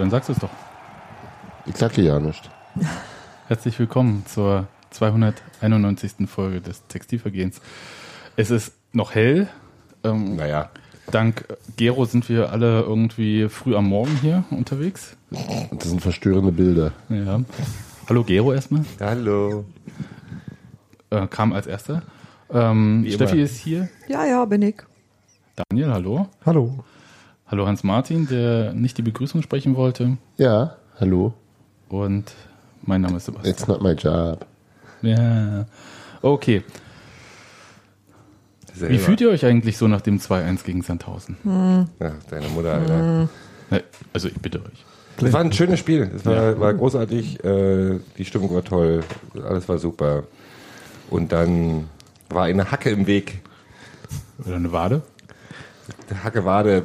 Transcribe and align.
Dann 0.00 0.08
sagst 0.08 0.30
du 0.30 0.32
es 0.32 0.38
doch. 0.38 0.48
Ich 1.66 1.76
sage 1.76 2.00
ja 2.00 2.18
nicht. 2.18 2.50
Herzlich 3.48 3.78
willkommen 3.78 4.24
zur 4.24 4.66
291. 4.92 6.26
Folge 6.26 6.62
des 6.62 6.86
Textilvergehens. 6.86 7.60
Es 8.34 8.50
ist 8.50 8.72
noch 8.94 9.14
hell. 9.14 9.46
Ähm, 10.02 10.36
Naja, 10.36 10.70
dank 11.10 11.44
Gero 11.76 12.06
sind 12.06 12.30
wir 12.30 12.50
alle 12.50 12.80
irgendwie 12.80 13.50
früh 13.50 13.76
am 13.76 13.90
Morgen 13.90 14.16
hier 14.22 14.44
unterwegs. 14.50 15.18
das 15.70 15.90
sind 15.90 16.00
verstörende 16.00 16.52
Bilder. 16.52 16.92
Ja. 17.10 17.42
Hallo 18.08 18.24
Gero 18.24 18.54
erstmal. 18.54 18.86
Hallo. 19.00 19.66
Äh, 21.10 21.26
kam 21.26 21.52
als 21.52 21.66
erster. 21.66 22.04
Ähm, 22.50 23.04
Steffi 23.06 23.42
ist 23.42 23.58
hier. 23.58 23.90
Ja, 24.08 24.24
ja, 24.24 24.46
bin 24.46 24.62
ich. 24.62 24.76
Daniel, 25.68 25.90
hallo. 25.92 26.26
Hallo. 26.46 26.84
Hallo 27.50 27.66
Hans-Martin, 27.66 28.28
der 28.28 28.72
nicht 28.74 28.96
die 28.96 29.02
Begrüßung 29.02 29.42
sprechen 29.42 29.74
wollte. 29.74 30.18
Ja, 30.36 30.76
hallo. 31.00 31.34
Und 31.88 32.32
mein 32.82 33.00
Name 33.00 33.16
ist 33.16 33.24
Sebastian. 33.24 33.52
It's 33.52 33.66
not 33.66 33.82
my 33.82 33.90
job. 33.90 34.46
Ja. 35.02 35.66
Okay. 36.22 36.62
Selber. 38.72 38.94
Wie 38.94 38.98
fühlt 38.98 39.20
ihr 39.20 39.30
euch 39.30 39.44
eigentlich 39.44 39.76
so 39.78 39.88
nach 39.88 40.00
dem 40.00 40.18
2-1 40.18 40.64
gegen 40.64 40.82
Sandhausen? 40.82 41.36
Ja, 41.98 42.12
deine 42.30 42.48
Mutter, 42.50 42.74
Alter. 42.74 43.28
Ne, 43.70 43.82
Also 44.12 44.28
ich 44.28 44.34
bitte 44.40 44.60
euch. 44.60 44.84
Es 45.20 45.32
war 45.32 45.40
ein 45.40 45.52
schönes 45.52 45.80
Spiel. 45.80 46.08
Es 46.14 46.24
war, 46.24 46.58
war 46.60 46.72
großartig. 46.72 47.42
Äh, 47.44 47.98
die 48.16 48.24
Stimmung 48.24 48.54
war 48.54 48.62
toll. 48.62 49.02
Alles 49.44 49.68
war 49.68 49.78
super. 49.78 50.22
Und 51.10 51.32
dann 51.32 51.88
war 52.28 52.44
eine 52.44 52.70
Hacke 52.70 52.90
im 52.90 53.08
Weg. 53.08 53.40
Oder 54.46 54.54
eine 54.54 54.70
Wade? 54.70 55.02
Der 56.08 56.24
Hacke 56.24 56.44
Wade, 56.44 56.84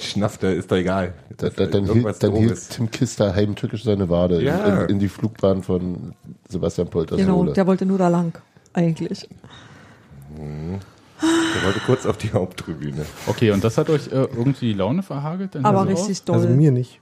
Schnaffte, 0.00 0.48
ist 0.48 0.70
doch 0.70 0.76
egal. 0.76 1.14
Da, 1.36 1.48
da, 1.48 1.66
dann 1.66 1.86
hielt, 1.86 2.22
dann 2.22 2.34
hielt. 2.34 2.70
Tim 2.70 2.90
Kister 2.90 3.34
heimtückisch 3.34 3.84
seine 3.84 4.08
Wade 4.08 4.42
Ja. 4.42 4.82
in, 4.84 4.90
in 4.90 4.98
die 4.98 5.08
Flugbahn 5.08 5.62
von 5.62 6.14
Sebastian 6.48 6.88
Polters 6.88 7.18
Genau, 7.18 7.44
der 7.44 7.66
wollte 7.66 7.86
nur 7.86 7.98
da 7.98 8.08
lang, 8.08 8.36
eigentlich. 8.72 9.28
Der 10.36 11.64
wollte 11.64 11.80
kurz 11.86 12.06
auf 12.06 12.16
die 12.18 12.32
Haupttribüne. 12.32 13.04
Okay, 13.26 13.50
und 13.52 13.62
das 13.62 13.78
hat 13.78 13.88
euch 13.90 14.08
äh, 14.08 14.26
irgendwie 14.36 14.72
die 14.72 14.74
Laune 14.74 15.02
verhagelt? 15.02 15.54
Dann 15.54 15.64
Aber 15.64 15.80
also 15.80 15.92
richtig 15.92 16.22
doll. 16.24 16.36
Also 16.36 16.48
mir 16.48 16.72
nicht. 16.72 17.00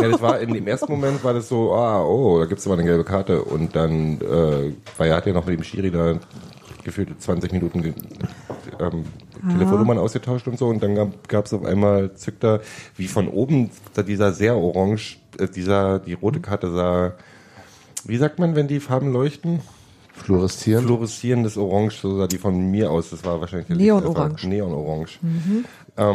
Ja, 0.00 0.08
das 0.08 0.22
war 0.22 0.38
in 0.40 0.54
dem 0.54 0.66
ersten 0.66 0.90
Moment 0.90 1.22
war 1.24 1.34
das 1.34 1.48
so, 1.48 1.72
ah, 1.74 2.02
oh, 2.02 2.38
da 2.38 2.46
gibt's 2.46 2.66
aber 2.66 2.74
eine 2.76 2.84
gelbe 2.84 3.04
Karte. 3.04 3.42
Und 3.42 3.76
dann, 3.76 4.20
äh, 4.20 4.72
weil 4.96 5.10
er 5.10 5.16
hat 5.16 5.26
ja 5.26 5.32
noch 5.32 5.46
mit 5.46 5.58
dem 5.58 5.64
Schiri 5.64 5.90
da 5.90 6.18
gefühlt 6.88 7.20
20 7.20 7.52
Minuten 7.52 7.94
ähm, 8.80 9.04
Telefonnummern 9.50 9.98
ausgetauscht 9.98 10.48
und 10.48 10.58
so. 10.58 10.68
Und 10.68 10.82
dann 10.82 10.94
gab, 10.94 11.28
gab's 11.28 11.52
auf 11.52 11.64
einmal 11.64 12.14
zückter, 12.14 12.60
wie 12.96 13.08
von 13.08 13.28
oben, 13.28 13.70
da 13.94 14.02
dieser 14.02 14.32
sehr 14.32 14.56
orange, 14.56 15.18
äh, 15.38 15.46
dieser, 15.48 15.98
die 15.98 16.14
rote 16.14 16.40
Karte 16.40 16.70
sah, 16.72 17.12
wie 18.04 18.16
sagt 18.16 18.38
man, 18.38 18.56
wenn 18.56 18.68
die 18.68 18.80
Farben 18.80 19.12
leuchten? 19.12 19.60
Fluoreszieren. 20.12 20.84
Fluoreszierendes 20.84 21.56
Orange, 21.56 22.00
so 22.00 22.16
sah 22.16 22.26
die 22.26 22.38
von 22.38 22.70
mir 22.70 22.90
aus. 22.90 23.10
Das 23.10 23.24
war 23.24 23.40
wahrscheinlich 23.40 23.68
der 23.68 23.76
Neonorange. 23.76 24.30
Lichttreffer. 24.30 24.48
Neonorange. 24.48 25.10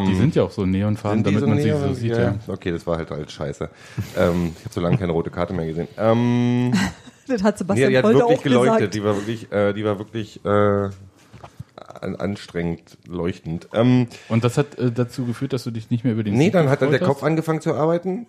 Die 0.08 0.14
sind 0.16 0.34
ja 0.34 0.42
auch 0.42 0.50
so 0.50 0.66
neonfarben, 0.66 1.22
damit 1.24 1.40
so 1.40 1.46
man 1.46 1.58
sie 1.58 1.64
Neon? 1.68 1.80
so 1.88 1.94
sieht. 1.94 2.10
ja, 2.12 2.22
Ja. 2.22 2.38
Okay, 2.48 2.70
das 2.70 2.86
war 2.86 2.98
halt 2.98 3.10
alles 3.12 3.32
scheiße. 3.32 3.70
ähm, 4.18 4.52
ich 4.58 4.64
habe 4.64 4.74
so 4.74 4.80
lange 4.80 4.98
keine 4.98 5.12
rote 5.12 5.30
Karte 5.30 5.54
mehr 5.54 5.66
gesehen. 5.66 5.88
Ähm, 5.96 6.72
das 7.28 7.42
hat 7.42 7.54
nee, 7.54 7.58
Sebastian 7.58 7.90
die 7.90 7.98
hat 7.98 8.04
heute 8.04 8.18
wirklich 8.18 8.38
auch 8.38 8.42
geleuchtet. 8.42 8.76
gesagt. 8.78 8.94
Die 8.94 9.04
war 9.04 9.16
wirklich, 9.16 9.52
äh, 9.52 9.72
die 9.72 9.84
war 9.84 9.98
wirklich 9.98 10.44
äh, 10.44 10.48
an, 10.48 12.16
anstrengend 12.16 12.98
leuchtend. 13.06 13.68
Ähm, 13.72 14.08
Und 14.28 14.44
das 14.44 14.58
hat 14.58 14.78
äh, 14.78 14.90
dazu 14.92 15.24
geführt, 15.24 15.52
dass 15.52 15.64
du 15.64 15.70
dich 15.70 15.90
nicht 15.90 16.04
mehr 16.04 16.12
über 16.14 16.22
den 16.22 16.34
nee, 16.34 16.44
Sieg 16.44 16.52
dann 16.52 16.68
hat 16.68 16.82
dann 16.82 16.90
der 16.90 16.98
gefreut 16.98 17.16
Kopf 17.16 17.24
angefangen 17.24 17.60
zu 17.60 17.74
arbeiten. 17.74 18.26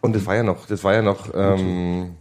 Und 0.00 0.14
das 0.14 0.26
war 0.26 0.36
ja 0.36 0.42
noch, 0.42 0.66
das 0.66 0.84
war 0.84 0.94
ja 0.94 1.02
noch, 1.02 1.30
ähm, 1.34 2.14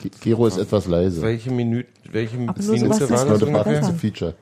Ge- 0.00 0.10
Gero 0.22 0.46
ist 0.46 0.56
etwas 0.58 0.86
leise. 0.86 1.20
welche 1.22 1.50
Minute, 1.50 1.88
welche 2.10 2.36
Minute 2.36 2.62
Sebastian 2.62 3.10
war 3.10 3.18
das 3.26 3.28
Leute, 3.40 3.46
ungefähr? 3.46 3.84
ein 3.86 3.98
Feature. 3.98 4.34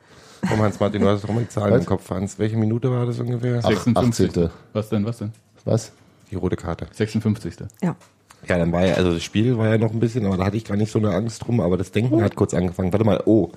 Komm, 0.49 0.61
Hans-Martin, 0.61 1.03
du 1.03 1.09
hast 1.09 1.25
doch 1.25 1.31
mal 1.31 1.41
die 1.41 1.49
Zahlen 1.49 1.73
Was? 1.73 1.81
im 1.81 1.87
Kopf, 1.87 2.09
Hans. 2.11 2.39
Welche 2.39 2.57
Minute 2.57 2.91
war 2.91 3.07
das 3.07 3.19
ungefähr? 3.19 3.61
Ach, 3.65 3.69
56. 3.71 4.29
18.. 4.31 4.51
Was 4.73 4.89
denn, 4.91 5.05
was 5.05 5.19
denn? 5.19 5.33
Was? 5.65 5.93
Die 6.31 6.37
rote 6.37 6.57
Karte. 6.57 6.87
56. 6.93 7.55
Ja. 7.83 7.97
Ja, 8.49 8.59
dann 8.59 8.73
war 8.73 8.87
ja, 8.87 8.95
also 8.95 9.13
das 9.13 9.25
Spiel 9.25 9.59
war 9.59 9.69
ja 9.69 9.79
noch 9.79 9.93
ein 9.93 9.99
bisschen, 10.01 10.25
aber 10.27 10.37
da 10.37 10.45
hatte 10.47 10.57
ich 10.57 10.65
gar 10.65 10.77
nicht 10.77 10.93
so 10.93 10.99
eine 10.99 11.11
Angst 11.11 11.45
drum, 11.45 11.61
aber 11.61 11.77
das 11.77 11.91
Denken 11.91 12.23
hat 12.23 12.37
kurz 12.37 12.55
angefangen. 12.55 12.93
Warte 12.93 13.05
mal, 13.05 13.23
oh. 13.27 13.51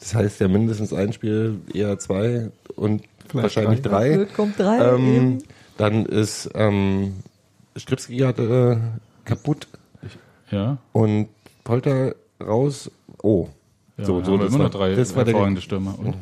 Das 0.00 0.14
heißt 0.14 0.40
ja 0.40 0.48
mindestens 0.48 0.92
ein 0.92 1.12
Spiel, 1.12 1.60
eher 1.74 1.98
zwei 1.98 2.50
und 2.74 3.02
wahrscheinlich 3.32 3.82
drei. 3.82 4.14
Blöd 4.14 4.34
kommt 4.34 4.58
drei. 4.58 4.78
Ähm, 4.78 5.38
dann 5.76 6.06
ist 6.06 6.50
ähm, 6.54 7.14
Stripski 7.76 8.18
hatte 8.18 8.80
äh, 8.80 9.28
kaputt 9.28 9.68
Ja. 10.50 10.78
und 10.92 11.28
Polter 11.64 12.14
raus. 12.42 12.90
Oh. 13.22 13.48
ja 13.98 14.04
so, 14.04 14.24
so 14.24 14.38
das 14.38 14.48
immer 14.48 14.58
war, 14.58 14.64
noch 14.66 14.70
drei 14.70 14.94
das 14.94 15.14
war 15.14 15.24
der, 15.24 15.60
Stürmer. 15.60 15.94
Und 15.98 16.14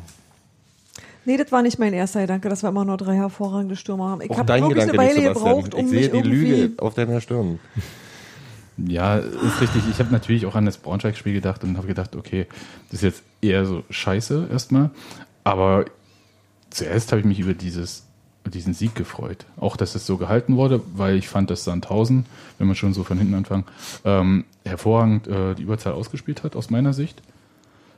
Nee, 1.29 1.37
das 1.37 1.51
war 1.51 1.61
nicht 1.61 1.77
mein 1.77 1.93
erster 1.93 2.21
Gedanke, 2.21 2.49
dass 2.49 2.63
wir 2.63 2.69
immer 2.69 2.85
nur 2.85 2.97
drei 2.97 3.13
hervorragende 3.13 3.75
Stürmer 3.75 4.09
haben. 4.09 4.21
Ich 4.21 4.31
habe 4.31 4.51
wirklich 4.51 4.69
Gedanke 4.69 4.99
eine 4.99 5.09
Weile 5.09 5.21
gebraucht, 5.31 5.75
um 5.75 5.85
ich 5.85 5.89
sehe 5.91 5.99
mich 5.99 6.09
die 6.09 6.17
irgendwie... 6.17 6.61
Lüge 6.61 6.81
auf 6.81 6.95
deiner 6.95 7.21
Stirn. 7.21 7.59
Ja, 8.77 9.17
ist 9.17 9.61
richtig. 9.61 9.83
Ich 9.91 9.99
habe 9.99 10.11
natürlich 10.11 10.47
auch 10.47 10.55
an 10.55 10.65
das 10.65 10.77
Braunschweig-Spiel 10.77 11.33
gedacht 11.33 11.63
und 11.63 11.77
habe 11.77 11.85
gedacht, 11.85 12.15
okay, 12.15 12.47
das 12.89 13.03
ist 13.03 13.03
jetzt 13.03 13.23
eher 13.43 13.67
so 13.67 13.83
scheiße 13.91 14.47
erstmal. 14.51 14.89
Aber 15.43 15.85
zuerst 16.71 17.11
habe 17.11 17.19
ich 17.19 17.27
mich 17.27 17.37
über 17.37 17.53
dieses, 17.53 18.05
diesen 18.45 18.73
Sieg 18.73 18.95
gefreut. 18.95 19.45
Auch, 19.59 19.77
dass 19.77 19.93
es 19.93 20.07
so 20.07 20.17
gehalten 20.17 20.57
wurde, 20.57 20.81
weil 20.95 21.15
ich 21.15 21.27
fand, 21.27 21.51
dass 21.51 21.63
Sandhausen, 21.63 22.25
wenn 22.57 22.65
man 22.65 22.75
schon 22.75 22.95
so 22.95 23.03
von 23.03 23.19
hinten 23.19 23.35
anfangen, 23.35 23.65
ähm, 24.03 24.45
hervorragend 24.65 25.27
äh, 25.27 25.53
die 25.53 25.61
Überzahl 25.61 25.93
ausgespielt 25.93 26.41
hat, 26.41 26.55
aus 26.55 26.71
meiner 26.71 26.93
Sicht. 26.93 27.21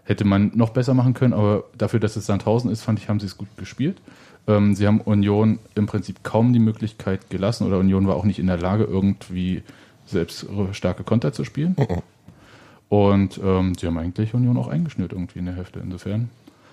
Hätte 0.03 0.25
man 0.25 0.51
noch 0.56 0.69
besser 0.69 0.94
machen 0.94 1.13
können, 1.13 1.34
aber 1.34 1.63
dafür, 1.78 2.00
dass 2.00 2.16
es 2.16 2.25
Sandhausen 2.25 2.72
ist, 2.72 2.81
fand 2.81 3.00
ich, 3.00 3.07
haben 3.09 3.19
sie 3.19 3.28
es 3.28 3.38
gut 3.38 3.47
gespielt. 3.57 4.01
Ähm, 4.47 4.73
sie 4.75 4.88
haben 4.88 5.00
Union 5.01 5.59
im 5.75 5.85
Prinzip 5.85 6.23
kaum 6.23 6.53
die 6.53 6.59
Möglichkeit 6.59 7.29
gelassen 7.29 7.67
oder 7.67 7.78
Union 7.78 8.07
war 8.07 8.16
auch 8.16 8.25
nicht 8.25 8.39
in 8.39 8.47
der 8.47 8.57
Lage, 8.57 8.84
irgendwie 8.85 9.62
selbst 10.07 10.45
starke 10.73 11.03
Konter 11.03 11.31
zu 11.34 11.44
spielen. 11.45 11.75
Und 12.89 13.39
ähm, 13.44 13.75
sie 13.79 13.88
haben 13.88 13.97
eigentlich 13.97 14.34
Union 14.34 14.57
auch 14.57 14.67
eingeschnürt 14.67 15.13
irgendwie 15.13 15.39
in 15.39 15.45
der 15.45 15.56
Hälfte. 15.56 15.79
Insofern. 15.79 16.29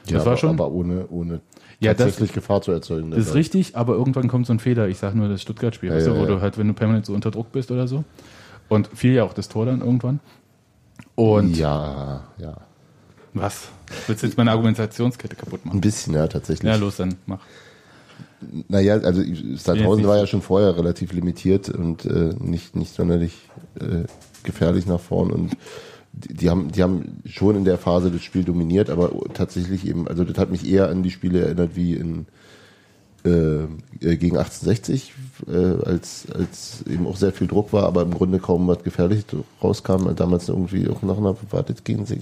Ja, 0.07 0.17
das 0.17 0.27
war 0.27 0.37
schon. 0.37 0.51
aber 0.51 0.71
ohne, 0.73 1.07
ohne 1.11 1.41
Ja, 1.81 1.93
das- 1.95 2.07
tatsächlich 2.07 2.33
Gefahr 2.33 2.63
zu 2.63 2.73
erzeugen. 2.73 3.11
Das 3.11 3.21
ist 3.21 3.35
richtig, 3.35 3.77
aber 3.77 3.93
irgendwann 3.95 4.27
kommt 4.29 4.47
so 4.47 4.53
ein 4.53 4.59
Fehler. 4.59 4.89
Ich 4.89 4.99
sage 4.99 5.17
nur 5.17 5.29
das 5.29 5.43
Stuttgart-Spiel, 5.43 5.91
Ja, 5.91 5.97
weißt 5.97 6.07
du, 6.09 6.17
wo 6.17 6.25
du 6.25 6.41
halt, 6.41 6.59
wenn 6.59 6.67
du 6.67 6.75
permanent 6.75 7.07
so 7.07 7.13
unter 7.15 7.31
Druck 7.31 7.53
bist 7.53 7.71
oder 7.71 7.87
so. 7.87 8.05
Und 8.69 8.89
fiel 8.89 9.13
ja 9.15 9.23
auch 9.25 9.35
das 9.35 9.49
Tor 9.49 9.67
dann 9.67 9.81
irgendwann. 9.81 10.19
Und 11.15 11.57
Ja, 11.57 12.25
ja. 12.39 12.57
Was? 13.41 13.69
Willst 14.07 14.23
du 14.23 14.27
jetzt 14.27 14.37
meine 14.37 14.51
Argumentationskette 14.51 15.37
kaputt 15.37 15.61
Ein 15.65 15.69
machen? 15.69 15.81
bisschen, 15.81 16.15
ja, 16.15 16.27
tatsächlich. 16.27 16.69
Ja, 16.69 16.77
los, 16.77 16.97
dann 16.97 17.17
mach. 17.27 17.41
Naja, 18.69 18.95
also 18.99 19.23
Sandhausen 19.57 20.07
war 20.07 20.19
ja 20.19 20.27
schon 20.27 20.43
vorher 20.43 20.77
relativ 20.77 21.13
limitiert 21.13 21.69
und 21.69 22.05
äh, 22.05 22.35
nicht, 22.39 22.77
nicht 22.77 22.95
sonderlich 22.95 23.33
äh, 23.81 24.05
gefährlich 24.45 24.87
nach 24.87 25.01
vorn 25.01 25.31
und 25.31 25.57
die, 26.13 26.35
die 26.35 26.51
haben 26.51 26.71
die 26.71 26.83
haben 26.83 27.21
schon 27.27 27.57
in 27.57 27.65
der 27.65 27.79
Phase 27.79 28.11
das 28.11 28.23
Spiel 28.23 28.45
dominiert, 28.45 28.91
aber 28.91 29.11
tatsächlich 29.35 29.87
eben, 29.87 30.07
also 30.07 30.25
das 30.25 30.39
hat 30.39 30.51
mich 30.51 30.69
eher 30.69 30.89
an 30.89 31.03
die 31.03 31.11
Spiele 31.11 31.41
erinnert 31.41 31.75
wie 31.75 31.95
in 31.95 32.27
äh, 33.25 33.65
äh, 34.01 34.17
gegen 34.17 34.37
1860, 34.37 35.13
äh, 35.49 35.57
als, 35.85 36.27
als 36.33 36.85
eben 36.89 37.07
auch 37.07 37.17
sehr 37.17 37.33
viel 37.33 37.49
Druck 37.49 37.73
war, 37.73 37.85
aber 37.85 38.03
im 38.03 38.15
Grunde 38.15 38.39
kaum 38.39 38.69
was 38.69 38.85
gefährlich 38.85 39.25
rauskam, 39.63 40.15
damals 40.15 40.49
irgendwie 40.49 40.89
auch 40.89 41.03
nach 41.03 41.19
einer 41.19 41.37
wartet 41.51 41.85
gegen 41.85 42.07
sie 42.07 42.21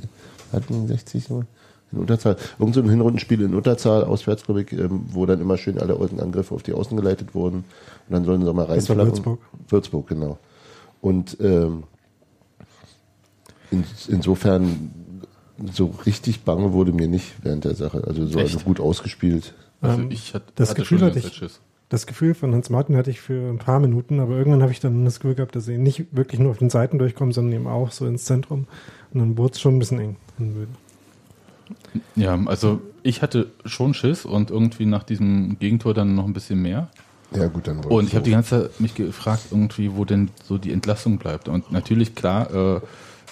hatten 0.53 0.87
60 0.87 1.25
so 1.25 1.45
in 1.93 1.99
Unterzahl. 1.99 2.37
Irgend 2.59 2.75
so 2.75 2.81
ein 2.83 2.89
Hinrundenspiel 2.91 3.41
in 3.43 3.55
Unterzahl, 3.55 4.05
auswärts, 4.05 4.45
glaube 4.45 4.63
ich, 4.63 4.73
ähm, 4.73 5.05
wo 5.11 5.25
dann 5.27 5.41
immer 5.41 5.57
schön 5.57 5.79
alle 5.79 5.97
alten 5.97 6.21
Angriffe 6.21 6.55
auf 6.55 6.63
die 6.63 6.73
Außen 6.73 6.97
geleitet 6.97 7.35
wurden. 7.35 7.59
Und 7.59 7.65
dann 8.11 8.25
sollen 8.25 8.45
sie 8.45 8.53
mal 8.53 8.67
Das 8.67 8.89
war. 8.89 8.97
Würzburg. 8.97 9.41
Würzburg, 9.69 10.09
genau. 10.09 10.39
Und 11.01 11.37
ähm, 11.41 11.85
in, 13.71 13.85
insofern 14.09 14.91
so 15.73 15.95
richtig 16.05 16.43
bange 16.43 16.73
wurde 16.73 16.93
mir 16.93 17.09
nicht 17.09 17.35
während 17.43 17.65
der 17.65 17.75
Sache. 17.75 18.03
Also 18.07 18.27
so 18.27 18.39
also 18.39 18.59
gut 18.61 18.81
ausgespielt. 18.81 19.55
Also 19.81 20.03
ich 20.09 20.35
hatte, 20.35 20.47
das 20.55 20.71
hatte 20.71 20.83
Gefühl 20.83 20.99
schon 20.99 21.09
hatte 21.09 21.19
ich- 21.21 21.35
Schiss. 21.35 21.61
Das 21.89 22.07
Gefühl 22.07 22.35
von 22.35 22.53
Hans 22.53 22.69
Martin 22.69 22.97
hatte 22.97 23.11
ich 23.11 23.21
für 23.21 23.49
ein 23.49 23.59
paar 23.59 23.79
Minuten, 23.79 24.19
aber 24.19 24.37
irgendwann 24.37 24.63
habe 24.63 24.73
ich 24.73 24.81
dann 24.81 25.05
das 25.05 25.21
Gefühl 25.21 25.37
gehabt, 25.37 25.55
dass 25.55 25.67
sie 25.67 25.79
nicht 25.79 26.07
wirklich 26.11 26.41
nur 26.41 26.51
auf 26.51 26.59
den 26.59 26.71
Seiten 26.71 26.99
durchkommen, 26.99 27.33
sondern 27.33 27.53
eben 27.53 27.67
auch 27.69 27.93
so 27.93 28.07
ins 28.07 28.25
Zentrum. 28.25 28.67
Und 29.13 29.21
dann 29.21 29.39
wurde 29.39 29.53
es 29.55 29.61
schon 29.61 29.77
ein 29.77 29.79
bisschen 29.79 30.01
eng. 30.01 30.17
Ja, 32.17 32.39
also 32.47 32.81
ich 33.03 33.23
hatte 33.23 33.53
schon 33.65 33.95
Schiss 33.95 34.25
und 34.25 34.51
irgendwie 34.51 34.87
nach 34.87 35.05
diesem 35.05 35.59
Gegentor 35.61 35.95
dann 35.95 36.17
noch 36.17 36.25
ein 36.25 36.33
bisschen 36.33 36.61
mehr. 36.61 36.89
Ja 37.33 37.47
gut, 37.47 37.69
dann 37.69 37.79
Und 37.81 38.07
ich 38.07 38.15
habe 38.15 38.25
die 38.25 38.31
ganze 38.33 38.63
Zeit 38.63 38.81
mich 38.81 38.95
gefragt, 38.95 39.47
irgendwie, 39.51 39.95
wo 39.95 40.05
denn 40.05 40.31
so 40.45 40.59
die 40.59 40.73
Entlassung 40.73 41.19
bleibt. 41.19 41.49
Und 41.49 41.71
natürlich, 41.71 42.15
klar, 42.15 42.53
äh, 42.53 42.81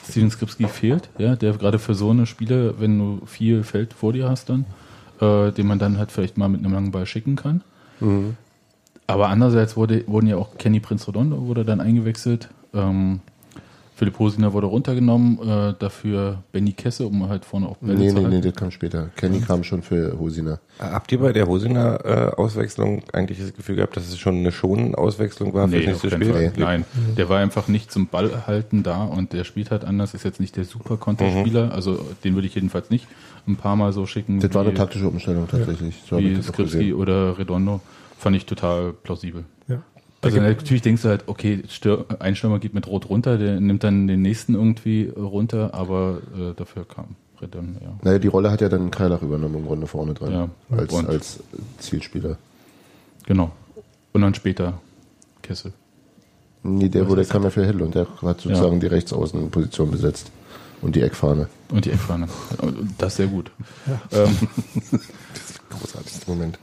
Steven 0.09 0.31
Skripski 0.31 0.67
fehlt, 0.67 1.09
ja, 1.19 1.37
der 1.37 1.53
gerade 1.55 1.79
für 1.79 1.95
so 1.95 2.11
eine 2.11 2.27
Spiele, 2.27 2.75
wenn 2.79 2.99
du 2.99 3.27
viel 3.27 3.65
Feld 3.65 3.95
vor 3.95 4.12
dir 4.12 4.29
hast, 4.29 4.49
dann, 4.49 4.65
äh, 5.21 5.50
den 5.53 5.67
man 5.67 5.79
dann 5.79 5.99
halt 5.99 6.12
vielleicht 6.12 6.37
mal 6.37 6.49
mit 6.49 6.61
einem 6.61 6.73
langen 6.73 6.91
Ball 6.91 7.07
schicken 7.07 7.37
kann. 7.37 7.62
Aber 9.06 9.29
andererseits 9.29 9.77
wurde, 9.77 10.05
wurden 10.06 10.27
ja 10.27 10.37
auch 10.37 10.56
Kenny 10.56 10.81
Prince 10.81 11.06
Redondo 11.09 11.47
wurde 11.47 11.65
dann 11.65 11.81
eingewechselt. 11.81 12.49
Ähm, 12.73 13.21
Philipp 13.97 14.19
Hosiner 14.19 14.53
wurde 14.53 14.67
runtergenommen, 14.67 15.39
äh, 15.47 15.75
dafür 15.79 16.43
Benny 16.51 16.73
Kesse, 16.73 17.06
um 17.06 17.29
halt 17.29 17.45
vorne 17.45 17.69
auf 17.69 17.79
Bälle 17.79 17.97
Nee, 17.97 18.09
zu 18.09 18.15
nee, 18.17 18.25
halten. 18.25 18.37
nee, 18.37 18.41
das 18.43 18.55
kam 18.56 18.73
später. 18.73 19.11
Kenny 19.15 19.39
kam 19.41 19.62
schon 19.62 19.83
für 19.83 20.19
Hosiner. 20.19 20.59
Habt 20.81 21.12
ihr 21.12 21.21
bei 21.21 21.33
der 21.33 21.47
Hosiner 21.47 22.01
äh, 22.05 22.35
Auswechslung 22.35 23.05
eigentlich 23.12 23.39
das 23.39 23.55
Gefühl 23.55 23.77
gehabt, 23.77 23.97
dass 23.97 24.09
es 24.09 24.19
schon 24.19 24.35
eine 24.39 24.51
schonende 24.51 24.99
Auswechslung 24.99 25.55
war 25.55 25.69
für 25.69 25.77
Nee, 25.77 25.87
nächste 25.87 26.09
keinen 26.09 26.23
Spiel? 26.23 26.33
Fall. 26.35 26.53
Nein, 26.57 26.85
der 27.17 27.29
war 27.29 27.39
einfach 27.39 27.69
nicht 27.69 27.93
zum 27.93 28.09
Ball 28.09 28.49
halten 28.49 28.83
da 28.83 29.05
und 29.05 29.33
der 29.33 29.45
spielt 29.45 29.71
halt 29.71 29.85
anders. 29.85 30.12
Ist 30.12 30.25
jetzt 30.25 30.41
nicht 30.41 30.57
der 30.57 30.65
super 30.65 30.95
Mhm. 30.95 31.00
Konterspieler, 31.00 31.71
also 31.73 32.05
den 32.25 32.35
würde 32.35 32.49
ich 32.49 32.57
jedenfalls 32.57 32.91
nicht 32.91 33.07
ein 33.47 33.55
paar 33.55 33.77
Mal 33.77 33.93
so 33.93 34.07
schicken. 34.07 34.41
Das 34.41 34.53
war 34.55 34.62
eine 34.62 34.75
taktische 34.75 35.07
Umstellung 35.07 35.47
tatsächlich. 35.47 36.03
So 36.09 36.17
hab 36.17 36.23
wie 36.25 36.31
ich 36.33 36.39
das 36.39 36.49
auch 36.49 36.55
Skripski 36.55 36.79
gesehen. 36.79 36.95
oder 36.95 37.39
Redondo. 37.39 37.81
Fand 38.25 38.37
ich 38.37 38.47
total 38.47 38.94
plausibel. 38.94 39.44
Ja. 39.69 39.82
Also 40.23 40.41
natürlich 40.41 40.81
denkst 40.81 41.03
du 41.03 41.11
halt, 41.11 41.25
okay, 41.26 41.62
Stür 41.69 42.06
ein 42.21 42.35
Stürmer 42.35 42.59
geht 42.59 42.73
mit 42.73 42.87
Rot 42.87 43.11
runter, 43.11 43.37
der 43.37 43.61
nimmt 43.61 43.85
dann 43.85 44.09
den 44.09 44.23
nächsten 44.23 44.55
irgendwie 44.55 45.12
runter, 45.15 45.75
aber 45.75 46.23
äh, 46.35 46.55
dafür 46.56 46.88
kam 46.88 47.17
Redondo, 47.43 47.81
ja. 47.85 47.99
Naja, 48.00 48.19
die 48.19 48.29
Rolle 48.29 48.50
hat 48.50 48.62
ja 48.62 48.71
dann 48.71 48.91
Kreilach 48.91 49.21
übernommen 49.21 49.56
im 49.56 49.67
Grunde 49.67 49.87
vorne 49.87 50.15
dran. 50.15 50.32
Ja. 50.32 50.49
Als, 50.75 50.94
als 50.94 51.41
Zielspieler. 51.81 52.38
Genau. 53.26 53.53
Und 54.15 54.23
dann 54.23 54.32
später 54.32 54.81
Kessel. 55.43 55.75
Nee, 56.62 56.88
der 56.88 57.06
wurde, 57.06 57.26
kam 57.26 57.43
ja 57.43 57.50
für 57.50 57.67
Hill 57.67 57.82
und 57.82 57.94
der 57.94 58.06
hat 58.23 58.41
sozusagen 58.41 58.76
Ja. 58.76 58.81
die 58.81 58.87
Rechtsaußenposition 58.87 59.91
besetzt. 59.91 60.32
Und 60.81 60.97
die 60.97 61.03
Eckfahne. 61.03 61.49
Und 61.69 61.85
die 61.85 61.91
Eckfahne. 61.91 62.26
Das 62.97 63.12
ist 63.12 63.17
sehr 63.19 63.26
gut. 63.26 63.50
Ähm, 64.12 64.35
Großartigster 65.69 66.32
Moment. 66.32 66.59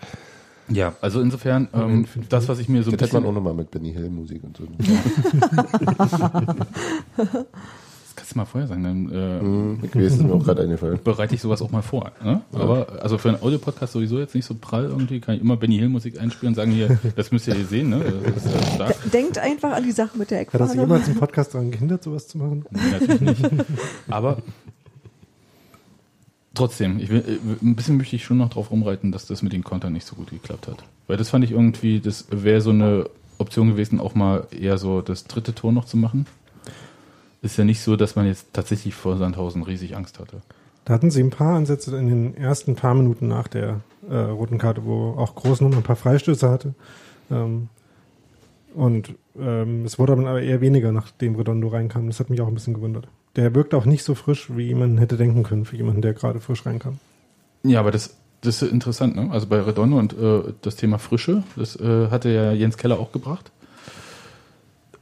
Ja, 0.70 0.94
also 1.02 1.22
insofern, 1.22 1.68
ähm, 1.74 2.06
das, 2.30 2.48
was 2.48 2.60
ich 2.60 2.70
mir 2.70 2.84
so 2.84 2.92
ein 2.92 2.98
Das 2.98 3.10
hätte 3.10 3.20
man 3.22 3.30
auch 3.30 3.34
nochmal 3.34 3.54
mit 3.54 3.72
Benny 3.72 3.92
Hill 3.94 4.10
Musik 4.10 4.44
und 4.44 4.58
so. 4.58 4.64
Das 8.04 8.16
kannst 8.18 8.34
du 8.34 8.38
mal 8.40 8.46
vorher 8.46 8.68
sagen, 8.68 8.84
dann 8.84 9.10
äh, 9.10 9.40
Hm, 9.40 9.80
ich 9.84 9.96
weiß, 9.96 10.04
ist 10.16 10.22
mir 10.24 10.34
auch 10.34 10.44
gerade 10.44 10.64
eingefallen. 10.64 11.00
bereite 11.02 11.34
ich 11.34 11.42
sowas 11.42 11.62
auch 11.62 11.72
mal 11.72 11.82
vor. 11.82 12.12
Ne? 12.24 12.42
Aber 12.52 12.88
also 13.02 13.18
für 13.18 13.30
einen 13.30 13.42
Audiopodcast 13.42 13.94
sowieso 13.94 14.20
jetzt 14.20 14.36
nicht 14.36 14.46
so 14.46 14.54
prall 14.60 14.84
irgendwie, 14.86 15.22
kann 15.22 15.36
ich 15.36 15.42
immer 15.42 15.56
Benny 15.56 15.78
Hill 15.78 15.88
Musik 15.88 16.20
einspielen 16.20 16.50
und 16.52 16.56
sagen 16.56 16.72
hier, 16.72 17.00
das 17.16 17.32
müsst 17.32 17.48
ihr 17.48 17.56
hier 17.56 17.66
sehen, 17.66 17.90
ne? 17.90 18.02
Das 18.36 18.46
ist 18.46 18.54
ja 18.54 18.62
stark. 18.76 19.12
Denkt 19.12 19.38
einfach 19.38 19.72
an 19.72 19.84
die 19.84 19.94
Sache 19.94 20.18
mit 20.18 20.30
der 20.30 20.42
Hat 20.42 20.48
das 20.54 20.62
Eckfahne. 20.62 20.82
jemals 20.82 21.08
im 21.08 21.16
Podcast 21.16 21.54
daran 21.54 21.72
gehindert, 21.72 22.04
sowas 22.04 22.28
zu 22.28 22.38
machen? 22.38 22.66
Nee, 22.72 22.80
natürlich 23.08 23.22
nicht. 23.22 23.50
Aber 24.10 24.38
trotzdem, 26.54 27.00
ich 27.00 27.10
will, 27.10 27.20
äh, 27.20 27.66
ein 27.66 27.76
bisschen 27.76 27.98
möchte 27.98 28.16
ich 28.16 28.24
schon 28.24 28.38
noch 28.38 28.50
drauf 28.50 28.72
rumreiten, 28.72 29.12
dass 29.12 29.26
das 29.26 29.42
mit 29.42 29.54
den 29.54 29.64
Kontern 29.64 29.94
nicht 29.94 30.06
so 30.06 30.16
gut 30.16 30.30
geklappt 30.30 30.68
hat. 30.68 30.84
Weil 31.08 31.18
das 31.18 31.30
fand 31.30 31.44
ich 31.44 31.52
irgendwie, 31.52 32.00
das 32.00 32.28
wäre 32.30 32.62
so 32.62 32.72
eine 32.72 33.10
Option 33.38 33.70
gewesen, 33.70 34.00
auch 34.00 34.16
mal 34.16 34.48
eher 34.52 34.78
so 34.78 35.02
das 35.02 35.26
dritte 35.26 35.54
Tor 35.54 35.72
noch 35.72 35.86
zu 35.86 35.98
machen. 35.98 36.26
Ist 37.42 37.58
ja 37.58 37.64
nicht 37.64 37.82
so, 37.82 37.96
dass 37.96 38.16
man 38.16 38.28
jetzt 38.28 38.54
tatsächlich 38.54 38.94
vor 38.94 39.18
Sandhausen 39.18 39.64
riesig 39.64 39.96
Angst 39.96 40.20
hatte. 40.20 40.42
Da 40.86 40.94
hatten 40.94 41.12
sie 41.12 41.24
ein 41.24 41.30
paar 41.32 41.56
Ansätze 41.56 41.96
in 41.98 42.08
den 42.08 42.38
ersten 42.38 42.76
paar 42.76 42.94
Minuten 42.94 43.28
nach 43.28 43.48
der 43.48 43.82
äh, 44.10 44.16
roten 44.16 44.58
Karte, 44.58 44.86
wo 44.86 45.12
auch 45.12 45.36
Groß 45.36 45.62
noch 45.62 45.76
ein 45.76 45.84
paar 45.84 45.96
Freistöße 45.96 46.50
hatte. 46.50 46.74
Ähm, 47.30 47.70
und 48.74 49.16
ähm, 49.40 49.86
es 49.86 50.00
wurde 50.00 50.16
dann 50.16 50.28
aber 50.28 50.42
eher 50.42 50.62
weniger, 50.62 50.92
nachdem 50.92 51.36
Redondo 51.36 51.68
reinkam. 51.68 52.08
Das 52.08 52.20
hat 52.20 52.30
mich 52.30 52.42
auch 52.42 52.48
ein 52.48 52.54
bisschen 52.54 52.74
gewundert. 52.74 53.08
Der 53.36 53.56
wirkt 53.56 53.74
auch 53.74 53.86
nicht 53.86 54.04
so 54.04 54.16
frisch, 54.16 54.50
wie 54.56 54.74
man 54.74 54.98
hätte 54.98 55.18
denken 55.18 55.44
können, 55.44 55.66
für 55.66 55.78
jemanden, 55.78 56.02
der 56.02 56.14
gerade 56.14 56.42
frisch 56.42 56.66
reinkam. 56.66 57.00
Ja, 57.64 57.80
aber 57.80 57.92
das, 57.92 58.18
das 58.42 58.62
ist 58.62 58.72
interessant, 58.72 59.16
ne? 59.16 59.30
Also 59.32 59.48
bei 59.48 59.62
Redondo 59.62 59.98
und 59.98 60.14
äh, 60.14 60.54
das 60.62 60.76
Thema 60.76 60.98
Frische, 60.98 61.44
das 61.56 61.76
äh, 61.80 62.10
hatte 62.10 62.30
ja 62.30 62.52
Jens 62.52 62.78
Keller 62.78 63.00
auch 63.00 63.12
gebracht. 63.12 63.52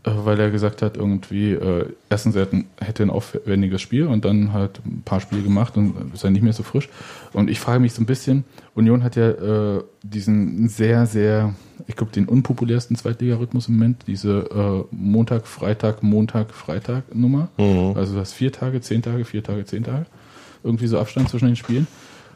Äh, 0.05 0.11
weil 0.23 0.39
er 0.39 0.49
gesagt 0.49 0.81
hat, 0.81 0.95
irgendwie, 0.95 1.51
äh, 1.51 1.85
erstens 2.09 2.33
er 2.35 2.43
hat 2.43 2.53
ein- 2.53 2.67
hätte 2.79 3.03
ein 3.03 3.09
aufwendiges 3.09 3.81
Spiel 3.81 4.05
und 4.07 4.23
dann 4.23 4.53
halt 4.53 4.79
ein 4.85 5.01
paar 5.03 5.19
Spiele 5.19 5.41
gemacht 5.41 5.75
und 5.75 6.13
ist 6.13 6.23
ja 6.23 6.29
nicht 6.29 6.41
mehr 6.41 6.53
so 6.53 6.63
frisch. 6.63 6.87
Und 7.33 7.49
ich 7.49 7.59
frage 7.59 7.81
mich 7.81 7.91
so 7.93 8.01
ein 8.01 8.05
bisschen, 8.05 8.45
Union 8.75 9.03
hat 9.03 9.17
ja 9.17 9.29
äh, 9.29 9.83
diesen 10.01 10.69
sehr, 10.69 11.05
sehr, 11.05 11.53
ich 11.85 11.97
glaube, 11.97 12.13
den 12.13 12.27
unpopulärsten 12.29 12.95
Zweitliga-Rhythmus 12.95 13.67
im 13.67 13.73
Moment, 13.75 14.03
diese 14.07 14.85
äh, 14.91 14.95
Montag, 14.95 15.45
Freitag, 15.47 16.01
Montag, 16.01 16.53
Freitag 16.53 17.13
Nummer. 17.13 17.49
Also 17.97 18.13
du 18.13 18.19
hast 18.21 18.31
vier 18.31 18.53
Tage, 18.53 18.79
zehn 18.79 19.01
Tage, 19.01 19.25
vier 19.25 19.43
Tage, 19.43 19.65
zehn 19.65 19.83
Tage. 19.83 20.05
Irgendwie 20.63 20.87
so 20.87 20.97
Abstand 20.97 21.27
zwischen 21.27 21.47
den 21.47 21.55
Spielen. 21.57 21.87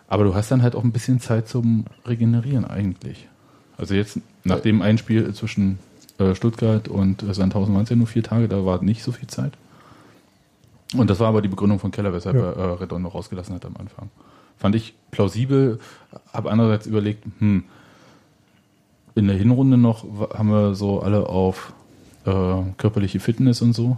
Aber 0.09 0.25
du 0.25 0.35
hast 0.35 0.51
dann 0.51 0.63
halt 0.63 0.75
auch 0.75 0.83
ein 0.83 0.91
bisschen 0.91 1.21
Zeit 1.21 1.47
zum 1.47 1.85
Regenerieren 2.05 2.65
eigentlich. 2.65 3.29
Also 3.77 3.95
jetzt 3.95 4.19
nach 4.43 4.59
dem 4.59 4.81
einen 4.81 4.97
Spiel 4.97 5.33
zwischen 5.33 5.79
Stuttgart 6.35 6.87
und 6.87 7.23
äh, 7.23 7.33
Sandhausen 7.33 7.73
waren 7.73 7.83
es 7.83 7.89
ja 7.89 7.95
nur 7.95 8.07
vier 8.07 8.23
Tage, 8.23 8.47
da 8.47 8.65
war 8.65 8.81
nicht 8.83 9.03
so 9.03 9.11
viel 9.11 9.27
Zeit. 9.27 9.53
Und 10.95 11.09
das 11.09 11.19
war 11.19 11.27
aber 11.27 11.41
die 11.41 11.47
Begründung 11.47 11.79
von 11.79 11.91
Keller, 11.91 12.13
weshalb 12.13 12.35
Ja. 12.35 12.51
er 12.51 12.55
äh, 12.55 12.73
Redondo 12.75 13.09
rausgelassen 13.09 13.55
hat 13.55 13.65
am 13.65 13.75
Anfang. 13.77 14.09
Fand 14.57 14.75
ich 14.75 14.93
plausibel, 15.11 15.79
habe 16.31 16.51
andererseits 16.51 16.85
überlegt, 16.85 17.25
hm, 17.39 17.63
in 19.15 19.27
der 19.27 19.35
Hinrunde 19.37 19.77
noch 19.77 20.05
haben 20.35 20.49
wir 20.49 20.75
so 20.75 21.01
alle 21.01 21.27
auf 21.27 21.73
äh, 22.25 22.31
körperliche 22.77 23.19
Fitness 23.19 23.61
und 23.61 23.73
so. 23.73 23.97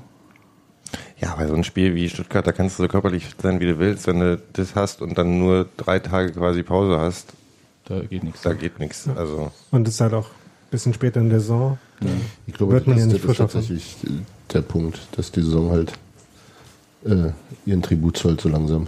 Ja, 1.20 1.36
bei 1.36 1.48
so 1.48 1.54
einem 1.54 1.64
Spiel 1.64 1.96
wie 1.96 2.10
Stuttgart, 2.10 2.46
da 2.48 2.52
kannst 2.52 2.80
du 2.80 2.84
so 2.84 2.90
körperlich 2.90 3.26
fit 3.26 3.42
sein, 3.42 3.60
wie 3.60 3.66
du 3.66 3.78
willst. 3.80 4.08
Wenn 4.08 4.20
du 4.20 4.42
das 4.54 4.76
hast 4.76 5.02
und 5.02 5.18
dann 5.18 5.40
nur 5.40 5.68
drei 5.78 6.00
Tage 6.00 6.32
quasi 6.34 6.64
Pause 6.64 7.00
hast, 7.00 7.34
Da 7.86 8.00
geht 8.00 8.24
nichts. 8.24 8.42
da 8.42 8.54
geht 8.54 8.80
nichts. 8.80 9.08
Also 9.16 9.52
Und 9.72 9.88
es 9.88 9.96
ist 9.96 10.02
halt 10.02 10.14
auch 10.14 10.28
bisschen 10.76 10.94
später 10.94 11.22
in 11.22 11.30
der 11.30 11.40
Saison. 11.40 11.78
Ich 12.48 12.54
glaube, 12.54 12.74
Wird 12.74 12.88
man 12.88 12.98
das, 12.98 13.06
ja 13.06 13.08
das 13.08 13.14
nicht 13.14 13.24
ist 13.24 13.28
frischer 13.28 13.48
von. 13.48 13.62
tatsächlich 13.62 13.96
äh, 14.04 14.54
der 14.54 14.62
Punkt, 14.62 15.00
dass 15.16 15.32
die 15.32 15.42
Saison 15.42 15.72
halt 15.72 15.94
äh, 17.06 17.32
ihren 17.66 17.82
Tribut 17.82 18.18
zollt 18.18 18.42
so 18.42 18.50
langsam. 18.50 18.88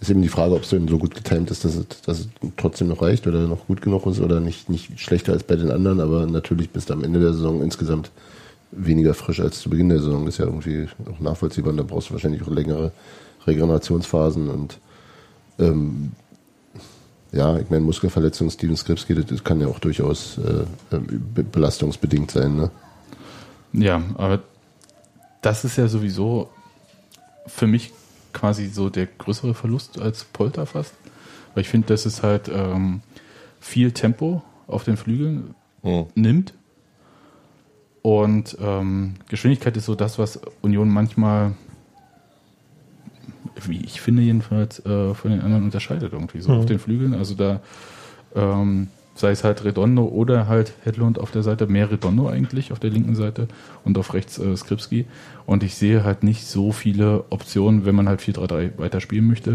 Ist 0.00 0.10
eben 0.10 0.20
die 0.20 0.28
Frage, 0.28 0.54
ob 0.54 0.62
es 0.62 0.68
denn 0.68 0.86
so 0.86 0.98
gut 0.98 1.14
getimt 1.14 1.50
ist, 1.50 1.64
dass 1.64 1.74
es, 1.76 1.86
dass 2.04 2.20
es 2.20 2.28
trotzdem 2.58 2.88
noch 2.88 3.00
reicht 3.00 3.26
oder 3.26 3.40
noch 3.48 3.66
gut 3.66 3.80
genug 3.80 4.06
ist 4.06 4.20
oder 4.20 4.40
nicht, 4.40 4.68
nicht 4.68 5.00
schlechter 5.00 5.32
als 5.32 5.44
bei 5.44 5.56
den 5.56 5.70
anderen, 5.70 6.00
aber 6.00 6.26
natürlich 6.26 6.68
bist 6.70 6.90
du 6.90 6.92
am 6.92 7.02
Ende 7.02 7.20
der 7.20 7.32
Saison 7.32 7.62
insgesamt 7.62 8.10
weniger 8.70 9.14
frisch 9.14 9.40
als 9.40 9.60
zu 9.60 9.70
Beginn 9.70 9.88
der 9.88 10.00
Saison. 10.00 10.26
Das 10.26 10.34
ist 10.34 10.38
ja 10.38 10.44
irgendwie 10.44 10.86
auch 11.10 11.20
nachvollziehbar 11.20 11.70
und 11.70 11.78
da 11.78 11.84
brauchst 11.84 12.10
du 12.10 12.12
wahrscheinlich 12.12 12.42
auch 12.42 12.48
längere 12.48 12.92
Regenerationsphasen 13.46 14.50
und 14.50 14.78
ähm, 15.58 16.12
ja, 17.34 17.58
ich 17.58 17.68
meine, 17.70 17.82
Muskelverletzung, 17.82 18.50
Steven 18.50 18.76
Skripski, 18.76 19.14
das, 19.14 19.26
das 19.26 19.42
kann 19.42 19.60
ja 19.60 19.66
auch 19.66 19.78
durchaus 19.78 20.38
äh, 20.38 20.64
be- 20.90 21.42
belastungsbedingt 21.42 22.30
sein. 22.30 22.56
Ne? 22.56 22.70
Ja, 23.72 24.02
aber 24.14 24.40
das 25.42 25.64
ist 25.64 25.76
ja 25.76 25.88
sowieso 25.88 26.48
für 27.46 27.66
mich 27.66 27.92
quasi 28.32 28.66
so 28.66 28.88
der 28.88 29.06
größere 29.06 29.54
Verlust 29.54 30.00
als 30.00 30.24
Polter 30.24 30.66
fast. 30.66 30.92
Weil 31.54 31.62
ich 31.62 31.68
finde, 31.68 31.88
dass 31.88 32.06
es 32.06 32.22
halt 32.22 32.48
ähm, 32.48 33.00
viel 33.60 33.92
Tempo 33.92 34.42
auf 34.66 34.84
den 34.84 34.96
Flügeln 34.96 35.54
hm. 35.82 36.06
nimmt. 36.14 36.54
Und 38.02 38.56
ähm, 38.60 39.14
Geschwindigkeit 39.28 39.76
ist 39.76 39.86
so 39.86 39.94
das, 39.94 40.18
was 40.18 40.40
Union 40.62 40.88
manchmal, 40.88 41.52
wie 43.68 43.80
ich 43.84 44.00
finde 44.00 44.22
jedenfalls, 44.22 44.84
äh, 44.86 45.14
von 45.14 45.30
den 45.30 45.40
anderen 45.40 45.64
unterscheidet 45.64 46.12
irgendwie 46.12 46.40
so 46.40 46.52
Mhm. 46.52 46.58
auf 46.58 46.66
den 46.66 46.78
Flügeln. 46.78 47.14
Also 47.14 47.34
da 47.34 47.60
ähm, 48.34 48.88
sei 49.14 49.30
es 49.30 49.44
halt 49.44 49.64
Redondo 49.64 50.04
oder 50.06 50.48
halt 50.48 50.72
Hedlund 50.84 51.18
auf 51.20 51.30
der 51.30 51.42
Seite, 51.44 51.66
mehr 51.68 51.90
Redondo 51.90 52.28
eigentlich 52.28 52.72
auf 52.72 52.80
der 52.80 52.90
linken 52.90 53.14
Seite 53.14 53.46
und 53.84 53.96
auf 53.96 54.12
rechts 54.12 54.38
äh, 54.38 54.56
Skripski. 54.56 55.06
Und 55.46 55.62
ich 55.62 55.76
sehe 55.76 56.02
halt 56.04 56.22
nicht 56.24 56.44
so 56.46 56.72
viele 56.72 57.24
Optionen, 57.30 57.84
wenn 57.84 57.94
man 57.94 58.08
halt 58.08 58.20
4-3-3 58.20 58.78
weiter 58.78 59.00
spielen 59.00 59.26
möchte, 59.28 59.52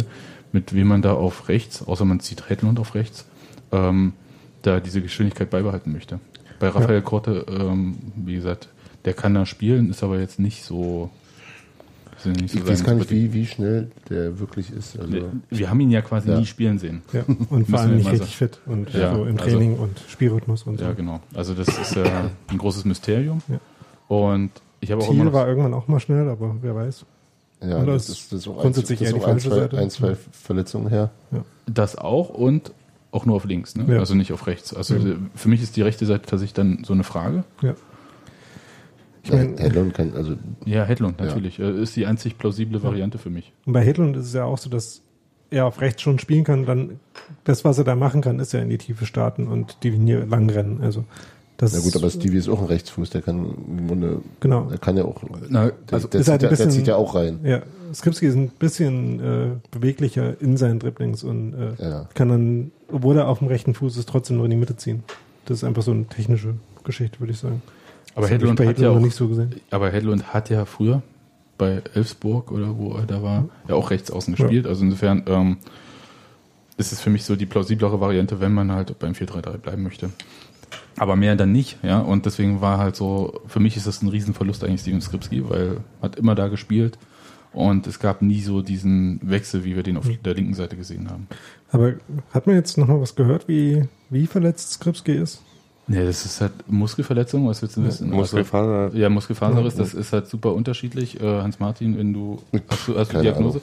mit 0.53 0.73
wem 0.73 0.87
man 0.87 1.01
da 1.01 1.13
auf 1.13 1.49
rechts, 1.49 1.85
außer 1.85 2.05
man 2.05 2.19
zieht 2.21 2.49
Hedlund 2.49 2.79
auf 2.79 2.95
rechts, 2.95 3.25
ähm, 3.71 4.13
da 4.61 4.79
diese 4.79 5.01
Geschwindigkeit 5.01 5.49
beibehalten 5.49 5.91
möchte. 5.91 6.19
Bei 6.59 6.69
Raphael 6.69 7.01
Korte, 7.01 7.45
ähm, 7.49 7.97
wie 8.15 8.35
gesagt, 8.35 8.69
der 9.05 9.13
kann 9.13 9.33
da 9.33 9.45
spielen, 9.45 9.89
ist 9.89 10.03
aber 10.03 10.19
jetzt 10.19 10.39
nicht 10.39 10.63
so. 10.63 11.09
So 12.23 12.29
Ich 12.31 12.67
weiß 12.67 12.83
gar 12.83 12.93
nicht, 12.95 13.09
wie, 13.11 13.33
wie 13.33 13.45
schnell 13.45 13.89
der 14.09 14.39
wirklich 14.39 14.71
ist. 14.71 14.99
Also, 14.99 15.17
Wir 15.49 15.69
haben 15.69 15.79
ihn 15.79 15.91
ja 15.91 16.01
quasi 16.01 16.29
Ja. 16.29 16.39
nie 16.39 16.45
spielen 16.45 16.77
sehen. 16.79 17.01
Ja. 17.13 17.23
Und 17.49 17.67
vor 17.69 17.79
allem 17.79 17.91
wir 17.91 17.97
nicht 17.97 18.11
richtig 18.11 18.35
fit 18.37 18.59
und 18.65 18.93
Ja, 18.93 19.15
so 19.15 19.25
im 19.25 19.37
also- 19.37 19.49
Training 19.49 19.77
und 19.77 19.99
Spielrhythmus 20.07 20.63
und 20.63 20.79
so. 20.79 20.85
Ja, 20.85 20.93
genau. 20.93 21.19
Also 21.33 21.53
das 21.53 21.67
ist 21.67 21.95
ja 21.95 22.03
ein 22.47 22.57
großes 22.57 22.85
Mysterium. 22.85 23.41
Ja. 23.47 23.59
Und 24.07 24.51
ich 24.81 24.91
habe 24.91 25.01
auch 25.01 25.07
immer 25.07 25.15
Thiel 25.15 25.25
noch, 25.25 25.33
war 25.33 25.47
irgendwann 25.47 25.73
auch 25.73 25.87
mal 25.87 25.99
schnell, 25.99 26.27
aber 26.29 26.55
wer 26.61 26.75
weiß. 26.75 27.05
ja, 27.61 27.81
Oder 27.81 27.93
das 27.93 28.09
ist 28.09 28.31
das 28.31 28.41
ist 28.41 28.47
auch 28.47 28.61
grundsätzlich 28.61 28.99
ein, 28.99 29.05
eher 29.05 29.09
ist 29.09 29.15
die 29.15 29.19
ein, 29.25 29.31
falsche 29.31 29.49
zwei, 29.49 29.55
Seite? 29.55 29.77
ein, 29.77 29.89
zwei 29.89 30.15
Verletzungen 30.31 30.87
her. 30.89 31.11
das 31.67 31.95
auch 31.97 32.29
und 32.29 32.71
auch 33.11 33.25
nur 33.25 33.35
auf 33.37 33.45
links, 33.45 33.75
ne? 33.75 33.85
Ja. 33.87 33.99
also 33.99 34.13
nicht 34.13 34.31
auf 34.33 34.45
rechts. 34.45 34.73
Also 34.73 34.95
Ja. 34.95 35.15
für 35.35 35.49
mich 35.49 35.63
ist 35.63 35.75
die 35.75 35.81
rechte 35.81 36.05
Seite 36.05 36.27
tatsächlich 36.29 36.53
dann 36.53 36.83
so 36.85 36.93
eine 36.93 37.03
Frage. 37.03 37.43
Ja. 37.61 37.73
Ich 39.29 39.35
Ja, 39.39 39.45
meine, 39.45 39.61
Hedlund 39.61 39.93
kann, 39.93 40.13
also 40.15 40.33
Ja, 40.65 40.83
Hedlund 40.85 41.19
Ja. 41.19 41.25
natürlich. 41.27 41.59
Äh, 41.59 41.81
Ist 41.81 41.95
die 41.95 42.05
einzig 42.05 42.37
plausible 42.37 42.81
Variante 42.83 43.17
für 43.17 43.29
mich. 43.29 43.53
und 43.65 43.73
bei 43.73 43.81
Hedlund 43.83 44.15
ist 44.17 44.25
es 44.27 44.33
ja 44.33 44.45
auch 44.45 44.57
so, 44.57 44.69
dass 44.69 45.01
er 45.51 45.65
auf 45.65 45.81
rechts 45.81 46.01
schon 46.01 46.19
spielen 46.19 46.43
kann, 46.43 46.65
dann 46.65 46.99
das, 47.43 47.65
was 47.65 47.77
er 47.77 47.83
da 47.83 47.95
machen 47.95 48.21
kann, 48.21 48.39
ist 48.39 48.53
ja 48.53 48.59
in 48.59 48.69
die 48.69 48.77
Tiefe 48.77 49.05
starten 49.05 49.47
und 49.47 49.77
die 49.83 49.89
Linie 49.91 50.25
lang 50.25 50.49
rennen. 50.49 50.79
Also 50.81 51.05
das 51.57 51.73
Na 51.73 51.79
gut, 51.79 51.95
aber 51.95 52.09
Stevie 52.09 52.37
ist 52.37 52.47
auch 52.49 52.59
ein 52.61 52.67
Rechtsfuß, 52.67 53.09
der 53.09 53.21
kann 53.21 53.55
im 53.67 53.87
Grunde, 53.87 54.21
Genau. 54.39 54.65
der 54.69 54.77
kann 54.77 54.95
ja 54.95 55.03
auch, 55.05 55.21
Na, 55.49 55.65
der, 55.65 55.73
also 55.91 56.07
der, 56.07 56.19
ist 56.21 56.25
zieht, 56.27 56.31
halt 56.31 56.41
ein 56.41 56.43
ja, 56.43 56.49
der 56.49 56.49
bisschen- 56.49 56.71
zieht 56.71 56.87
ja 56.87 56.95
auch 56.95 57.15
rein. 57.15 57.39
Ja, 57.43 57.61
Skripski 57.93 58.27
ist 58.27 58.35
ein 58.35 58.49
bisschen 58.59 59.19
äh, 59.19 59.47
beweglicher 59.71 60.39
in 60.39 60.55
seinen 60.55 60.79
Dribblings 60.79 61.23
und 61.23 61.53
äh, 61.55 61.73
Ja. 61.83 62.09
kann 62.13 62.29
dann, 62.29 62.71
obwohl 62.91 63.17
er 63.17 63.27
auf 63.27 63.39
dem 63.39 63.47
rechten 63.47 63.73
Fuß 63.73 63.97
ist, 63.97 64.07
trotzdem 64.07 64.37
nur 64.37 64.45
in 64.45 64.51
die 64.51 64.57
Mitte 64.57 64.75
ziehen. 64.77 65.03
Das 65.45 65.57
ist 65.57 65.63
einfach 65.63 65.81
so 65.81 65.91
eine 65.91 66.05
technische 66.05 66.53
Geschichte, 66.83 67.19
würde 67.19 67.33
ich 67.33 67.39
sagen. 67.39 67.61
Aber 68.15 68.27
Hedlund 68.27 68.59
hat 68.59 68.79
ja 68.79 68.89
auch, 68.89 68.99
nicht 68.99 69.15
so 69.15 69.27
gesehen. 69.27 69.55
aber 69.71 69.91
Hedlund 69.91 70.33
hat 70.33 70.49
ja 70.49 70.65
früher 70.65 71.01
bei 71.57 71.81
Elfsburg 71.93 72.51
oder 72.51 72.77
wo 72.77 72.93
er 72.93 73.05
da 73.05 73.21
war, 73.21 73.49
ja 73.67 73.75
auch 73.75 73.91
rechts 73.91 74.11
außen 74.11 74.35
gespielt. 74.35 74.65
Also 74.65 74.83
insofern 74.83 75.23
ähm, 75.27 75.57
ist 76.77 76.91
es 76.91 77.01
für 77.01 77.09
mich 77.09 77.25
so 77.25 77.35
die 77.35 77.45
plausiblere 77.45 77.99
Variante, 77.99 78.39
wenn 78.39 78.53
man 78.53 78.71
halt 78.71 78.97
beim 78.99 79.11
4-3-3 79.11 79.57
bleiben 79.57 79.83
möchte. 79.83 80.09
Aber 80.97 81.15
mehr 81.15 81.35
dann 81.35 81.51
nicht, 81.51 81.77
ja. 81.83 81.99
Und 81.99 82.25
deswegen 82.25 82.61
war 82.61 82.77
halt 82.77 82.95
so, 82.95 83.41
für 83.47 83.59
mich 83.59 83.77
ist 83.77 83.87
das 83.87 84.01
ein 84.01 84.09
Riesenverlust 84.09 84.63
eigentlich 84.63 84.81
Steven 84.81 85.01
Skripski, 85.01 85.49
weil 85.49 85.77
hat 86.01 86.15
immer 86.15 86.35
da 86.35 86.47
gespielt 86.47 86.97
und 87.51 87.87
es 87.87 87.99
gab 87.99 88.21
nie 88.21 88.41
so 88.41 88.61
diesen 88.61 89.19
Wechsel, 89.23 89.63
wie 89.63 89.75
wir 89.75 89.83
den 89.83 89.97
auf 89.97 90.07
der 90.23 90.33
linken 90.33 90.53
Seite 90.53 90.75
gesehen 90.75 91.09
haben. 91.09 91.27
Aber 91.71 91.93
hat 92.31 92.47
man 92.47 92.55
jetzt 92.55 92.77
noch 92.77 92.87
mal 92.87 93.01
was 93.01 93.15
gehört, 93.15 93.47
wie, 93.47 93.87
wie 94.09 94.27
verletzt 94.27 94.73
Skripski 94.73 95.13
ist? 95.13 95.41
Nee, 95.91 96.05
das 96.05 96.23
ist 96.23 96.39
halt 96.39 96.51
Muskelverletzung, 96.67 97.47
was 97.47 97.61
willst 97.63 97.75
du 97.75 97.83
wissen? 97.83 98.11
Muskelfaser. 98.11 98.71
Also, 98.85 98.97
ja, 98.97 99.09
Muskelfaserriss, 99.09 99.75
das 99.75 99.95
ist 99.95 100.13
halt 100.13 100.27
super 100.27 100.53
unterschiedlich. 100.53 101.19
Äh, 101.19 101.41
Hans-Martin, 101.41 101.97
wenn 101.97 102.13
du, 102.13 102.37
hast 102.69 102.87
du, 102.87 102.95
hast 102.97 103.09
du 103.09 103.13
Keine 103.13 103.23
Diagnose? 103.23 103.59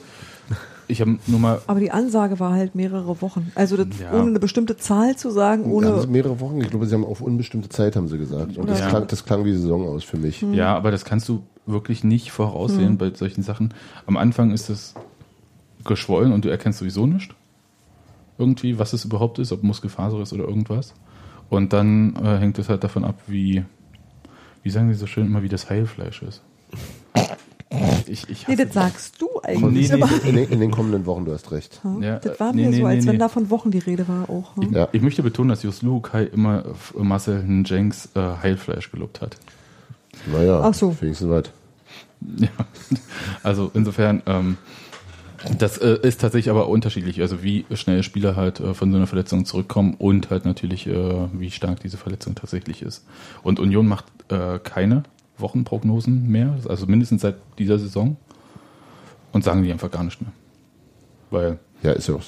Ich 0.89 0.99
habe 1.01 1.17
nur 1.27 1.39
mal, 1.39 1.61
Aber 1.67 1.79
die 1.79 1.91
Ansage 1.91 2.39
war 2.39 2.51
halt 2.51 2.75
mehrere 2.75 3.21
Wochen. 3.21 3.51
Also 3.55 3.77
das, 3.77 3.87
Ja. 3.99 4.11
ohne 4.13 4.27
eine 4.27 4.39
bestimmte 4.39 4.75
Zahl 4.77 5.15
zu 5.15 5.29
sagen, 5.31 5.63
Haben 5.63 5.71
ohne 5.71 6.01
sie 6.01 6.07
mehrere 6.07 6.39
Wochen, 6.41 6.59
ich 6.61 6.69
glaube, 6.69 6.85
sie 6.85 6.95
haben 6.95 7.05
auf 7.05 7.21
unbestimmte 7.21 7.69
Zeit, 7.69 7.95
haben 7.95 8.07
sie 8.09 8.17
gesagt. 8.17 8.57
Und 8.57 8.69
das, 8.69 8.79
Ja. 8.79 8.89
klang, 8.89 9.07
das 9.07 9.23
klang 9.25 9.45
wie 9.45 9.53
Saison 9.53 9.87
aus 9.87 10.03
für 10.03 10.17
mich. 10.17 10.41
ja, 10.53 10.75
aber 10.75 10.91
das 10.91 11.05
kannst 11.05 11.27
du 11.29 11.43
wirklich 11.65 12.03
nicht 12.03 12.31
voraussehen 12.31 12.97
bei 12.97 13.11
solchen 13.13 13.41
Sachen. 13.43 13.73
Am 14.05 14.15
Anfang 14.17 14.51
ist 14.51 14.69
es 14.69 14.95
geschwollen 15.85 16.31
und 16.33 16.43
du 16.45 16.49
erkennst 16.49 16.79
sowieso 16.79 17.05
nicht 17.05 17.33
irgendwie, 18.37 18.77
was 18.79 18.93
es 18.93 19.03
überhaupt 19.05 19.39
ist, 19.39 19.51
ob 19.51 19.63
Muskelfaser 19.63 20.19
ist 20.21 20.31
oder 20.33 20.43
irgendwas. 20.45 20.93
Und 21.49 21.73
dann 21.73 22.15
äh, 22.17 22.37
hängt 22.39 22.59
es 22.59 22.69
halt 22.69 22.83
davon 22.83 23.05
ab, 23.05 23.15
wie, 23.27 23.63
wie 24.63 24.69
sagen 24.69 24.89
sie 24.91 24.99
so 24.99 25.07
schön 25.07 25.25
immer, 25.27 25.43
wie 25.43 25.49
das 25.49 25.69
Heilfleisch 25.69 26.21
ist. 26.21 26.41
Ich, 28.07 28.29
ich 28.29 28.47
Nee, 28.47 28.55
das 28.55 28.73
sagst 28.73 29.21
du 29.21 29.27
Nee, 29.45 29.49
eigentlich. 29.57 29.91
nee, 29.91 30.29
In, 30.29 30.35
den, 30.35 30.49
in 30.49 30.59
den 30.61 30.71
kommenden 30.71 31.05
Wochen, 31.05 31.25
du 31.25 31.33
hast 31.33 31.51
recht. 31.51 31.81
Ja, 31.99 32.17
das 32.19 32.39
war 32.39 32.53
nee, 32.53 32.63
mir 32.63 32.69
nee, 32.69 32.77
so, 32.79 32.85
als 32.85 33.03
nee, 33.03 33.07
wenn 33.09 33.15
nee. 33.15 33.19
da 33.19 33.27
von 33.29 33.49
Wochen 33.49 33.71
die 33.71 33.79
Rede 33.79 34.07
war 34.07 34.29
auch. 34.29 34.55
hm? 34.55 34.73
Ja. 34.73 34.87
Ich 34.93 35.01
möchte 35.01 35.21
betonen, 35.21 35.49
dass 35.49 35.63
Just 35.63 35.83
Lukai 35.83 36.23
immer 36.23 36.63
Marcel 36.95 37.43
Jenks 37.65 38.09
äh, 38.15 38.19
Heilfleisch 38.41 38.89
gelobt 38.91 39.21
hat. 39.21 39.35
Naja, 40.31 40.61
Ach 40.63 40.73
so. 40.73 40.95
wenigstens 41.01 41.29
weit. 41.29 41.51
Ja. 42.37 42.47
Also 43.43 43.69
insofern, 43.73 44.21
ähm, 44.25 44.57
das 45.57 45.77
äh, 45.77 45.99
ist 46.01 46.21
tatsächlich 46.21 46.49
aber 46.49 46.67
unterschiedlich. 46.67 47.21
Also 47.21 47.43
wie 47.43 47.65
schnell 47.73 48.03
Spieler 48.03 48.35
halt 48.35 48.59
äh, 48.59 48.73
von 48.73 48.91
so 48.91 48.97
einer 48.97 49.07
Verletzung 49.07 49.45
zurückkommen 49.45 49.95
und 49.95 50.29
halt 50.29 50.45
natürlich, 50.45 50.87
äh, 50.87 51.27
wie 51.33 51.51
stark 51.51 51.79
diese 51.81 51.97
Verletzung 51.97 52.35
tatsächlich 52.35 52.81
ist. 52.81 53.05
Und 53.43 53.59
Union 53.59 53.87
macht 53.87 54.05
äh, 54.29 54.59
keine 54.59 55.03
Wochenprognosen 55.37 56.27
mehr, 56.27 56.57
also 56.67 56.87
mindestens 56.87 57.21
seit 57.21 57.35
dieser 57.59 57.77
Saison. 57.79 58.17
Und 59.33 59.43
sagen 59.43 59.61
die 59.61 59.71
einfach 59.71 59.91
gar 59.91 60.03
nicht 60.03 60.21
mehr. 60.21 60.31
Weil 61.29 61.59
Ja, 61.83 61.91
ist 61.91 62.07
ja 62.07 62.15
auch. 62.15 62.21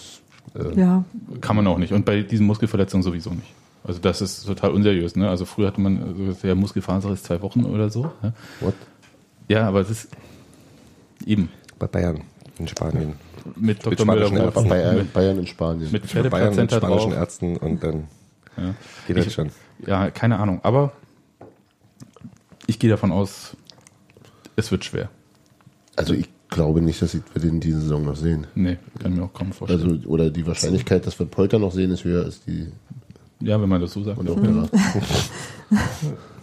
Äh, 0.55 0.79
Ja, 0.79 1.03
kann 1.41 1.55
man 1.55 1.65
auch 1.67 1.77
nicht. 1.77 1.93
Und 1.93 2.05
bei 2.05 2.21
diesen 2.21 2.45
Muskelverletzungen 2.45 3.03
sowieso 3.03 3.31
nicht. 3.31 3.53
Also 3.83 3.99
das 3.99 4.21
ist 4.21 4.45
total 4.45 4.71
unseriös. 4.71 5.15
Ne? 5.15 5.29
Also 5.29 5.45
früher 5.45 5.67
hatte 5.67 5.81
man 5.81 6.15
so 6.15 6.33
der 6.43 6.55
Muskelfaser 6.55 7.11
ist 7.11 7.23
zwei 7.25 7.41
Wochen 7.41 7.63
oder 7.63 7.89
so. 7.89 8.11
Ja, 8.21 8.33
What? 8.59 8.73
ja 9.47 9.67
aber 9.67 9.79
es 9.79 9.89
ist 9.89 10.09
eben 11.25 11.49
Bei 11.79 11.87
Bayern 11.87 12.21
in 12.59 12.67
Spanien. 12.67 13.13
mit 13.55 13.85
Dr. 13.85 13.97
spanischen 14.05 14.33
Müller 14.35 14.51
Bayern, 14.51 15.07
Bayern 15.13 15.39
in 15.39 15.47
Spanien. 15.47 15.91
mit 15.91 16.29
Bayern 16.29 16.55
mit 16.55 16.71
spanischen 16.71 17.09
drauf. 17.11 17.13
Ärzten 17.13 17.57
und 17.57 17.83
dann 17.83 18.07
Ja. 18.57 18.73
geht 19.07 19.17
das 19.17 19.27
Ich- 19.27 19.33
schon. 19.33 19.49
ja, 19.85 20.11
keine 20.11 20.37
Ahnung. 20.39 20.59
Aber 20.63 20.91
ich 22.67 22.77
gehe 22.79 22.89
davon 22.89 23.11
aus, 23.11 23.55
es 24.55 24.71
wird 24.71 24.83
schwer. 24.85 25.09
Also 25.95 26.13
ich 26.13 26.29
glaube 26.49 26.81
nicht, 26.81 27.01
dass 27.01 27.13
wir 27.13 27.21
den 27.41 27.49
in 27.55 27.59
dieser 27.61 27.79
Saison 27.81 28.05
noch 28.05 28.15
sehen. 28.15 28.47
Nee, 28.55 28.77
kann 29.01 29.13
mir 29.15 29.23
auch 29.23 29.33
kaum 29.33 29.51
vorstellen. 29.53 29.81
Also, 29.99 30.07
oder 30.09 30.29
die 30.29 30.45
Wahrscheinlichkeit, 30.45 31.05
dass 31.07 31.17
wir 31.19 31.25
Polter 31.27 31.59
noch 31.59 31.71
sehen, 31.71 31.91
ist 31.91 32.03
höher 32.03 32.25
als 32.25 32.43
die 32.43 32.71
ja, 33.41 33.61
wenn 33.61 33.69
man 33.69 33.79
das 33.79 33.93
so 33.93 34.03
sagt. 34.03 34.17
von 34.17 34.25
der 34.25 34.35
Opera. 34.35 34.67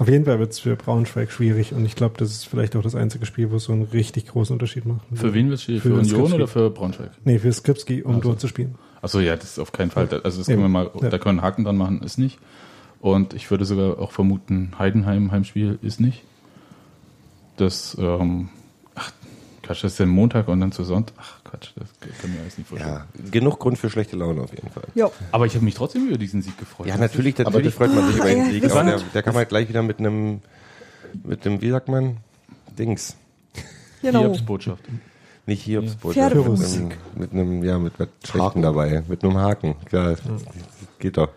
Auf 0.00 0.08
jeden 0.08 0.24
Fall 0.24 0.38
wird 0.38 0.50
es 0.52 0.58
für 0.58 0.76
Braunschweig 0.76 1.30
schwierig 1.30 1.72
und 1.74 1.84
ich 1.84 1.94
glaube, 1.94 2.14
das 2.18 2.30
ist 2.30 2.46
vielleicht 2.48 2.74
auch 2.74 2.82
das 2.82 2.94
einzige 2.94 3.26
Spiel, 3.26 3.50
wo 3.50 3.56
es 3.56 3.64
so 3.64 3.72
einen 3.72 3.82
richtig 3.82 4.26
großen 4.26 4.54
Unterschied 4.54 4.86
macht. 4.86 5.02
Für 5.12 5.34
wen 5.34 5.48
wird 5.50 5.58
es 5.58 5.64
schwierig? 5.64 5.82
Für, 5.82 5.90
Für 5.90 5.94
Union 5.96 6.08
Skripski. 6.16 6.34
oder 6.34 6.48
für 6.48 6.70
Braunschweig? 6.70 7.10
Nee, 7.24 7.38
für 7.38 7.52
Skripski, 7.52 8.02
um 8.02 8.16
Also. 8.16 8.28
dort 8.30 8.40
zu 8.40 8.48
spielen. 8.48 8.74
Achso, 9.02 9.20
ja, 9.20 9.36
das 9.36 9.44
ist 9.50 9.58
auf 9.58 9.72
keinen 9.72 9.90
Fall. 9.90 10.08
Also 10.24 10.38
das 10.38 10.46
können 10.46 10.62
wir 10.62 10.68
mal, 10.70 10.90
Ja. 11.00 11.10
da 11.10 11.18
können 11.18 11.24
wir 11.24 11.28
einen 11.30 11.42
Haken 11.42 11.64
dran 11.64 11.76
machen, 11.76 12.02
ist 12.02 12.16
nicht. 12.18 12.38
Und 13.00 13.34
ich 13.34 13.50
würde 13.50 13.64
sogar 13.66 13.98
auch 13.98 14.10
vermuten, 14.12 14.72
Heidenheim 14.78 15.30
Heimspiel 15.32 15.78
ist 15.82 16.00
nicht. 16.00 16.22
Das, 17.58 17.96
ähm, 18.00 18.48
ach, 18.94 19.12
Quatsch, 19.62 19.84
das 19.84 19.92
ist 19.92 19.98
ja 19.98 20.06
Montag 20.06 20.48
und 20.48 20.60
dann 20.60 20.72
zu 20.72 20.82
Sonntag. 20.84 21.14
Ach 21.18 21.39
Quatsch, 21.50 21.70
das 21.76 21.88
kann 22.20 22.32
mir 22.32 22.40
alles 22.40 22.56
nicht 22.58 22.68
vorstellen. 22.68 22.92
Ja, 22.94 23.30
genug 23.30 23.58
Grund 23.58 23.76
für 23.78 23.90
schlechte 23.90 24.16
Laune 24.16 24.42
auf 24.42 24.52
jeden 24.52 24.70
Fall. 24.70 24.84
ja. 24.94 25.10
Aber 25.32 25.46
ich 25.46 25.54
habe 25.54 25.64
mich 25.64 25.74
trotzdem 25.74 26.06
über 26.08 26.18
diesen 26.18 26.42
Sieg 26.42 26.56
gefreut. 26.58 26.86
Ja, 26.86 26.96
natürlich, 26.96 27.34
Aber 27.40 27.50
natürlich 27.50 27.66
das- 27.68 27.74
freut 27.74 27.94
man 27.94 28.06
sich 28.08 28.16
über 28.16 28.26
den 28.28 28.40
Ah, 28.40 28.44
ja, 28.46 28.50
Sieg, 28.52 28.70
aber 28.70 28.84
der, 28.84 29.00
der 29.14 29.22
kam 29.22 29.34
halt 29.34 29.48
gleich 29.48 29.68
wieder 29.68 29.82
mit 29.82 29.98
einem, 29.98 30.40
mit 31.24 31.44
einem, 31.46 31.60
wie 31.60 31.70
sagt 31.70 31.88
man, 31.88 32.18
Dings. 32.78 33.16
Genau. 34.02 34.20
Hiobsbotschaft. 34.20 34.84
Nicht 35.46 35.62
Hiobsbotschaft, 35.62 36.34
mit 36.34 36.44
Pferdefuß. 36.44 36.76
einem, 36.76 36.90
mit 37.16 37.32
einem, 37.32 37.64
ja, 37.64 37.78
mit 37.78 37.94
was 37.98 38.08
Schlechten 38.24 38.62
dabei, 38.62 39.02
mit 39.08 39.24
einem 39.24 39.36
Haken. 39.36 39.74
Klar, 39.86 40.16
geht 40.98 41.16
doch. 41.16 41.30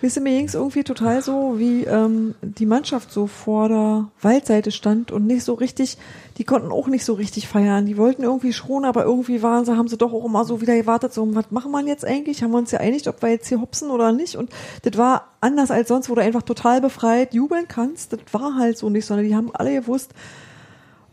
Wisst 0.00 0.16
ihr, 0.18 0.22
mir 0.22 0.36
ging 0.36 0.46
es 0.46 0.54
irgendwie 0.54 0.84
total 0.84 1.22
so, 1.22 1.54
wie 1.58 1.84
ähm, 1.84 2.34
die 2.42 2.66
Mannschaft 2.66 3.10
so 3.10 3.26
vor 3.26 3.68
der 3.70 4.08
Waldseite 4.20 4.70
stand 4.70 5.10
und 5.12 5.26
nicht 5.26 5.44
so 5.44 5.54
richtig, 5.54 5.96
die 6.36 6.44
konnten 6.44 6.72
auch 6.72 6.88
nicht 6.88 7.04
so 7.04 7.14
richtig 7.14 7.46
feiern. 7.46 7.86
Die 7.86 7.96
wollten 7.96 8.22
irgendwie 8.22 8.52
schon, 8.52 8.84
aber 8.84 9.04
irgendwie 9.04 9.42
waren 9.42 9.64
sie, 9.64 9.76
haben 9.76 9.88
sie 9.88 9.96
doch 9.96 10.12
auch 10.12 10.24
immer 10.24 10.44
so 10.44 10.60
wieder 10.60 10.74
gewartet, 10.76 11.14
so, 11.14 11.34
was 11.34 11.50
machen 11.50 11.70
wir 11.70 11.80
jetzt 11.86 12.04
eigentlich? 12.04 12.42
Haben 12.42 12.50
wir 12.50 12.58
uns 12.58 12.72
ja 12.72 12.80
einig, 12.80 13.08
ob 13.08 13.22
wir 13.22 13.30
jetzt 13.30 13.48
hier 13.48 13.60
hopsen 13.60 13.90
oder 13.90 14.12
nicht? 14.12 14.36
Und 14.36 14.50
das 14.82 14.98
war 14.98 15.28
anders 15.40 15.70
als 15.70 15.88
sonst, 15.88 16.10
wo 16.10 16.14
du 16.14 16.22
einfach 16.22 16.42
total 16.42 16.80
befreit 16.80 17.34
jubeln 17.34 17.68
kannst. 17.68 18.12
Das 18.12 18.20
war 18.32 18.56
halt 18.56 18.78
so 18.78 18.90
nicht, 18.90 19.06
sondern 19.06 19.26
die 19.26 19.34
haben 19.34 19.54
alle 19.54 19.74
gewusst, 19.74 20.12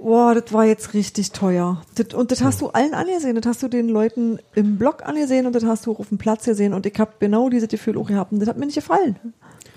Boah, 0.02 0.34
das 0.34 0.52
war 0.52 0.66
jetzt 0.66 0.96
richtig 0.96 1.32
teuer. 1.32 1.84
Das, 1.94 2.16
und 2.16 2.32
das 2.32 2.42
hast 2.42 2.62
du 2.62 2.70
allen 2.70 2.96
angesehen. 2.96 3.36
Das 3.36 3.46
hast 3.46 3.62
du 3.62 3.68
den 3.68 3.88
Leuten 3.88 4.40
im 4.56 4.80
Blog 4.80 5.06
angesehen 5.06 5.46
und 5.46 5.54
das 5.54 5.64
hast 5.64 5.86
du 5.86 5.92
auch 5.92 6.00
auf 6.00 6.10
dem 6.10 6.18
Platz 6.18 6.46
gesehen. 6.46 6.74
Und 6.74 6.88
ich 6.88 7.00
habe 7.00 7.12
genau 7.20 7.50
dieses 7.50 7.70
Gefühl 7.70 8.00
auch 8.00 8.08
gehabt. 8.08 8.32
Und 8.32 8.40
das 8.40 8.50
hat 8.50 8.58
mir 8.58 8.66
nicht 8.66 8.76
gefallen. 8.76 9.18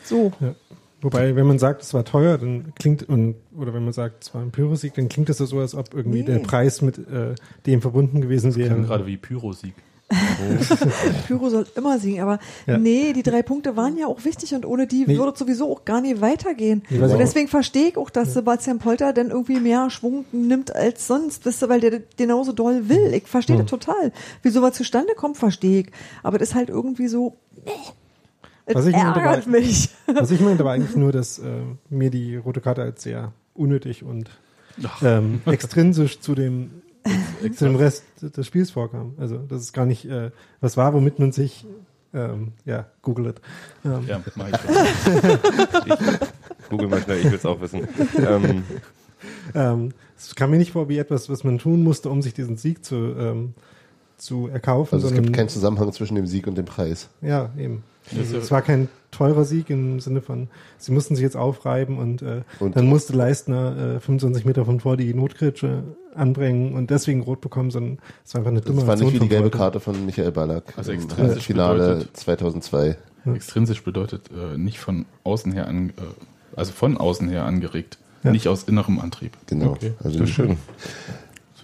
So. 0.02 0.32
Ja. 0.40 0.54
Wobei, 1.04 1.36
wenn 1.36 1.46
man 1.46 1.58
sagt, 1.58 1.82
es 1.82 1.94
war 1.94 2.04
teuer, 2.04 2.38
dann 2.38 2.72
klingt, 2.78 3.08
und, 3.08 3.36
oder 3.56 3.72
wenn 3.74 3.84
man 3.84 3.92
sagt, 3.92 4.24
es 4.24 4.34
war 4.34 4.40
ein 4.42 4.50
Pyrosieg, 4.50 4.94
dann 4.94 5.08
klingt 5.08 5.28
das 5.28 5.38
so, 5.38 5.58
als 5.60 5.74
ob 5.74 5.94
irgendwie 5.94 6.20
Nee. 6.20 6.24
der 6.32 6.38
Preis 6.40 6.82
mit 6.82 6.98
äh, 6.98 7.34
dem 7.66 7.80
verbunden 7.82 8.20
gewesen 8.20 8.56
wäre. 8.56 8.70
Klang 8.70 8.84
gerade 8.86 9.06
wie 9.06 9.16
Pyrosieg. 9.16 9.74
Pyro 11.26 11.48
soll 11.48 11.66
immer 11.76 11.98
siegen. 11.98 12.20
Aber 12.20 12.38
Ja. 12.66 12.78
nee, 12.78 13.12
die 13.12 13.22
drei 13.22 13.42
Punkte 13.42 13.76
waren 13.76 13.96
ja 13.96 14.06
auch 14.06 14.24
wichtig 14.24 14.54
und 14.54 14.66
ohne 14.66 14.86
die 14.86 15.04
Nee. 15.06 15.16
würde 15.18 15.32
es 15.32 15.38
sowieso 15.38 15.70
auch 15.72 15.84
gar 15.84 16.00
nicht 16.00 16.20
weitergehen. 16.20 16.82
Weiß 16.90 17.12
und 17.12 17.18
deswegen 17.18 17.48
verstehe 17.48 17.88
ich 17.88 17.96
auch, 17.96 18.10
dass 18.10 18.34
Sebastian 18.34 18.78
Polter 18.78 19.12
dann 19.12 19.30
irgendwie 19.30 19.60
mehr 19.60 19.90
Schwung 19.90 20.24
nimmt 20.32 20.74
als 20.74 21.06
sonst, 21.06 21.44
wisst 21.46 21.62
ihr, 21.62 21.68
weil 21.68 21.80
der 21.80 21.90
das 21.92 22.00
genauso 22.16 22.52
doll 22.52 22.88
will. 22.88 23.14
Ich 23.14 23.26
verstehe 23.26 23.56
das 23.56 23.66
total. 23.66 24.12
Wie 24.42 24.50
sowas 24.50 24.74
zustande 24.76 25.14
kommt, 25.14 25.36
verstehe 25.36 25.80
ich. 25.80 25.86
Aber 26.22 26.38
das 26.38 26.50
ist 26.50 26.54
halt 26.54 26.68
irgendwie 26.68 27.08
so, 27.08 27.36
nee. 27.64 27.70
Was 28.72 28.86
ich 28.86 28.94
meinte, 28.96 29.20
ärgert 29.20 29.46
war- 29.46 29.52
mich. 29.52 29.90
Was 30.06 30.30
ich 30.30 30.40
meinte, 30.40 30.64
war 30.64 30.72
eigentlich 30.72 30.96
nur, 30.96 31.12
dass 31.12 31.38
äh, 31.38 31.62
mir 31.90 32.10
die 32.10 32.36
rote 32.36 32.60
Karte 32.60 32.82
als 32.82 33.02
sehr 33.02 33.32
unnötig 33.54 34.02
und 34.04 34.30
ähm, 35.02 35.40
extrinsisch 35.46 36.20
zu 36.20 36.34
dem, 36.34 36.70
zu 37.56 37.64
dem 37.66 37.76
Rest 37.76 38.04
des 38.20 38.46
Spiels 38.46 38.70
vorkam. 38.70 39.14
Also, 39.18 39.36
dass 39.38 39.60
es 39.60 39.72
gar 39.72 39.86
nicht 39.86 40.04
äh, 40.06 40.30
was 40.60 40.76
war, 40.76 40.94
womit 40.94 41.18
man 41.18 41.30
sich, 41.32 41.64
ähm, 42.14 42.52
ja, 42.64 42.86
google 43.02 43.26
it. 43.26 43.40
Ähm, 43.84 44.04
Ja, 44.08 44.20
mach 44.36 44.48
ich 44.48 44.56
schon. 44.56 45.38
Google 46.70 46.88
mal 46.88 47.02
schnell, 47.02 47.18
ich 47.18 47.24
will 47.26 47.34
es 47.34 47.44
auch 47.46 47.60
wissen. 47.60 47.86
ähm, 48.18 48.62
Ähm, 49.54 49.92
es 50.16 50.34
kam 50.34 50.50
mir 50.50 50.58
nicht 50.58 50.72
vor 50.72 50.88
wie 50.88 50.98
etwas, 50.98 51.28
was 51.28 51.44
man 51.44 51.58
tun 51.58 51.82
musste, 51.82 52.08
um 52.10 52.22
sich 52.22 52.34
diesen 52.34 52.56
Sieg 52.56 52.84
zu, 52.84 52.96
ähm, 53.18 53.54
zu 54.16 54.48
erkaufen. 54.48 54.94
Also 54.94 55.06
es 55.06 55.10
sondern, 55.10 55.24
gibt 55.26 55.36
keinen 55.36 55.48
Zusammenhang 55.48 55.92
zwischen 55.92 56.14
dem 56.14 56.26
Sieg 56.26 56.46
und 56.46 56.56
dem 56.56 56.64
Preis. 56.66 57.08
Ja, 57.20 57.50
eben. 57.58 57.82
Also 58.16 58.34
ja- 58.36 58.42
es 58.42 58.50
war 58.50 58.62
kein 58.62 58.88
teurer 59.10 59.44
Sieg 59.44 59.70
im 59.70 60.00
Sinne 60.00 60.20
von, 60.20 60.48
sie 60.78 60.92
mussten 60.92 61.14
sich 61.14 61.22
jetzt 61.22 61.36
aufreiben 61.36 61.98
und, 61.98 62.20
äh, 62.22 62.42
Und- 62.60 62.76
dann 62.76 62.86
musste 62.86 63.12
Leistner 63.12 63.96
äh, 63.96 64.00
25 64.00 64.44
Meter 64.44 64.64
von 64.64 64.80
vor 64.80 64.96
die 64.96 65.14
Notkritsche 65.14 65.84
anbringen 66.14 66.74
und 66.74 66.90
deswegen 66.90 67.22
rot 67.22 67.40
bekommen, 67.40 67.70
sondern 67.70 67.98
es 68.24 68.34
war 68.34 68.40
einfach 68.40 68.50
eine 68.50 68.60
dumme 68.60 68.80
Das 68.80 68.86
war 68.88 68.96
nicht 68.96 69.12
wie 69.14 69.18
die 69.20 69.28
gelbe. 69.28 69.50
Karte 69.50 69.80
von 69.80 70.04
Michael 70.04 70.32
Ballack 70.32 70.64
Also 70.76 70.92
im 70.92 71.00
extrinsisch 71.02 71.44
Finale 71.44 71.78
bedeutet- 71.78 72.16
2002. 72.16 72.96
Extrinsisch 73.34 73.82
bedeutet 73.84 74.30
äh, 74.30 74.58
nicht 74.58 74.78
von 74.78 75.06
außen 75.24 75.52
her 75.52 75.66
an, 75.68 75.90
äh, 75.90 75.92
also 76.56 76.72
von 76.72 76.98
außen 76.98 77.28
her 77.30 77.44
angeregt, 77.44 77.98
Ja. 78.22 78.32
nicht 78.32 78.48
aus 78.48 78.64
innerem 78.64 78.98
Antrieb. 79.00 79.36
Genau. 79.46 79.70
Okay. 79.70 79.92
Also 80.02 80.18
Das 80.18 80.28
ist 80.28 80.34
schön. 80.34 80.56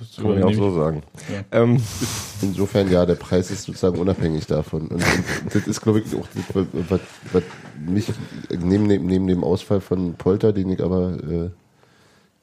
Das 0.00 0.16
Kann 0.16 0.28
man 0.28 0.38
ja 0.38 0.46
auch 0.46 0.52
so 0.54 0.74
sagen. 0.74 1.02
Ja. 1.32 1.44
Ähm, 1.62 1.80
insofern 2.42 2.90
ja, 2.90 3.04
der 3.06 3.14
Preis 3.16 3.50
ist 3.50 3.64
sozusagen 3.64 3.98
unabhängig 3.98 4.46
davon. 4.46 4.88
Und, 4.88 4.92
und 5.02 5.54
das 5.54 5.66
ist, 5.66 5.80
glaube 5.82 6.00
ich, 6.00 6.16
auch 6.16 6.26
das, 6.34 6.66
was, 6.88 7.00
was 7.32 7.42
mich 7.86 8.06
neben, 8.50 8.88
dem- 8.88 9.06
neben 9.06 9.26
dem 9.26 9.44
Ausfall 9.44 9.80
von 9.80 10.14
Polter, 10.14 10.52
den 10.52 10.70
ich 10.70 10.82
aber 10.82 11.12
äh, 11.22 11.50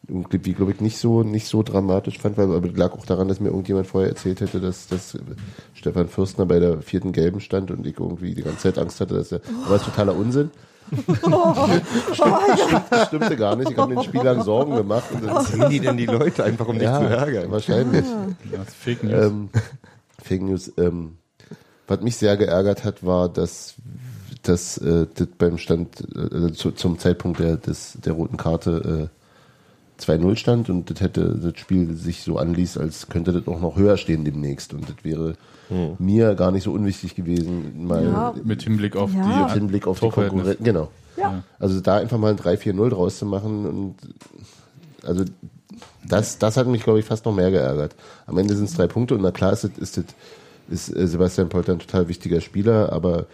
irgendwie, 0.08 0.54
glaube 0.54 0.72
ich, 0.72 0.80
nicht 0.80 0.98
so 1.00 1.24
nicht 1.24 1.48
so 1.48 1.64
dramatisch 1.64 2.20
fand, 2.20 2.38
weil 2.38 2.54
aber 2.56 2.70
lag 2.70 2.94
auch 2.94 3.06
daran, 3.06 3.28
dass 3.28 3.40
mir 3.42 3.50
irgendjemand 3.50 3.88
vorher 3.88 4.10
erzählt 4.10 4.40
hätte, 4.40 4.62
dass, 4.62 4.88
dass 4.88 5.18
Stefan 5.74 6.08
Fürstner 6.08 6.46
bei 6.46 6.60
der 6.60 6.82
vierten 6.82 7.12
Gelben 7.12 7.42
stand 7.42 7.72
und 7.72 7.86
ich 7.86 8.00
irgendwie 8.00 8.34
die 8.34 8.44
ganze 8.44 8.60
Zeit 8.60 8.78
Angst 8.78 9.02
hatte, 9.02 9.16
dass 9.16 9.32
er. 9.34 9.42
Aber 9.66 9.74
das 9.74 9.82
ist 9.82 9.90
totaler 9.90 10.16
Unsinn. 10.16 10.52
Das 12.90 13.08
stimmte 13.08 13.36
gar 13.36 13.56
nicht. 13.56 13.72
Ich 13.72 13.78
habe 13.78 13.94
den 13.94 14.04
Spielern 14.04 14.42
Sorgen 14.42 14.76
gemacht. 14.76 15.06
Und 15.14 15.26
das, 15.26 15.48
sehen 15.48 15.70
die 15.70 15.80
denn 15.80 15.98
die 15.98 16.06
Leute 16.06 16.44
einfach, 16.44 16.68
um 16.68 16.76
dich 16.76 16.84
ja, 16.84 17.00
zu 17.00 17.06
ärgern? 17.06 17.52
wahrscheinlich. 17.52 18.06
ich. 18.06 18.52
Ja, 18.52 18.58
das 18.60 18.68
ist 18.70 18.76
Fake 18.76 19.04
News. 19.04 19.26
Ähm, 19.26 19.50
Fake 20.24 20.42
News. 20.42 20.74
Ähm, 20.78 21.18
was 21.88 22.02
mich 22.02 22.18
sehr 22.18 22.38
geärgert 22.38 22.84
hat, 22.84 23.06
war, 23.06 23.30
dass, 23.30 23.76
dass 24.44 24.78
äh, 24.78 25.08
das 25.14 25.28
beim 25.38 25.58
Stand 25.58 26.02
äh, 26.16 26.52
zu, 26.52 26.72
zum 26.72 27.00
Zeitpunkt 27.00 27.40
der, 27.40 27.58
des, 27.58 27.98
der 28.04 28.14
roten 28.14 28.38
Karte 28.38 29.10
äh, 29.10 30.04
2-0 30.04 30.36
stand 30.36 30.70
und 30.70 30.90
das 30.92 31.02
hätte 31.02 31.36
das 31.36 31.60
Spiel 31.60 31.96
sich 31.96 32.22
so 32.22 32.38
anließ, 32.38 32.78
als 32.78 33.10
könnte 33.10 33.34
das 33.34 33.48
auch 33.48 33.60
noch 33.60 33.78
höher 33.78 33.98
stehen 33.98 34.26
demnächst. 34.26 34.74
Und 34.74 34.88
das 34.88 35.04
wäre 35.04 35.34
mir 36.00 36.36
gar 36.36 36.52
nicht 36.52 36.64
so 36.64 36.72
unwichtig 36.72 37.16
gewesen, 37.16 37.86
mal 37.88 38.04
Ja. 38.06 38.34
Mit 38.44 38.62
Hinblick 38.64 38.96
auf 38.96 39.14
Ja. 39.14 39.44
mit 39.46 39.52
Hinblick 39.54 39.86
auf 39.88 40.00
die. 40.00 40.10
Konkurrenz. 40.10 40.58
Genau. 40.64 40.90
Ja. 41.18 41.44
Also 41.60 41.80
da 41.82 41.98
einfach 41.98 42.18
mal 42.18 42.32
ein 42.32 42.38
3-4-0 42.38 42.90
draus 42.90 43.18
zu 43.18 43.26
machen 43.26 43.66
und 43.66 43.96
also 45.04 45.24
das, 46.08 46.38
das 46.38 46.58
hat 46.58 46.68
mich, 46.68 46.84
glaube 46.84 47.00
ich, 47.00 47.06
fast 47.06 47.26
noch 47.26 47.34
mehr 47.36 47.52
geärgert. 47.52 47.96
Am 48.28 48.38
Ende 48.38 48.56
sind 48.56 48.70
es 48.70 48.76
drei 48.76 48.88
Punkte 48.88 49.16
und 49.16 49.22
na 49.22 49.32
klar 49.32 49.52
ist, 49.54 49.64
ist, 49.66 49.98
es- 49.98 50.06
ist 50.70 50.96
äh, 50.96 51.08
Sebastian 51.08 51.50
Polter 51.50 51.74
ein 51.74 51.80
total 51.80 52.08
wichtiger 52.08 52.40
Spieler, 52.42 52.92
aber 52.94 53.26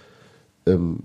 ähm, 0.65 0.99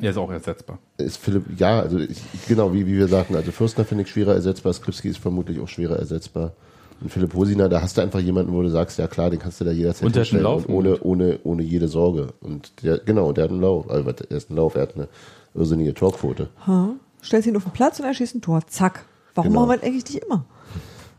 Er 0.00 0.10
ist 0.10 0.16
auch 0.16 0.30
ersetzbar. 0.30 0.78
ist 0.98 1.18
Philipp, 1.18 1.44
ja, 1.58 1.80
also 1.80 1.98
ich, 1.98 2.20
genau, 2.48 2.72
wie, 2.72 2.86
wie 2.86 2.96
wir 2.96 3.08
sagten, 3.08 3.34
also 3.36 3.50
Fürstner 3.52 3.84
finde 3.84 4.04
ich 4.04 4.10
schwerer 4.10 4.34
ersetzbar, 4.34 4.72
Skripski 4.72 5.08
ist 5.08 5.18
vermutlich 5.18 5.60
auch 5.60 5.68
schwerer 5.68 5.96
ersetzbar. 5.98 6.52
Und 7.00 7.10
Philipp 7.12 7.34
Hosiner, 7.34 7.68
da 7.68 7.80
hast 7.80 7.96
du 7.96 8.00
einfach 8.02 8.18
jemanden, 8.20 8.52
wo 8.52 8.60
du 8.62 8.70
sagst, 8.70 8.98
ja 8.98 9.06
klar, 9.06 9.30
den 9.30 9.38
kannst 9.38 9.60
du 9.60 9.64
da 9.64 9.70
jederzeit 9.70 10.04
Und 10.06 10.16
der 10.16 10.24
hat 10.24 10.32
einen 10.32 10.42
Lauf. 10.42 10.66
und 10.66 10.74
ohne, 10.74 10.98
ohne, 11.02 11.38
ohne 11.44 11.62
jede 11.62 11.86
Sorge. 11.88 12.28
Und 12.40 12.82
der, 12.82 12.98
genau, 12.98 13.32
der 13.32 13.44
hat 13.44 13.50
einen 13.50 13.60
Lauf, 13.60 13.88
also 13.88 14.08
er 14.10 14.36
ist 14.36 14.50
ein 14.50 14.56
Lauf, 14.56 14.74
er 14.74 14.82
hat 14.82 14.94
eine 14.96 15.08
irrsinnige 15.54 15.94
Torquote. 15.94 16.48
Ha? 16.66 16.90
Stellst 17.22 17.46
ihn 17.48 17.56
auf 17.56 17.62
den 17.64 17.72
Platz 17.72 18.00
und 18.00 18.06
er 18.06 18.14
schießt 18.14 18.34
ein 18.36 18.42
Tor. 18.42 18.60
Zack. 18.66 19.04
Warum 19.34 19.50
Genau. 19.50 19.60
machen 19.66 19.70
wir 19.70 19.76
das 19.76 19.86
eigentlich 19.86 20.04
nicht 20.14 20.24
immer? 20.24 20.44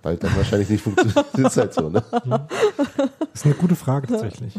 Weil 0.04 0.18
dann 0.18 0.36
wahrscheinlich 0.36 0.70
nicht 0.70 0.82
funktioniert. 0.84 1.26
Das 1.34 1.40
ist 1.52 1.58
halt 1.58 1.74
so, 1.74 1.90
ne? 1.90 2.04
Das 2.12 2.48
ist 3.34 3.46
eine 3.46 3.54
gute 3.56 3.76
Frage 3.76 4.08
tatsächlich. 4.08 4.54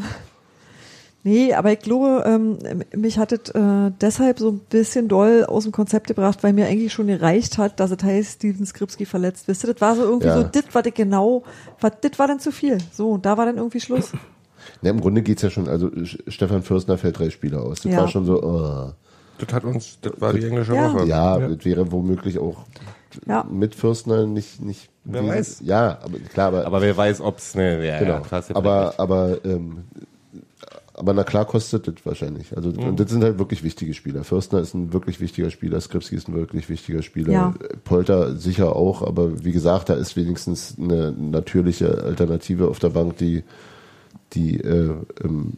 Nee, 1.23 1.53
aber 1.53 1.71
ich 1.71 1.79
glaube, 1.79 2.23
ähm, 2.25 2.57
mich 2.95 3.19
hat 3.19 3.31
es 3.31 3.49
äh, 3.51 3.91
deshalb 4.01 4.39
so 4.39 4.49
ein 4.49 4.59
bisschen 4.59 5.07
doll 5.07 5.45
aus 5.45 5.63
dem 5.63 5.71
Konzept 5.71 6.07
gebracht, 6.07 6.39
weil 6.41 6.53
mir 6.53 6.65
eigentlich 6.65 6.91
schon 6.93 7.07
gereicht 7.07 7.59
hat, 7.59 7.79
dass 7.79 7.91
es 7.91 8.03
heißt, 8.03 8.33
Steven 8.37 8.65
Skripski 8.65 9.05
verletzt. 9.05 9.47
Wisst 9.47 9.63
ihr, 9.63 9.71
das 9.73 9.81
war 9.81 9.95
so 9.95 10.01
irgendwie 10.03 10.27
Ja. 10.27 10.37
so, 10.37 10.43
das 10.43 10.63
war 10.73 10.81
das 10.81 10.93
genau, 10.95 11.43
was, 11.79 11.91
das 12.01 12.17
war 12.17 12.27
dann 12.27 12.39
zu 12.39 12.51
viel. 12.51 12.79
So, 12.91 13.17
da 13.17 13.37
war 13.37 13.45
dann 13.45 13.57
irgendwie 13.57 13.79
Schluss. 13.79 14.11
Ja, 14.81 14.89
Im 14.91 14.99
Grunde 15.01 15.21
geht's 15.21 15.43
ja 15.43 15.49
schon, 15.51 15.67
also 15.67 15.91
Stefan 16.27 16.63
Fürstner 16.63 16.97
fällt 16.97 17.19
drei 17.19 17.29
Spieler 17.29 17.61
aus. 17.61 17.81
Das 17.81 17.91
Ja. 17.91 17.99
war 17.99 18.07
schon 18.07 18.25
so, 18.25 18.41
oh. 18.41 18.91
Das 19.37 19.53
hat 19.53 19.63
uns, 19.63 19.99
das 20.01 20.13
war 20.19 20.33
die 20.33 20.45
englische 20.45 20.73
Ja. 20.75 20.91
Woche. 20.93 21.05
ja, 21.05 21.39
Ja. 21.39 21.47
das 21.49 21.65
wäre 21.65 21.91
womöglich 21.91 22.39
auch 22.39 22.63
Ja. 23.27 23.45
mit 23.49 23.75
Fürstner 23.75 24.25
nicht, 24.25 24.61
nicht. 24.61 24.89
Wer 25.03 25.27
weiß. 25.27 25.61
Ja, 25.63 25.99
aber 26.03 26.17
klar, 26.19 26.47
aber, 26.47 26.65
Aber 26.65 26.81
wer 26.81 26.95
weiß, 26.97 27.21
ob's 27.21 27.55
ne, 27.55 27.85
ja, 27.85 27.99
genau. 27.99 28.21
ja, 28.31 28.41
aber, 28.55 28.93
aber, 28.97 29.37
ähm, 29.45 29.83
aber 31.01 31.13
na 31.13 31.23
klar 31.23 31.45
kostet 31.45 31.87
das 31.87 31.95
wahrscheinlich. 32.03 32.55
Also, 32.55 32.69
und 32.69 32.99
das 32.99 33.09
sind 33.09 33.23
halt 33.23 33.39
wirklich 33.39 33.63
wichtige 33.63 33.95
Spieler. 33.95 34.23
Fürstner 34.23 34.59
ist 34.59 34.75
ein 34.75 34.93
wirklich 34.93 35.19
wichtiger 35.19 35.49
Spieler, 35.49 35.81
Skripski 35.81 36.15
ist 36.15 36.27
ein 36.27 36.35
wirklich 36.35 36.69
wichtiger 36.69 37.01
Spieler. 37.01 37.33
Ja. 37.33 37.53
Polter 37.83 38.35
sicher 38.35 38.75
auch, 38.75 39.01
aber 39.01 39.43
wie 39.43 39.51
gesagt, 39.51 39.89
da 39.89 39.95
ist 39.95 40.15
wenigstens 40.15 40.75
eine 40.79 41.11
natürliche 41.11 42.03
Alternative 42.03 42.67
auf 42.67 42.77
der 42.77 42.89
Bank, 42.89 43.17
die, 43.17 43.43
die, 44.33 44.59
äh, 44.61 44.93
ähm, 45.23 45.53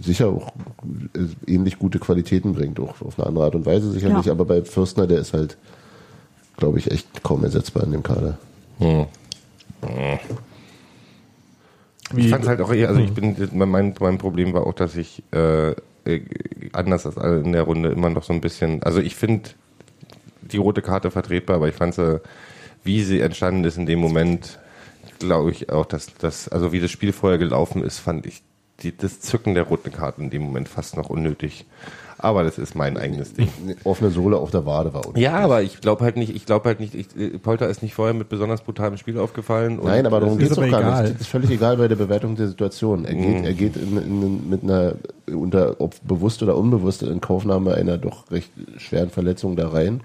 sicher 0.00 0.30
auch 0.30 0.48
äh, 1.14 1.52
ähnlich 1.52 1.78
gute 1.78 2.00
Qualitäten 2.00 2.52
bringt, 2.52 2.80
auch 2.80 3.00
auf 3.02 3.20
eine 3.20 3.28
andere 3.28 3.44
Art 3.44 3.54
und 3.54 3.66
Weise 3.66 3.92
sicherlich, 3.92 4.26
Ja. 4.26 4.32
aber 4.32 4.46
bei 4.46 4.64
Fürstner, 4.64 5.06
der 5.06 5.20
ist 5.20 5.32
halt, 5.32 5.56
glaube 6.56 6.80
ich, 6.80 6.90
echt 6.90 7.22
kaum 7.22 7.44
ersetzbar 7.44 7.84
in 7.84 7.92
dem 7.92 8.02
Kader. 8.02 8.36
Hm. 8.80 9.06
Ich 12.14 12.28
fand 12.28 12.46
halt 12.46 12.60
auch 12.60 12.72
eher, 12.72 12.88
also 12.88 13.00
ich 13.00 13.12
bin, 13.12 13.36
mein, 13.52 13.94
mein 13.98 14.18
Problem 14.18 14.52
war 14.52 14.66
auch, 14.66 14.74
dass 14.74 14.96
ich 14.96 15.24
äh, 15.32 15.70
äh, 16.06 16.20
anders 16.72 17.04
als 17.04 17.18
alle 17.18 17.40
in 17.40 17.52
der 17.52 17.62
Runde 17.62 17.90
immer 17.90 18.10
noch 18.10 18.22
so 18.22 18.32
ein 18.32 18.40
bisschen, 18.40 18.82
also 18.82 19.00
ich 19.00 19.16
finde 19.16 19.50
die 20.40 20.58
rote 20.58 20.82
Karte 20.82 21.10
vertretbar, 21.10 21.56
aber 21.56 21.68
ich 21.68 21.74
fand 21.74 21.94
sie, 21.94 22.20
wie 22.84 23.02
sie 23.02 23.20
entstanden 23.20 23.64
ist 23.64 23.76
in 23.76 23.86
dem 23.86 23.98
Moment, 23.98 24.60
glaube 25.18 25.50
ich 25.50 25.70
auch, 25.70 25.86
dass 25.86 26.14
das, 26.14 26.48
also 26.48 26.72
wie 26.72 26.80
das 26.80 26.90
Spiel 26.90 27.12
vorher 27.12 27.38
gelaufen 27.38 27.82
ist, 27.82 27.98
fand 27.98 28.26
ich 28.26 28.42
die, 28.80 28.96
das 28.96 29.20
Zücken 29.20 29.54
der 29.54 29.64
roten 29.64 29.90
Karte 29.90 30.20
in 30.22 30.30
dem 30.30 30.42
Moment 30.42 30.68
fast 30.68 30.96
noch 30.96 31.10
unnötig. 31.10 31.66
Aber 32.18 32.44
das 32.44 32.58
ist 32.58 32.74
mein 32.74 32.96
eigenes 32.96 33.34
Ding. 33.34 33.48
Eine 33.62 33.76
offene 33.84 34.10
Sohle 34.10 34.38
auf 34.38 34.50
der 34.50 34.64
Wade 34.64 34.94
war 34.94 35.06
unten. 35.06 35.18
Ja, 35.18 35.34
aber 35.34 35.62
ich 35.62 35.80
glaube 35.80 36.04
halt 36.04 36.16
nicht, 36.16 36.34
ich 36.34 36.46
glaube 36.46 36.68
halt 36.68 36.80
nicht, 36.80 36.94
ich, 36.94 37.08
äh, 37.16 37.38
Polter 37.38 37.68
ist 37.68 37.82
nicht 37.82 37.94
vorher 37.94 38.14
mit 38.14 38.28
besonders 38.28 38.62
brutalem 38.62 38.96
Spiel 38.96 39.18
aufgefallen. 39.18 39.80
Nein, 39.82 40.06
aber 40.06 40.20
darum 40.20 40.38
geht 40.38 40.50
es 40.50 40.58
auch 40.58 40.68
gar 40.68 40.80
egal. 40.80 41.02
nicht. 41.02 41.14
Das 41.14 41.20
ist 41.22 41.28
völlig 41.28 41.50
egal 41.50 41.76
bei 41.76 41.88
der 41.88 41.96
Bewertung 41.96 42.36
der 42.36 42.48
Situation. 42.48 43.04
Er 43.04 43.14
geht, 43.14 43.44
er 43.44 43.52
geht 43.52 43.76
in, 43.76 43.96
in, 43.98 44.50
mit 44.50 44.62
einer, 44.62 44.94
unter, 45.26 45.80
ob 45.80 45.94
bewusst 46.06 46.42
oder 46.42 46.56
unbewusst, 46.56 47.02
in 47.02 47.20
Kaufnahme 47.20 47.74
einer 47.74 47.98
doch 47.98 48.30
recht 48.30 48.50
schweren 48.78 49.10
Verletzung 49.10 49.56
da 49.56 49.68
rein 49.68 50.00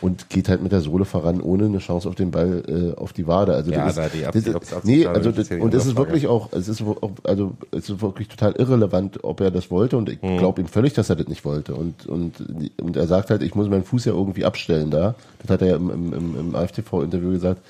und 0.00 0.30
geht 0.30 0.48
halt 0.48 0.62
mit 0.62 0.70
der 0.72 0.80
Sohle 0.80 1.04
voran, 1.04 1.40
ohne 1.40 1.64
eine 1.64 1.78
Chance 1.78 2.08
auf 2.08 2.14
den 2.14 2.30
Ball 2.30 2.62
äh, 2.94 2.96
auf 2.98 3.12
die 3.12 3.26
Wade. 3.26 3.54
Also 3.54 3.72
Ja, 3.72 3.86
das 3.86 3.96
da 3.96 4.04
ist, 4.06 4.14
die 4.14 4.20
das, 4.22 4.34
ist- 4.36 4.54
ob's 4.54 4.72
Absicht 4.72 4.84
nee, 4.98 5.06
also 5.06 5.30
das 5.32 5.48
das, 5.48 5.58
ja 5.58 5.64
und 5.64 5.74
das 5.74 5.86
ist 5.86 5.96
wirklich 5.96 6.26
auch, 6.28 6.52
es 6.52 6.68
ist 6.68 6.82
auch, 6.82 7.10
also 7.24 7.52
es 7.72 7.90
ist 7.90 8.00
wirklich 8.00 8.28
total 8.28 8.52
irrelevant, 8.52 9.24
ob 9.24 9.40
er 9.40 9.50
das 9.50 9.70
wollte 9.70 9.96
und 9.96 10.08
ich 10.08 10.22
Mhm. 10.22 10.38
glaube 10.38 10.60
ihm 10.60 10.68
völlig, 10.68 10.92
dass 10.94 11.10
er 11.10 11.16
das 11.16 11.26
nicht 11.28 11.44
wollte 11.44 11.74
und 11.74 12.06
und 12.06 12.34
und 12.80 12.96
er 12.96 13.06
sagt 13.06 13.30
halt, 13.30 13.42
ich 13.42 13.54
muss 13.54 13.68
meinen 13.68 13.84
Fuß 13.84 14.04
ja 14.04 14.12
irgendwie 14.12 14.44
abstellen 14.44 14.90
da. 14.90 15.14
Das 15.42 15.50
hat 15.50 15.62
er 15.62 15.68
ja 15.68 15.76
im, 15.76 15.90
im, 15.90 16.12
im, 16.12 16.36
im 16.38 16.54
AFTV-Interview 16.54 17.30
gesagt. 17.32 17.60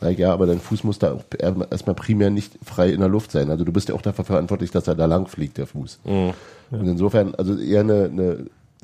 Sag 0.00 0.18
ja, 0.18 0.32
aber 0.32 0.46
dein 0.46 0.58
Fuß 0.60 0.84
muss 0.84 0.98
da 0.98 1.12
auch 1.12 1.22
erstmal 1.70 1.94
primär 1.94 2.28
nicht 2.28 2.52
frei 2.64 2.90
in 2.90 3.00
der 3.00 3.08
Luft 3.08 3.30
sein. 3.30 3.48
Also 3.50 3.64
du 3.64 3.72
bist 3.72 3.88
ja 3.88 3.94
auch 3.94 4.02
dafür 4.02 4.24
verantwortlich, 4.24 4.70
dass 4.72 4.88
er 4.88 4.94
da 4.96 5.06
lang 5.06 5.28
fliegt, 5.28 5.56
der 5.56 5.66
Fuß. 5.66 6.00
Mhm. 6.04 6.32
Und 6.72 6.88
insofern, 6.88 7.34
also 7.36 7.56
eher 7.56 7.80
eine, 7.80 8.04
eine 8.12 8.36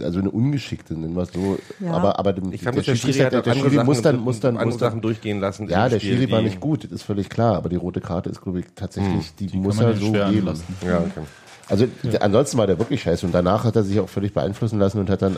also 0.03 0.19
eine 0.21 0.31
ungeschickte, 0.31 0.95
nennen 0.95 1.15
wir 1.15 1.23
es 1.23 1.33
so. 1.33 1.59
Ja. 1.81 1.93
Aber, 1.93 2.19
aber 2.19 2.33
dem, 2.33 2.53
Ich 2.53 2.63
fand, 2.63 2.77
dass 2.77 2.85
der 2.87 2.95
Schiri 2.97 3.13
Schiri- 3.13 3.25
hat 3.25 3.33
der 3.33 3.39
andere 3.47 3.55
Schiri 3.57 3.75
Sachen, 3.77 3.87
muss 3.87 4.03
dann, 4.03 4.17
muss 4.21 4.41
dann, 4.41 4.55
muss 4.55 4.65
dann 4.77 4.79
Sachen 4.79 5.01
durchgehen 5.01 5.41
lassen. 5.41 5.69
ja, 5.69 5.89
der 5.89 5.99
Spiel, 6.01 6.17
Schiri 6.19 6.31
war 6.33 6.43
nicht 6.43 6.61
gut, 6.61 6.85
das 6.85 6.91
ist 6.93 7.03
völlig 7.03 7.29
klar, 7.29 7.57
aber 7.57 7.69
die 7.69 7.77
rote 7.77 8.01
Karte 8.01 8.31
ist, 8.31 8.41
glaube 8.43 8.61
ich, 8.61 8.67
tatsächlich, 8.75 9.35
die, 9.37 9.47
Die 9.47 9.57
muss 9.59 9.79
er 9.81 9.91
ja 9.91 9.97
so 9.97 10.13
geben. 10.13 10.23
anlassen. 10.23 10.65
Ja, 10.87 10.99
okay. 10.99 11.27
Also 11.69 11.87
der, 12.03 12.21
ansonsten 12.25 12.59
war 12.59 12.67
der 12.67 12.81
wirklich 12.81 13.01
scheiße 13.01 13.25
und 13.25 13.31
danach 13.33 13.63
hat 13.63 13.77
er 13.77 13.85
sich 13.85 14.01
auch 14.01 14.09
völlig 14.09 14.35
beeinflussen 14.35 14.81
lassen 14.81 14.99
und 14.99 15.09
hat 15.09 15.23
dann 15.23 15.37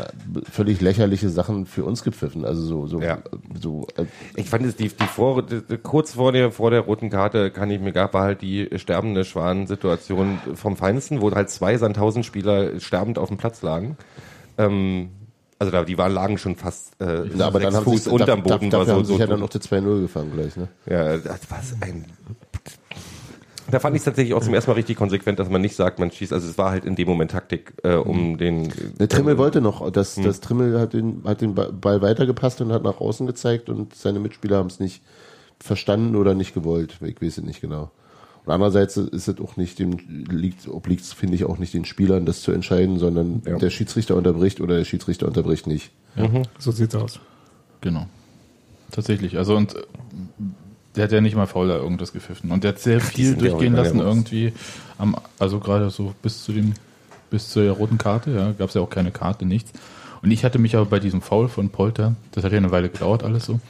völlig 0.50 0.80
lächerliche 0.80 1.28
Sachen 1.28 1.66
für 1.66 1.84
uns 1.84 2.02
gepfiffen. 2.04 2.46
Also 2.46 2.62
so, 2.62 2.86
so, 2.86 3.02
Ja. 3.02 3.18
so 3.60 3.86
äh, 3.98 4.06
Ich 4.36 4.48
fand 4.48 4.64
es 4.64 4.74
die, 4.74 4.88
die 4.88 5.04
vor, 5.04 5.42
die, 5.42 5.60
die- 5.60 5.76
kurz 5.76 6.14
vor 6.14 6.32
der, 6.32 6.50
vor 6.50 6.70
der 6.70 6.80
roten 6.80 7.10
Karte 7.10 7.50
kann 7.50 7.70
ich 7.70 7.82
mir 7.82 7.92
gab 7.92 8.14
war 8.14 8.22
halt 8.22 8.40
die 8.40 8.66
sterbende 8.76 9.26
Schwan-Situation 9.26 10.38
vom 10.54 10.78
Feinsten, 10.78 11.20
wo 11.20 11.30
halt 11.32 11.50
zwei 11.50 11.76
Sandhausen-Spieler 11.76 12.80
sterbend 12.80 13.18
auf 13.18 13.28
dem 13.28 13.36
Platz 13.36 13.60
lagen. 13.60 13.98
Ähm, 14.58 15.10
also 15.58 15.70
da, 15.70 15.84
die 15.84 15.96
waren 15.96 16.12
lagen 16.12 16.38
schon 16.38 16.56
fast 16.56 17.00
äh, 17.00 17.24
na, 17.34 17.46
aber 17.46 17.60
sechs 17.60 17.64
dann 17.70 17.74
haben 17.76 17.84
Fuß 17.84 18.04
sie 18.04 18.10
unterm 18.10 18.42
da, 18.42 18.56
Boden. 18.56 18.70
da, 18.70 18.78
dafür 18.78 18.86
so, 18.86 18.92
haben 18.98 19.04
so, 19.04 19.12
sich 19.12 19.20
ja 19.20 19.26
dann 19.26 19.40
noch 19.40 19.48
die 19.48 19.58
2-0 19.58 20.00
gefangen 20.00 20.32
gleich, 20.32 20.56
ne? 20.56 20.68
ja, 20.86 21.16
das 21.18 21.50
war 21.50 21.60
ein. 21.80 22.04
Da 23.70 23.78
fand 23.78 23.94
ich 23.94 24.00
es 24.00 24.04
tatsächlich 24.04 24.34
auch 24.34 24.42
zum 24.42 24.52
ersten 24.52 24.70
Mal 24.70 24.74
richtig 24.74 24.96
konsequent, 24.96 25.38
dass 25.38 25.48
man 25.48 25.60
nicht 25.62 25.76
sagt, 25.76 25.98
man 25.98 26.10
schießt. 26.10 26.32
Also 26.32 26.48
es 26.48 26.58
war 26.58 26.70
halt 26.72 26.84
in 26.84 26.96
dem 26.96 27.08
Moment 27.08 27.30
Taktik, 27.30 27.72
äh, 27.84 27.94
um 27.94 28.36
den. 28.36 28.70
Der 28.98 29.08
Trimmel 29.08 29.38
wollte 29.38 29.60
noch, 29.60 29.88
das, 29.90 30.16
Hm. 30.16 30.24
das 30.24 30.40
Trimmel 30.40 30.78
hat 30.80 30.92
den, 30.92 31.22
hat 31.24 31.40
den 31.40 31.54
Ba- 31.54 31.70
Ball 31.70 32.02
weitergepasst 32.02 32.60
und 32.60 32.72
hat 32.72 32.82
nach 32.82 33.00
außen 33.00 33.26
gezeigt 33.26 33.68
und 33.70 33.94
seine 33.94 34.18
Mitspieler 34.18 34.56
haben 34.58 34.66
es 34.66 34.80
nicht 34.80 35.02
verstanden 35.60 36.16
oder 36.16 36.34
nicht 36.34 36.54
gewollt. 36.54 36.98
Ich 37.02 37.22
weiß 37.22 37.38
es 37.38 37.44
nicht 37.44 37.60
genau. 37.60 37.90
Und 38.44 38.52
andererseits 38.52 38.96
ist 38.96 39.28
es 39.28 39.40
auch 39.40 39.56
nicht 39.56 39.78
dem, 39.78 39.98
liegt, 40.28 40.66
obliegt 40.68 41.02
es, 41.02 41.12
finde 41.12 41.36
ich, 41.36 41.44
auch 41.44 41.58
nicht 41.58 41.74
den 41.74 41.84
Spielern, 41.84 42.26
das 42.26 42.42
zu 42.42 42.50
entscheiden, 42.50 42.98
sondern 42.98 43.42
Ja. 43.46 43.56
der 43.56 43.70
Schiedsrichter 43.70 44.16
unterbricht 44.16 44.60
oder 44.60 44.76
der 44.76 44.84
Schiedsrichter 44.84 45.26
unterbricht 45.26 45.66
nicht. 45.66 45.90
So 46.58 46.72
sieht's 46.72 46.94
aus. 46.94 47.20
Genau. 47.80 48.06
Tatsächlich. 48.90 49.38
Also 49.38 49.56
und 49.56 49.74
äh, 49.74 49.82
der 50.96 51.04
hat 51.04 51.12
ja 51.12 51.20
nicht 51.20 51.36
mal 51.36 51.46
fauler 51.46 51.76
irgendwas 51.76 52.12
gepfiffen. 52.12 52.50
Und 52.50 52.64
der 52.64 52.70
hat 52.72 52.78
sehr 52.80 53.00
viel 53.00 53.36
durchgehen 53.36 53.74
lassen 53.74 54.00
irgendwie. 54.00 54.52
Am, 54.98 55.16
also 55.38 55.58
gerade 55.58 55.88
so 55.90 56.12
bis 56.22 56.44
zu 56.44 56.52
dem, 56.52 56.74
bis 57.30 57.48
zur 57.48 57.70
roten 57.70 57.96
Karte, 57.96 58.30
ja, 58.32 58.52
gab 58.52 58.68
es 58.68 58.74
ja 58.74 58.82
auch 58.82 58.90
keine 58.90 59.10
Karte, 59.10 59.46
nichts. 59.46 59.72
Und 60.20 60.30
ich 60.30 60.44
hatte 60.44 60.58
mich 60.58 60.76
aber 60.76 60.86
bei 60.86 61.00
diesem 61.00 61.22
Foul 61.22 61.48
von 61.48 61.70
Polter, 61.70 62.14
das 62.32 62.44
hat 62.44 62.52
ja 62.52 62.58
eine 62.58 62.70
Weile 62.70 62.88
gedauert, 62.90 63.24
alles 63.24 63.46
so. 63.46 63.60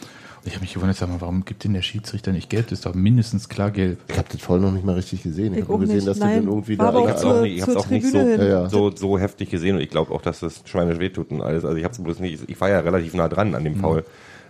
Ich 0.44 0.54
habe 0.54 0.62
mich 0.62 0.74
gewundert, 0.74 0.96
sag 0.96 1.08
mal, 1.08 1.20
warum 1.20 1.44
gibt 1.44 1.62
denn 1.62 1.72
der 1.72 1.82
Schiedsrichter 1.82 2.32
nicht 2.32 2.50
gelb? 2.50 2.66
Das 2.68 2.80
ist 2.80 2.86
doch 2.86 2.94
mindestens 2.94 3.48
klar 3.48 3.70
gelb. 3.70 3.98
Ich 4.08 4.18
habe 4.18 4.26
das 4.32 4.40
voll 4.40 4.58
noch 4.58 4.72
nicht 4.72 4.84
mal 4.84 4.96
richtig 4.96 5.22
gesehen. 5.22 5.52
Ich, 5.52 5.60
Ich 5.60 5.64
habe 5.64 5.72
nur 5.72 5.80
gesehen, 5.82 5.96
nicht. 5.96 6.08
dass 6.08 6.18
Nein, 6.18 6.28
der 6.30 6.40
dann 6.40 6.48
irgendwie 6.48 6.76
da. 6.76 6.98
Ich 6.98 7.06
hab's 7.10 7.20
zur- 7.20 7.36
auch 7.38 7.42
nicht, 7.42 8.06
auch 8.06 8.10
so. 8.10 8.18
Ja, 8.18 8.44
ja. 8.44 8.68
so, 8.68 8.90
so 8.90 9.18
heftig 9.20 9.50
gesehen 9.50 9.76
und 9.76 9.82
ich 9.82 9.90
glaube 9.90 10.12
auch, 10.12 10.20
dass 10.20 10.40
das 10.40 10.62
schweinisch 10.64 10.98
wehtut 10.98 11.30
und 11.30 11.42
alles. 11.42 11.64
Also 11.64 11.76
ich 11.76 11.84
hab's 11.84 11.98
bloß 12.02 12.18
nicht, 12.18 12.42
ich 12.48 12.60
war 12.60 12.68
ja 12.70 12.80
relativ 12.80 13.14
nah 13.14 13.28
dran 13.28 13.54
an 13.54 13.62
dem 13.62 13.76
Foul. 13.76 14.04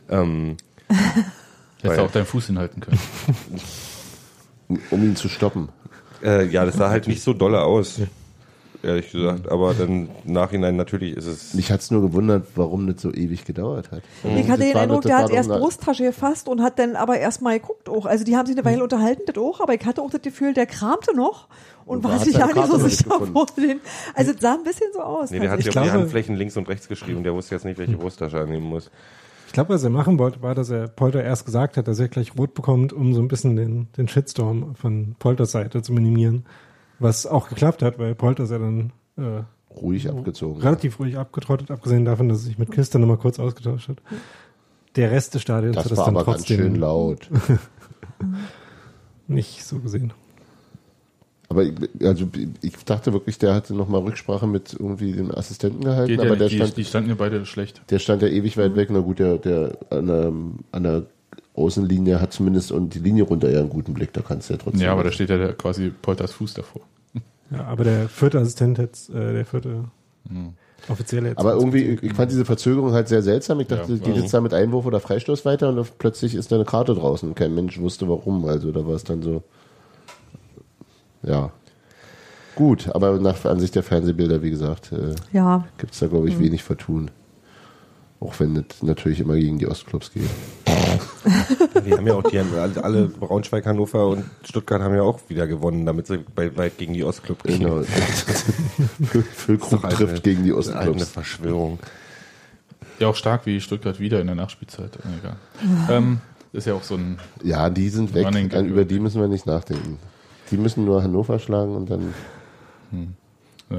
Ähm, 0.08 0.56
Hättest 1.82 1.98
du 1.98 2.04
auch 2.04 2.10
deinen 2.10 2.26
Fuß 2.26 2.46
hinhalten 2.46 2.80
können. 2.80 2.98
um 4.90 5.02
ihn 5.02 5.16
zu 5.16 5.28
stoppen. 5.28 5.68
äh, 6.24 6.46
ja, 6.46 6.64
das 6.64 6.76
sah 6.76 6.88
halt 6.88 7.06
nicht 7.06 7.22
so 7.22 7.34
dolle 7.34 7.60
aus. 7.62 8.00
Ehrlich 8.82 9.12
gesagt, 9.12 9.50
aber 9.50 9.74
dann 9.74 10.08
im 10.24 10.32
Nachhinein 10.32 10.76
natürlich 10.76 11.16
ist 11.16 11.26
es. 11.26 11.54
Mich 11.54 11.70
hat's 11.70 11.90
nur 11.90 12.02
gewundert, 12.02 12.46
warum 12.56 12.88
das 12.88 13.00
so 13.00 13.12
ewig 13.12 13.44
gedauert 13.44 13.92
hat. 13.92 14.02
Ich 14.24 14.48
hatte 14.48 14.62
Das 14.62 14.72
den 14.72 14.76
Eindruck, 14.76 15.02
der 15.02 15.18
hat 15.18 15.30
erst 15.30 15.50
Brusttasche 15.50 16.04
gefasst 16.04 16.48
und 16.48 16.60
hat 16.60 16.78
dann 16.78 16.96
aber 16.96 17.18
erst 17.18 17.42
mal 17.42 17.58
geguckt 17.58 17.88
auch. 17.88 18.06
Also 18.06 18.24
die 18.24 18.36
haben 18.36 18.46
sich 18.46 18.56
eine 18.56 18.64
Weile 18.64 18.82
unterhalten, 18.82 19.22
das 19.26 19.36
auch, 19.36 19.60
aber 19.60 19.74
ich 19.74 19.84
hatte 19.84 20.02
auch 20.02 20.10
das 20.10 20.22
Gefühl, 20.22 20.52
der 20.52 20.66
kramte 20.66 21.14
noch 21.14 21.46
und, 21.86 21.98
Und 21.98 22.04
war 22.04 22.14
hat 22.14 22.24
sich 22.24 22.36
ja 22.36 22.46
nicht 22.46 22.66
so 22.66 22.78
sicher 22.78 23.26
vor 23.32 23.46
den. 23.56 23.80
Also 24.14 24.32
es 24.32 24.40
sah 24.40 24.54
ein 24.54 24.64
bisschen 24.64 24.88
so 24.92 25.00
aus. 25.00 25.30
Nee, 25.30 25.40
der 25.40 25.50
hat 25.50 25.60
Ich 25.60 25.66
sich 25.66 25.78
auf 25.78 25.84
die 25.84 25.90
Handflächen 25.90 26.36
links 26.36 26.56
und 26.56 26.68
rechts 26.68 26.88
geschrieben. 26.88 27.22
Der 27.22 27.34
wusste 27.34 27.54
jetzt 27.54 27.64
nicht, 27.64 27.78
welche 27.78 27.96
Brusttasche 27.96 28.38
er 28.38 28.46
nehmen 28.46 28.66
muss. 28.66 28.90
Ich 29.46 29.52
glaube, 29.52 29.74
was 29.74 29.84
er 29.84 29.90
machen 29.90 30.18
wollte, 30.18 30.40
war, 30.42 30.54
dass 30.54 30.70
er 30.70 30.88
Polter 30.88 31.22
erst 31.22 31.44
gesagt 31.44 31.76
hat, 31.76 31.86
dass 31.86 31.98
er 31.98 32.08
gleich 32.08 32.32
rot 32.38 32.54
bekommt, 32.54 32.92
um 32.92 33.12
so 33.14 33.20
ein 33.20 33.28
bisschen 33.28 33.54
den, 33.54 33.88
den 33.96 34.08
Shitstorm 34.08 34.74
von 34.76 35.14
Polters 35.18 35.52
Seite 35.52 35.82
zu 35.82 35.92
minimieren. 35.92 36.46
Was 37.02 37.26
auch 37.26 37.48
geklappt 37.48 37.82
hat, 37.82 37.98
weil 37.98 38.14
Polter 38.14 38.44
ja 38.44 38.58
dann 38.58 38.92
äh, 39.16 39.42
Ruhig 39.74 40.08
abgezogen. 40.08 40.60
relativ 40.60 41.00
ruhig 41.00 41.16
abgetrottet, 41.18 41.70
abgesehen 41.70 42.04
davon, 42.04 42.28
dass 42.28 42.38
er 42.38 42.44
sich 42.44 42.58
mit 42.58 42.70
Kiste 42.70 42.98
nochmal 42.98 43.16
kurz 43.16 43.40
ausgetauscht 43.40 43.88
hat. 43.88 43.98
Der 44.96 45.10
Rest 45.10 45.34
des 45.34 45.42
Stadions 45.42 45.74
Das 45.74 45.86
hat 45.86 45.92
es 45.92 45.98
war 45.98 46.06
dann 46.06 46.16
aber 46.16 46.32
ganz 46.32 46.46
schön 46.46 46.58
trotzdem 46.58 46.80
laut. 46.80 47.28
nicht 49.26 49.64
so 49.64 49.78
gesehen. 49.78 50.12
Aber 51.48 51.64
ich, 51.64 51.74
also 52.02 52.28
ich 52.62 52.76
dachte 52.84 53.12
wirklich, 53.12 53.38
der 53.38 53.54
hatte 53.54 53.74
nochmal 53.74 54.02
Rücksprache 54.02 54.46
mit 54.46 54.72
irgendwie 54.72 55.12
dem 55.12 55.30
Assistenten 55.34 55.82
gehalten, 55.82 56.08
Geht 56.08 56.20
ja 56.20 56.26
aber 56.26 56.36
der 56.36 56.46
nicht, 56.46 56.54
die, 56.54 56.56
stand, 56.58 56.76
die 56.76 56.84
standen 56.84 57.10
ja 57.10 57.14
beide 57.16 57.44
schlecht. 57.46 57.82
der 57.90 57.98
stand 57.98 58.22
ja 58.22 58.28
ewig 58.28 58.56
weit 58.56 58.76
weg. 58.76 58.88
Na 58.90 59.00
gut, 59.00 59.18
der, 59.18 59.38
der 59.38 59.76
an 59.90 60.06
der, 60.06 60.32
an 60.72 60.82
der 60.82 61.06
Außenlinie 61.54 62.20
hat 62.20 62.32
zumindest 62.32 62.72
und 62.72 62.94
die 62.94 62.98
Linie 62.98 63.24
runter 63.24 63.50
ja 63.50 63.60
einen 63.60 63.68
guten 63.68 63.92
Blick, 63.94 64.12
da 64.12 64.22
kannst 64.22 64.48
du 64.48 64.54
ja 64.54 64.58
trotzdem. 64.62 64.80
Ja, 64.82 64.92
aber 64.92 65.04
da 65.04 65.12
steht 65.12 65.28
ja 65.30 65.36
der, 65.36 65.52
quasi 65.52 65.90
Polters 65.90 66.32
Fuß 66.32 66.54
davor. 66.54 66.82
Ja, 67.50 67.64
aber 67.64 67.84
der 67.84 68.08
vierte 68.08 68.38
Assistent 68.38 68.78
jetzt, 68.78 69.10
äh, 69.10 69.32
der 69.34 69.44
vierte 69.44 69.84
Offizielle 70.88 71.28
jetzt. 71.28 71.38
aber 71.38 71.52
irgendwie, 71.54 71.98
ich 72.00 72.14
fand 72.14 72.30
diese 72.30 72.46
Verzögerung 72.46 72.92
halt 72.92 73.08
sehr 73.08 73.22
seltsam. 73.22 73.60
Ich 73.60 73.66
dachte, 73.66 73.92
Ja, 73.92 73.98
geht 73.98 74.16
jetzt 74.16 74.32
da 74.32 74.40
mit 74.40 74.54
Einwurf 74.54 74.86
oder 74.86 75.00
Freistoß 75.00 75.44
weiter 75.44 75.68
und 75.68 75.98
plötzlich 75.98 76.34
ist 76.34 76.50
da 76.50 76.56
eine 76.56 76.64
Karte 76.64 76.94
draußen 76.94 77.28
und 77.28 77.34
kein 77.34 77.54
Mensch 77.54 77.78
wusste 77.78 78.08
warum. 78.08 78.46
Also 78.46 78.72
da 78.72 78.86
war 78.86 78.94
es 78.94 79.04
dann 79.04 79.20
so. 79.22 79.42
Ja. 81.22 81.52
Gut, 82.54 82.88
aber 82.94 83.18
nach 83.18 83.44
Ansicht 83.44 83.74
der 83.74 83.82
Fernsehbilder, 83.82 84.42
wie 84.42 84.50
gesagt, 84.50 84.92
äh, 84.92 85.14
Ja, 85.32 85.66
gibt 85.78 85.92
es 85.92 86.00
da, 86.00 86.06
glaube 86.06 86.28
ich, 86.28 86.38
wenig 86.38 86.62
Vertun. 86.62 87.10
Auch 88.20 88.38
wenn 88.40 88.54
das 88.54 88.82
natürlich 88.82 89.20
immer 89.20 89.34
gegen 89.36 89.58
die 89.58 89.66
Ostclubs 89.66 90.12
geht. 90.12 90.28
Die 91.86 91.92
haben 91.92 92.06
ja 92.06 92.14
auch, 92.14 92.22
die 92.22 92.38
alle, 92.38 93.06
Braunschweig, 93.08 93.64
Hannover 93.66 94.08
und 94.08 94.24
Stuttgart 94.44 94.80
haben 94.82 94.94
ja 94.94 95.02
auch 95.02 95.20
wieder 95.28 95.46
gewonnen, 95.46 95.86
damit 95.86 96.06
sie 96.06 96.18
bei, 96.18 96.56
weit 96.56 96.78
gegen 96.78 96.94
die 96.94 97.04
Ostclub 97.04 97.42
gehen. 97.44 97.60
Genau. 97.60 97.82
Füllkrug 99.34 99.84
eine- 99.84 99.94
trifft 99.94 100.22
gegen 100.22 100.42
die 100.44 100.50
Eine 100.50 100.58
Ostclubs. 100.58 101.08
Verschwörung. 101.10 101.78
Ja, 102.98 103.08
auch 103.08 103.16
stark 103.16 103.46
wie 103.46 103.60
Stuttgart 103.60 103.98
wieder 104.00 104.20
in 104.20 104.26
der 104.26 104.36
Nachspielzeit. 104.36 104.98
Egal. 105.20 105.36
ähm, 105.90 106.20
ist 106.52 106.66
ja 106.66 106.74
auch 106.74 106.82
so 106.82 106.94
ein. 106.96 107.18
Ja, 107.42 107.70
die 107.70 107.88
sind 107.88 108.14
weg. 108.14 108.26
Dann 108.50 108.66
über 108.66 108.84
die 108.84 109.00
müssen 109.00 109.20
wir 109.20 109.28
nicht 109.28 109.46
nachdenken. 109.46 109.98
Die 110.50 110.56
müssen 110.56 110.84
nur 110.84 111.02
Hannover 111.02 111.38
schlagen 111.38 111.74
und 111.74 111.90
dann, 111.90 112.14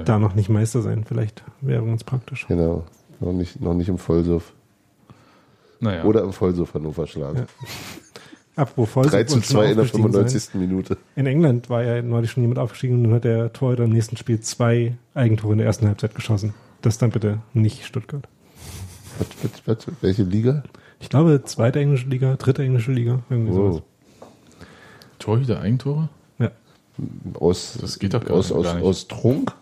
da 0.06 0.18
noch 0.18 0.34
nicht 0.34 0.50
Meister 0.50 0.82
sein, 0.82 1.04
vielleicht 1.08 1.44
wäre 1.62 1.86
ganz 1.86 2.04
praktisch. 2.04 2.48
genau, 2.48 2.84
noch 3.20 3.32
nicht, 3.34 3.62
noch 3.62 3.76
nicht 3.76 3.90
im 3.90 4.00
Vollsuff. 4.00 4.54
Naja. 5.84 6.04
Oder 6.06 6.24
im 6.24 6.32
Vollsuff 6.34 6.74
Hannover 6.74 7.06
schlagen. 7.08 7.46
Apropos 8.56 8.90
Vollsuff 8.90 9.12
3 9.14 9.24
zu 9.26 9.36
und 9.36 9.46
schon 9.46 9.56
2 9.58 9.66
in 9.66 9.76
der 9.76 9.84
aufgestiegen 9.84 10.12
sein. 10.14 10.28
95. 10.30 10.54
Minute. 10.56 10.98
In 11.16 11.26
England 11.26 11.70
war 11.70 11.84
ja 11.84 12.02
neulich 12.02 12.32
schon 12.32 12.44
jemand 12.44 12.60
aufgestiegen 12.60 12.96
und 12.98 13.04
dann 13.06 13.14
hat 13.14 13.24
der 13.24 13.52
Torhüter 13.52 13.84
im 13.84 13.90
nächsten 13.92 14.16
Spiel 14.16 14.40
zwei 14.40 14.96
Eigentore 15.14 15.54
in 15.54 15.58
der 15.58 15.68
ersten 15.68 15.88
Halbzeit 15.88 16.16
geschossen. 16.16 16.54
Das 16.82 16.98
dann 16.98 17.10
bitte 17.12 17.40
nicht 17.54 17.86
Stuttgart. 17.86 18.28
Was, 19.20 19.28
was, 19.66 19.78
was, 19.88 19.94
welche 20.02 20.24
Liga? 20.24 20.64
Ich 21.00 21.10
glaube, 21.10 21.42
zweite 21.44 21.80
englische 21.80 22.08
Liga, 22.08 22.36
dritte 22.36 22.64
englische 22.64 22.92
Liga, 22.92 23.20
irgendwie 23.30 23.52
Wow. 23.54 23.74
sowas. 23.74 23.84
Torhüter 25.20 25.60
Eigentore? 25.60 26.10
Ja. 26.40 26.52
Aus, 27.34 27.78
Das 27.82 28.00
geht 28.00 28.14
doch 28.14 28.24
gar 28.24 28.38
aus, 28.38 28.50
nicht- 28.50 28.58
aus, 28.58 28.82
aus 28.82 29.08
Trunk? 29.08 29.54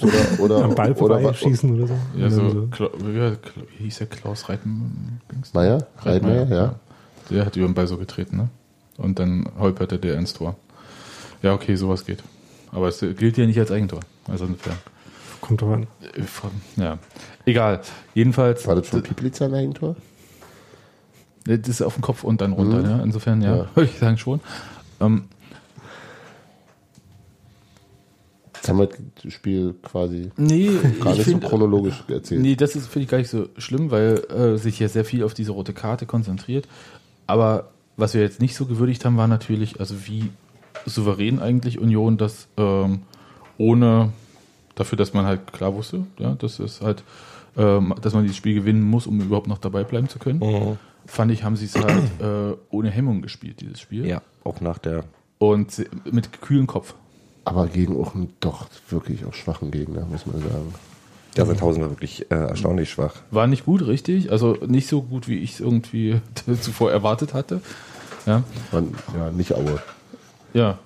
Oder, 0.00 0.40
oder, 0.40 0.64
Am 0.64 0.74
Ball 0.74 0.90
oder 0.92 0.96
vorbei 0.98 1.24
wa- 1.24 1.34
schießen 1.34 1.74
oder 1.74 1.86
so. 1.88 1.94
Ja, 2.16 2.30
so, 2.30 2.68
Kla 2.70 2.88
wie, 2.98 3.36
hieß 3.84 3.98
der 3.98 4.06
Klaus 4.06 4.48
Reiten? 4.48 5.20
Meier? 5.52 5.86
Reitmeier, 6.00 6.46
ja. 6.48 6.74
Der 7.30 7.44
hat 7.44 7.56
über 7.56 7.66
den 7.66 7.74
Ball 7.74 7.86
so 7.86 7.96
getreten, 7.98 8.36
ne? 8.36 8.48
Und 8.96 9.18
dann 9.18 9.48
holperte 9.58 9.98
der 9.98 10.16
ins 10.16 10.32
Tor. 10.32 10.56
Ja, 11.42 11.52
okay, 11.54 11.74
sowas 11.76 12.04
geht. 12.04 12.22
Aber 12.72 12.88
es 12.88 13.00
gilt 13.00 13.36
ja 13.36 13.46
nicht 13.46 13.58
als 13.58 13.70
Eigentor. 13.70 14.00
Also 14.28 14.44
insofern. 14.46 14.76
Kommt 15.40 15.60
drauf 15.62 15.72
an. 15.74 15.86
äh, 16.14 16.80
Ja. 16.80 16.98
Egal. 17.44 17.80
Jedenfalls. 18.14 18.66
War 18.66 18.74
das 18.76 18.88
von 18.88 19.02
Piplitzer 19.02 19.46
ein 19.46 19.54
Eigentor? 19.54 19.96
Das 21.44 21.68
ist 21.68 21.82
auf 21.82 21.94
dem 21.94 22.02
Kopf 22.02 22.24
und 22.24 22.40
dann 22.40 22.52
runter, 22.52 22.82
ne? 22.82 23.00
Insofern, 23.04 23.40
ja, 23.42 23.56
Ja. 23.56 23.66
würde 23.74 23.90
ich 23.90 23.98
sagen 23.98 24.18
schon. 24.18 24.40
Ähm, 25.00 25.24
Jetzt 28.58 28.68
haben 28.68 28.78
wir 28.78 28.88
das 29.22 29.32
Spiel 29.32 29.74
quasi 29.82 30.30
nee, 30.36 30.70
gar 31.00 31.12
ich 31.12 31.18
nicht 31.18 31.28
find- 31.28 31.42
so 31.42 31.48
chronologisch 31.48 32.04
erzählt. 32.08 32.42
Nee, 32.42 32.56
das 32.56 32.76
ist 32.76 32.88
finde 32.88 33.04
ich 33.04 33.10
gar 33.10 33.18
nicht 33.18 33.30
so 33.30 33.48
schlimm, 33.56 33.90
weil 33.90 34.22
äh, 34.30 34.56
sich 34.58 34.78
ja 34.78 34.88
sehr 34.88 35.04
viel 35.04 35.22
auf 35.24 35.32
diese 35.34 35.52
rote 35.52 35.72
Karte 35.72 36.06
konzentriert. 36.06 36.68
Aber 37.26 37.70
was 37.96 38.14
wir 38.14 38.20
jetzt 38.20 38.40
nicht 38.40 38.54
so 38.56 38.66
gewürdigt 38.66 39.04
haben, 39.04 39.16
war 39.16 39.28
natürlich, 39.28 39.80
also 39.80 39.94
wie 40.06 40.30
souverän 40.86 41.40
eigentlich 41.40 41.78
Union 41.78 42.16
das 42.18 42.48
ähm, 42.56 43.00
ohne 43.58 44.12
dafür, 44.74 44.96
dass 44.96 45.12
man 45.14 45.24
halt 45.26 45.52
klar 45.52 45.74
wusste, 45.74 46.04
ja, 46.18 46.34
dass 46.34 46.58
es 46.58 46.80
halt, 46.80 47.02
ähm, 47.56 47.94
dass 48.00 48.14
man 48.14 48.22
dieses 48.22 48.36
Spiel 48.36 48.54
gewinnen 48.54 48.82
muss, 48.82 49.06
um 49.06 49.20
überhaupt 49.20 49.48
noch 49.48 49.58
dabei 49.58 49.84
bleiben 49.84 50.08
zu 50.08 50.18
können. 50.18 50.78
Fand 51.06 51.32
ich, 51.32 51.42
haben 51.42 51.56
sie 51.56 51.64
es 51.64 51.74
halt 51.74 52.02
äh, 52.20 52.56
ohne 52.70 52.90
Hemmung 52.90 53.22
gespielt, 53.22 53.60
dieses 53.60 53.80
Spiel. 53.80 54.06
Ja, 54.06 54.22
auch 54.44 54.60
nach 54.60 54.78
der. 54.78 55.04
Und 55.38 55.84
mit 56.10 56.40
kühlem 56.42 56.66
Kopf. 56.66 56.94
Aber 57.48 57.66
gegen 57.66 57.98
auch 57.98 58.14
einen 58.14 58.34
doch 58.40 58.68
wirklich 58.90 59.24
auch 59.24 59.32
schwachen 59.32 59.70
Gegner, 59.70 60.04
muss 60.04 60.26
man 60.26 60.40
sagen. 60.40 60.74
Der 61.36 61.46
Sandhausen 61.46 61.82
war 61.82 61.90
wirklich 61.90 62.30
äh, 62.30 62.34
erstaunlich 62.34 62.90
schwach. 62.90 63.14
War 63.30 63.46
nicht 63.46 63.64
gut, 63.64 63.86
richtig. 63.86 64.30
Also 64.32 64.58
nicht 64.66 64.88
so 64.88 65.02
gut, 65.02 65.28
wie 65.28 65.38
ich 65.38 65.54
es 65.54 65.60
irgendwie 65.60 66.20
zuvor 66.60 66.90
erwartet 66.90 67.32
hatte. 67.32 67.62
Ja. 68.26 68.42
Man, 68.72 68.94
ja, 69.16 69.30
nicht 69.30 69.54
Aue. 69.54 69.80
Ja. 70.52 70.78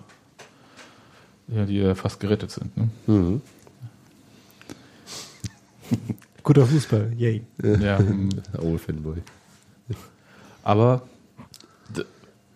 Ja, 1.49 1.65
die 1.65 1.79
ja 1.79 1.95
fast 1.95 2.21
gerettet 2.21 2.51
sind. 2.51 2.77
Ne? 2.77 2.89
Mhm. 3.07 3.41
Guter 6.43 6.67
Fußball, 6.67 7.13
yay. 7.17 7.43
Ja. 7.63 7.99
mm. 7.99 8.31
Aue-Fanboy. 8.59 9.19
Aber 10.63 11.03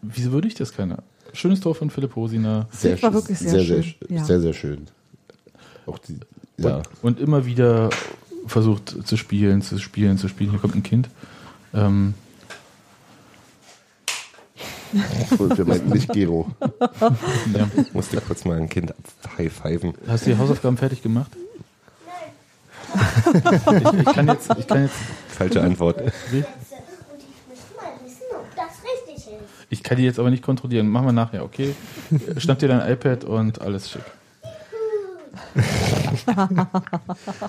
wieso 0.03 0.31
würde 0.33 0.49
ich 0.49 0.55
das 0.55 0.73
keiner? 0.73 1.03
Schönes 1.37 1.61
Tor 1.61 1.75
von 1.75 1.91
Philipp 1.91 2.17
Hosiner. 2.17 2.67
Sehr, 2.73 3.01
war 3.03 3.13
wirklich 3.13 3.39
sehr 3.39 3.51
sehr, 3.51 3.65
sehr, 3.65 3.83
schön, 3.83 3.95
sehr, 4.09 4.17
ja. 4.17 4.25
sehr, 4.25 4.41
sehr 4.41 4.53
schön. 4.53 4.87
Auch 5.87 5.99
die, 5.99 6.19
ja. 6.59 6.83
Und 7.03 7.21
immer 7.21 7.47
wieder 7.47 7.91
versucht 8.47 9.07
zu 9.07 9.17
spielen, 9.17 9.63
zu 9.63 9.79
spielen, 9.79 10.19
zu 10.19 10.29
spielen. 10.29 10.51
Hier 10.51 10.59
kommt 10.59 10.75
ein 10.75 10.83
Kind. 10.83 11.09
Ähm, 11.75 12.15
Und 15.39 15.59
wir 15.59 15.65
meinten 15.65 15.91
nicht 15.91 16.13
Gero. 16.13 16.51
ja. 17.01 17.69
Musste 17.93 18.21
kurz 18.21 18.45
mal 18.45 18.57
ein 18.57 18.69
Kind 18.69 18.95
high-fiven. 19.37 19.95
Hast 20.07 20.27
du 20.27 20.31
die 20.31 20.39
Hausaufgaben 20.39 20.77
fertig 20.77 21.03
gemacht? 21.03 21.33
Nein. 22.07 23.43
ich, 23.95 24.01
ich, 24.01 24.15
kann 24.15 24.29
jetzt, 24.29 24.51
ich 24.59 24.67
kann 24.67 24.83
jetzt. 24.83 24.97
Falsche 25.29 25.61
Antwort. 25.61 26.01
Wie? 26.31 26.39
Und 26.39 26.47
ich 27.19 27.49
möchte 27.49 27.75
mal 27.77 27.93
wissen, 28.05 28.25
ob 28.33 28.55
das 28.55 28.73
richtig 28.83 29.33
ist. 29.33 29.56
Ich 29.69 29.83
kann 29.83 29.97
die 29.97 30.05
jetzt 30.05 30.19
aber 30.19 30.31
nicht 30.31 30.43
kontrollieren. 30.43 30.89
Machen 30.89 31.07
wir 31.07 31.13
nachher, 31.13 31.45
okay? 31.45 31.75
Schnapp 32.39 32.59
dir 32.59 32.69
dein 32.69 32.89
iPad 32.91 33.25
und 33.25 33.61
alles 33.61 33.91
schick. 33.91 34.03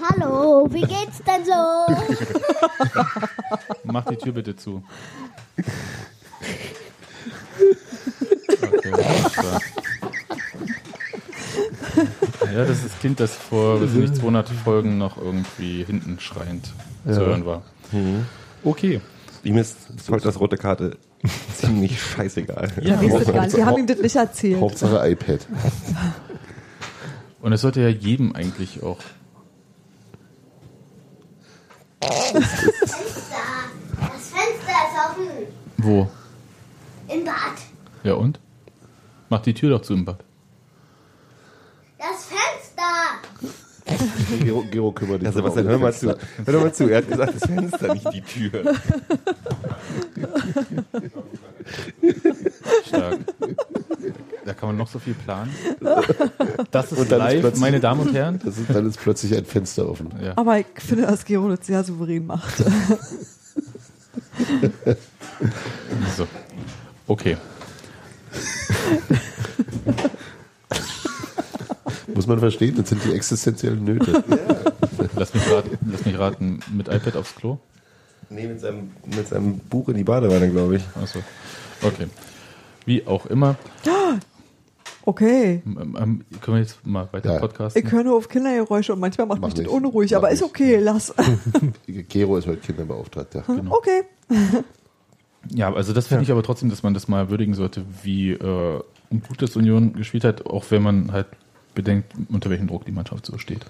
Hallo, 0.10 0.68
wie 0.72 0.82
geht's 0.82 1.22
denn 1.26 1.46
so? 1.46 1.54
Mach 3.84 4.06
die 4.06 4.16
Tür 4.18 4.34
bitte 4.34 4.56
zu. 4.56 4.84
Okay. 8.62 8.94
Ja, 12.54 12.66
das 12.66 12.78
ist 12.78 12.86
das 12.86 13.00
Kind, 13.00 13.20
das 13.20 13.36
vor 13.36 13.82
weiß 13.82 13.92
nicht, 13.92 14.16
200 14.16 14.50
Folgen 14.50 14.98
noch 14.98 15.18
irgendwie 15.18 15.84
hinten 15.84 16.20
schreiend 16.20 16.72
zu 17.06 17.20
hören 17.20 17.46
war. 17.46 17.64
Okay. 18.64 19.02
Ihm 19.44 19.58
ist 19.58 19.78
Volkers 20.04 20.40
rote 20.40 20.58
Karte 20.58 20.98
ziemlich 21.56 22.02
scheißegal. 22.02 22.72
Ja, 22.82 22.96
gar 22.96 23.46
nicht. 23.46 23.58
Wir 23.58 23.66
haben 23.66 23.78
ihm 23.78 23.88
das 23.88 24.00
nicht 24.00 24.16
erzählt. 24.16 24.62
Hauptsache 24.62 25.10
iPad. 25.10 25.48
Und 27.42 27.54
es 27.54 27.62
sollte 27.62 27.82
ja 27.82 27.90
jedem 27.90 28.36
eigentlich 28.36 28.84
auch. 28.84 29.00
Das 32.00 32.14
Fenster 34.30 34.72
ist 34.86 34.96
offen. 35.10 35.28
Wo? 35.78 36.10
Im 37.08 37.24
Bad. 37.24 37.34
Ja 38.04 38.14
und? 38.14 38.40
Mach 39.30 39.42
die 39.42 39.54
Tür 39.54 39.72
doch 39.72 39.82
zu 39.82 39.94
im 39.94 40.06
Bad. 40.06 40.24
Das 41.98 42.26
Fenster. 42.26 43.57
Gero, 44.44 44.64
Gero 44.70 44.92
kümmert 44.92 45.22
dich 45.22 45.28
Also 45.28 45.44
was 45.44 45.56
um 45.56 45.64
hör 45.68 45.80
mal 45.80 45.94
zu. 45.94 46.08
Hör 46.08 46.54
doch 46.54 46.62
mal 46.62 46.74
zu. 46.74 46.90
Er 46.90 46.98
hat 46.98 47.08
gesagt, 47.10 47.34
das 47.36 47.50
Fenster, 47.50 47.94
nicht 47.94 48.14
die 48.14 48.22
Tür. 48.22 48.74
Stark. 52.88 53.20
Da 54.46 54.54
kann 54.54 54.70
man 54.70 54.78
noch 54.78 54.88
so 54.88 55.00
viel 55.00 55.14
planen. 55.14 55.54
Das 56.72 56.92
ist 56.92 57.00
ist 57.00 57.10
live, 57.12 57.42
plötzlich- 57.42 57.62
meine 57.62 57.80
Damen 57.80 58.02
und 58.02 58.14
Herren. 58.14 58.40
Das 58.44 58.58
ist, 58.58 58.70
dann 58.70 58.88
ist 58.88 59.00
plötzlich 59.00 59.36
ein 59.36 59.46
Fenster 59.46 59.90
offen. 59.90 60.10
Ja. 60.24 60.34
Aber 60.38 60.60
ich 60.60 60.66
finde, 60.78 61.04
dass 61.06 61.26
Gero 61.26 61.50
das 61.50 61.66
sehr 61.66 61.84
souverän 61.84 62.26
macht. 62.26 62.64
So. 66.16 66.28
Okay. 67.08 67.38
Muss 72.18 72.26
man 72.26 72.40
verstehen, 72.40 72.74
das 72.76 72.90
sind 72.90 73.04
die 73.06 73.14
existenziellen 73.14 73.84
Nöte. 73.84 74.24
Lass 75.16 75.36
mich 75.36 75.52
raten, 75.52 75.78
lass 75.92 76.04
mich 76.04 76.18
raten 76.18 76.60
mit 76.76 76.88
iPad 76.88 77.16
aufs 77.16 77.36
Klo. 77.36 77.60
Nee, 78.32 78.48
mit 78.48 78.60
seinem, 78.60 78.90
mit 79.16 79.28
seinem 79.28 79.60
Buch 79.60 79.88
in 79.90 79.98
die 79.98 80.04
Badewanne, 80.04 80.50
glaube 80.50 80.78
ich. 80.78 80.84
Achso. 81.00 81.20
Okay. 81.84 82.08
Wie 82.88 83.06
auch 83.06 83.28
immer. 83.28 83.56
Okay. 85.06 85.62
Ähm, 85.64 85.96
ähm, 86.02 86.26
können 86.42 86.58
wir 86.58 86.62
jetzt 86.64 86.84
mal 86.88 87.08
weiter 87.12 87.34
Ja. 87.36 87.40
podcasten? 87.40 87.86
Ich 87.86 87.92
höre 87.92 88.04
nur 88.04 88.18
auf 88.18 88.28
Kindergeräusche 88.30 88.94
und 88.94 89.00
manchmal 89.00 89.28
macht 89.28 89.40
Mach 89.42 89.50
mich 89.50 89.54
das 89.54 89.66
nicht. 89.66 89.72
unruhig, 89.72 90.10
Mach 90.10 90.18
aber 90.18 90.32
ist 90.32 90.42
nicht. 90.42 90.50
okay, 90.50 90.78
lass. 90.78 91.14
Gero 91.88 92.38
ist 92.38 92.48
heute 92.48 92.62
Kinderbeauftragter. 92.62 93.44
Okay. 93.70 94.02
Ja, 95.54 95.72
also 95.72 95.94
das 95.94 96.08
finde 96.08 96.24
ich 96.24 96.32
aber 96.32 96.42
trotzdem, 96.42 96.72
dass 96.72 96.82
man 96.82 96.96
das 96.96 97.08
mal 97.08 97.30
würdigen 97.30 97.54
sollte, 97.54 97.86
wie 98.02 98.32
äh, 98.32 98.80
gut 99.12 99.40
das 99.44 99.56
Union 99.56 99.94
gespielt 99.94 100.24
hat, 100.24 100.48
auch 100.48 100.66
wenn 100.72 100.82
man 100.82 101.12
halt 101.12 101.28
bedenkt, 101.78 102.14
unter 102.30 102.50
welchem 102.50 102.68
Druck 102.68 102.86
die 102.86 102.92
Mannschaft 102.92 103.26
so 103.26 103.38
steht. 103.38 103.66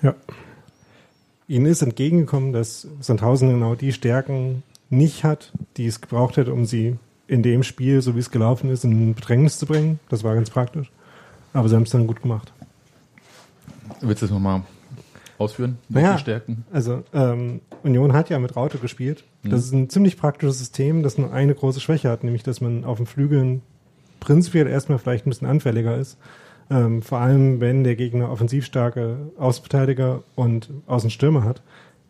Ja. 0.00 0.14
Ihnen 1.48 1.66
ist 1.66 1.82
entgegengekommen, 1.82 2.52
dass 2.52 2.86
Sandhausen 3.00 3.50
genau 3.50 3.74
die 3.74 3.92
Stärken 3.92 4.62
nicht 4.90 5.24
hat, 5.24 5.52
die 5.76 5.86
es 5.86 6.00
gebraucht 6.00 6.36
hätte, 6.36 6.52
um 6.52 6.64
sie 6.64 6.96
in 7.26 7.42
dem 7.42 7.62
Spiel, 7.62 8.00
so 8.00 8.14
wie 8.14 8.20
es 8.20 8.30
gelaufen 8.30 8.70
ist, 8.70 8.84
in 8.84 9.14
Bedrängnis 9.14 9.58
zu 9.58 9.66
bringen. 9.66 9.98
Das 10.08 10.24
war 10.24 10.34
ganz 10.34 10.50
praktisch. 10.50 10.90
Aber 11.52 11.68
sie 11.68 11.74
haben 11.74 11.82
es 11.82 11.90
dann 11.90 12.06
gut 12.06 12.22
gemacht. 12.22 12.52
Willst 14.00 14.22
du 14.22 14.26
das 14.26 14.32
nochmal 14.32 14.62
ausführen? 15.36 15.78
Naja. 15.88 16.16
Stärken? 16.18 16.64
Also 16.72 17.02
ähm, 17.12 17.60
Union 17.82 18.12
hat 18.12 18.30
ja 18.30 18.38
mit 18.38 18.54
Raute 18.54 18.78
gespielt. 18.78 19.24
Das 19.42 19.64
ist 19.64 19.72
ein 19.72 19.88
ziemlich 19.88 20.16
praktisches 20.16 20.58
System, 20.58 21.02
das 21.02 21.18
nur 21.18 21.32
eine 21.32 21.54
große 21.54 21.80
Schwäche 21.80 22.10
hat, 22.10 22.22
nämlich 22.22 22.42
dass 22.42 22.60
man 22.60 22.84
auf 22.84 22.98
den 22.98 23.06
Flügeln 23.06 23.62
prinzipiell 24.20 24.66
erstmal 24.66 24.98
vielleicht 24.98 25.26
ein 25.26 25.30
bisschen 25.30 25.48
anfälliger 25.48 25.96
ist. 25.96 26.18
Ähm, 26.70 27.02
vor 27.02 27.18
allem, 27.18 27.60
wenn 27.60 27.84
der 27.84 27.96
Gegner 27.96 28.30
offensiv 28.30 28.64
starke 28.66 29.30
Außenverteidiger 29.38 30.22
und 30.34 30.70
Außenstürmer 30.86 31.44
hat. 31.44 31.62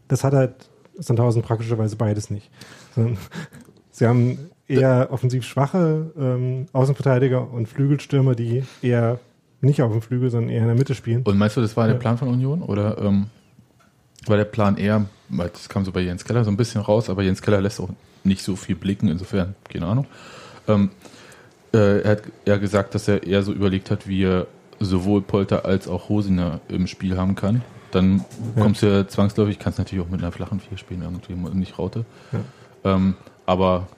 Das 0.09 0.25
hat 0.25 0.33
halt 0.33 0.55
Sandhausen 0.97 1.43
praktischerweise 1.43 1.97
beides 1.97 2.31
nicht. 2.31 2.51
Sie 3.93 4.07
haben 4.07 4.51
eher 4.67 5.09
offensiv 5.11 5.45
schwache 5.45 6.13
ähm, 6.19 6.67
Außenverteidiger 6.73 7.51
und 7.51 7.69
Flügelstürmer, 7.69 8.35
die 8.35 8.65
eher 8.83 9.19
nicht 9.61 9.83
auf 9.83 9.93
dem 9.93 10.03
Flügel, 10.03 10.31
sondern 10.31 10.51
eher 10.51 10.63
in 10.63 10.69
der 10.69 10.77
Mitte 10.77 10.95
spielen. 10.95 11.23
Und 11.23 11.39
meinst 11.39 11.57
du, 11.57 11.61
das 11.61 11.77
war 11.77 11.87
der. 11.87 11.95
Plan 11.95 12.19
von 12.19 12.29
Union? 12.29 12.63
Oder 12.63 12.99
ähm, 12.99 13.27
war 14.27 14.37
der 14.37 14.45
Plan 14.45 14.77
eher, 14.77 15.07
das 15.31 15.69
kam 15.69 15.85
so 15.85 15.93
bei 15.93 16.01
Jens 16.01 16.25
Keller 16.25 16.45
so 16.45 16.51
ein 16.51 16.57
bisschen 16.57 16.81
raus, 16.81 17.09
aber 17.09 17.23
Jens 17.23 17.43
Keller 17.43 17.61
lässt 17.61 17.81
auch 17.81 17.89
nicht 18.25 18.43
so 18.43 18.57
viel 18.57 18.77
blicken, 18.77 19.09
insofern, 19.09 19.55
keine 19.69 19.87
Ahnung. 19.87 20.07
Ähm, 20.67 20.91
äh, 21.73 22.01
er 22.01 22.11
hat 22.13 22.23
eher 22.45 22.59
gesagt, 22.59 22.95
dass 22.95 23.09
er 23.09 23.23
eher 23.27 23.43
so 23.43 23.53
überlegt 23.53 23.91
hat, 23.91 24.07
wie 24.09 24.25
er 24.25 24.47
sowohl 24.81 25.23
Polter 25.23 25.65
als 25.65 25.89
auch 25.89 26.09
Hosiner 26.09 26.61
im 26.69 26.87
Spiel 26.87 27.17
haben 27.17 27.35
kann. 27.35 27.63
Dann 27.91 28.25
Ja. 28.57 28.63
kommst 28.63 28.83
du 28.83 28.87
ja 28.87 29.09
zwangsläufig, 29.09 29.59
kannst 29.59 29.79
natürlich 29.79 30.05
auch 30.05 30.11
mit 30.11 30.21
einer 30.23 30.33
flachen 30.33 30.61
Vier 30.61 30.79
spielen, 30.79 31.03
irgendwie 31.03 31.35
nicht 31.59 31.79
Raute. 31.79 32.05
Ähm, 32.85 33.15
aber 33.47 33.89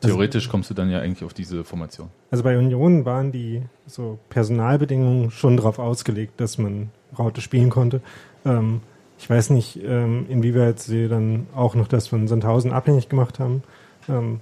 theoretisch 0.00 0.48
kommst 0.48 0.70
du 0.70 0.74
dann 0.74 0.90
ja 0.90 1.00
eigentlich 1.00 1.24
auf 1.24 1.34
diese 1.34 1.64
Formation. 1.64 2.08
Also 2.30 2.44
bei 2.44 2.58
Union 2.58 3.04
waren 3.04 3.32
die 3.32 3.62
so 3.86 4.18
Personalbedingungen 4.28 5.30
schon 5.30 5.56
darauf 5.56 5.78
ausgelegt, 5.78 6.40
dass 6.40 6.58
man 6.58 6.90
Raute 7.18 7.40
spielen 7.40 7.70
konnte. 7.70 8.00
Ähm, 8.44 8.82
ich 9.18 9.30
weiß 9.30 9.50
nicht, 9.50 9.80
ähm, 9.82 10.26
inwieweit 10.28 10.80
sie 10.80 11.08
dann 11.08 11.46
auch 11.54 11.74
noch 11.74 11.88
das 11.88 12.08
von 12.08 12.28
Sandhausen 12.28 12.72
abhängig 12.72 13.08
gemacht 13.08 13.38
haben. 13.38 13.62
Ähm, 14.08 14.40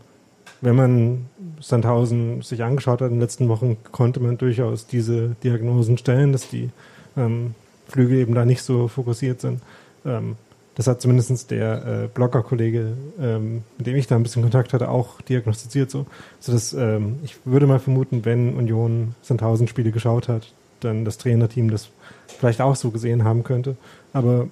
wenn 0.62 0.77
man 0.77 1.27
Sandhausen 1.61 2.40
sich 2.42 2.62
angeschaut 2.62 3.01
hat 3.01 3.09
in 3.09 3.16
den 3.16 3.20
letzten 3.20 3.48
Wochen, 3.48 3.77
konnte 3.90 4.20
man 4.20 4.38
durchaus 4.38 4.87
diese 4.87 5.37
Diagnosen 5.42 5.98
stellen, 5.98 6.33
dass 6.33 6.48
die 6.48 6.70
ähm, 7.16 7.55
Flügel 7.88 8.18
eben 8.18 8.35
da 8.35 8.44
nicht 8.44 8.62
so 8.62 8.88
fokussiert 8.88 9.40
sind. 9.40 9.61
Ähm, 10.07 10.37
das 10.75 10.87
hat 10.87 11.03
zumindest 11.03 11.51
der 11.51 12.05
äh, 12.05 12.09
Blogger-Kollege, 12.09 12.92
ähm, 13.20 13.62
mit 13.77 13.87
dem 13.87 13.96
ich 13.96 14.07
da 14.07 14.16
ein 14.16 14.22
bisschen 14.22 14.42
Kontakt 14.42 14.72
hatte, 14.72 14.88
auch 14.88 15.20
diagnostiziert 15.20 15.90
so. 15.90 16.07
Also 16.38 16.53
das, 16.53 16.72
ähm, 16.72 17.18
ich 17.25 17.37
würde 17.44 17.66
mal 17.66 17.79
vermuten, 17.79 18.25
wenn 18.25 18.55
Union 18.55 19.14
Sandhausen 19.20 19.68
Spiele 19.68 19.90
geschaut 19.90 20.29
hat, 20.29 20.53
dann 20.81 21.05
das 21.05 21.18
Trainerteam 21.18 21.70
das 21.70 21.90
vielleicht 22.27 22.61
auch 22.61 22.77
so 22.77 22.90
gesehen 22.90 23.25
haben 23.25 23.44
könnte. 23.44 23.77
Aber 24.12 24.48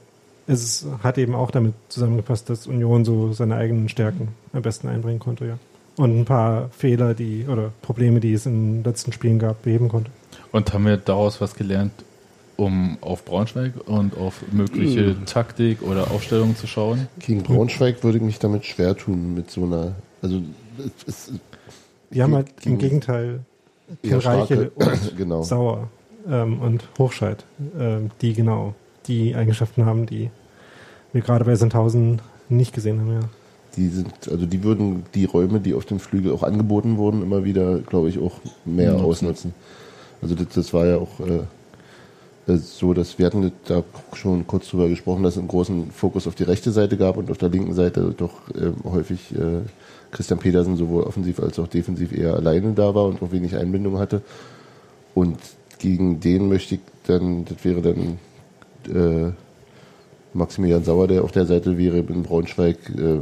es 0.47 0.87
hat 1.03 1.17
eben 1.17 1.35
auch 1.35 1.51
damit 1.51 1.75
zusammengepasst, 1.89 2.51
dass 2.51 2.67
Union 2.67 3.05
so 3.05 3.33
seine 3.33 3.55
eigenen 3.55 3.89
Stärken 3.89 4.29
am 4.53 4.63
besten 4.63 4.89
einbringen 4.89 5.21
konnte, 5.21 5.47
ja. 5.47 5.59
Und 6.01 6.19
ein 6.21 6.25
paar 6.25 6.71
Fehler, 6.71 7.13
die 7.13 7.45
oder 7.47 7.73
Probleme, 7.83 8.21
die 8.21 8.33
es 8.33 8.47
in 8.47 8.77
den 8.79 8.85
letzten 8.85 9.13
Spielen 9.13 9.39
gab, 9.39 9.63
beheben 9.63 9.89
konnte. 9.89 10.11
Und 10.51 10.73
haben 10.73 10.87
wir 10.87 10.97
daraus 10.97 11.41
was 11.43 11.55
gelernt, 11.55 11.93
um 12.57 12.97
auf 13.03 13.25
Braunschweig 13.27 13.73
und 13.87 14.17
auf 14.17 14.43
mögliche 14.51 15.15
Taktik 15.27 15.83
oder 15.83 16.11
Aufstellungen 16.11 16.57
zu 16.57 16.67
schauen? 16.67 17.09
Gegen 17.19 17.43
Braunschweig 17.43 18.03
würde 18.03 18.17
ich 18.17 18.25
mich 18.25 18.39
damit 18.39 18.65
schwer 18.65 18.97
tun, 18.97 19.35
mit 19.35 19.51
so 19.51 19.65
einer. 19.65 19.95
Also, 20.23 20.41
es 21.07 21.33
Die 22.11 22.23
haben 22.23 22.35
halt 22.35 22.49
im 22.65 22.79
Gegen- 22.79 23.01
Gegenteil 23.01 23.41
Reiche 24.05 24.71
und 24.77 25.17
genau. 25.19 25.43
Sauer 25.43 25.89
ähm, 26.29 26.61
und 26.61 26.89
Hochscheid, 26.99 27.45
ähm, 27.79 28.11
die 28.23 28.33
genau 28.33 28.75
die 29.07 29.35
Eigenschaften 29.35 29.85
haben, 29.85 30.07
die 30.07 30.31
wir 31.13 31.21
gerade 31.21 31.45
bei 31.45 31.55
Sandhausen 31.57 32.23
nicht 32.49 32.73
gesehen 32.73 33.01
haben. 33.01 33.13
Ja. 33.13 33.21
Die 33.77 33.89
sind, 33.89 34.13
also 34.31 34.47
die 34.47 34.65
würden 34.65 35.05
die 35.15 35.25
Räume, 35.25 35.61
die 35.61 35.75
auf 35.75 35.85
dem 35.85 36.01
Flügel 36.01 36.33
auch 36.33 36.43
angeboten 36.43 36.97
wurden, 36.97 37.23
immer 37.23 37.45
wieder, 37.45 37.79
glaube 37.79 38.09
ich, 38.09 38.19
auch 38.19 38.41
mehr 38.65 38.93
Nutzen. 38.93 39.05
ausnutzen. 39.05 39.55
Also 40.23 40.35
das, 40.35 40.49
das 40.49 40.75
war 40.75 40.87
ja 40.87 40.97
auch 40.97 41.21
äh, 41.21 41.45
äh, 42.51 42.57
so, 42.57 42.95
dass 42.95 43.19
wir 43.19 43.27
hatten 43.27 43.53
da 43.67 43.83
schon 44.13 44.47
kurz 44.47 44.69
drüber 44.69 44.89
gesprochen, 44.89 45.23
dass 45.23 45.35
es 45.35 45.39
einen 45.39 45.49
großen 45.49 45.91
Fokus 45.91 46.27
auf 46.27 46.35
die 46.35 46.45
rechte 46.45 46.73
Seite 46.73 46.97
gab 46.97 47.17
und 47.17 47.31
auf 47.31 47.39
der 47.39 47.49
linken 47.49 47.75
Seite 47.75 48.15
doch 48.17 48.33
ähm, 48.55 48.77
häufig 48.85 49.35
äh, 49.35 49.61
Christian 50.11 50.41
Petersen 50.41 50.77
sowohl 50.77 51.05
offensiv 51.05 51.41
als 51.41 51.59
auch 51.59 51.69
defensiv 51.69 52.13
eher 52.13 52.35
alleine 52.35 52.73
da 52.73 52.95
war 52.95 53.07
und 53.07 53.23
auch 53.23 53.33
wenig 53.33 53.57
Einbindung 53.57 53.99
hatte. 53.99 54.23
Und 55.15 55.39
gegen 55.79 56.21
den 56.21 56.49
möchte 56.49 56.77
ich 56.77 56.81
dann, 57.07 57.45
das 57.45 57.65
wäre 57.65 57.83
dann 57.83 58.19
äh, 58.89 59.33
Maximilian 60.35 60.85
Sauer, 60.85 61.09
der 61.09 61.25
auf 61.25 61.33
der 61.33 61.47
Seite 61.47 61.79
wäre 61.79 61.99
in 61.99 62.23
Braunschweig, 62.23 62.77
äh, 62.97 63.21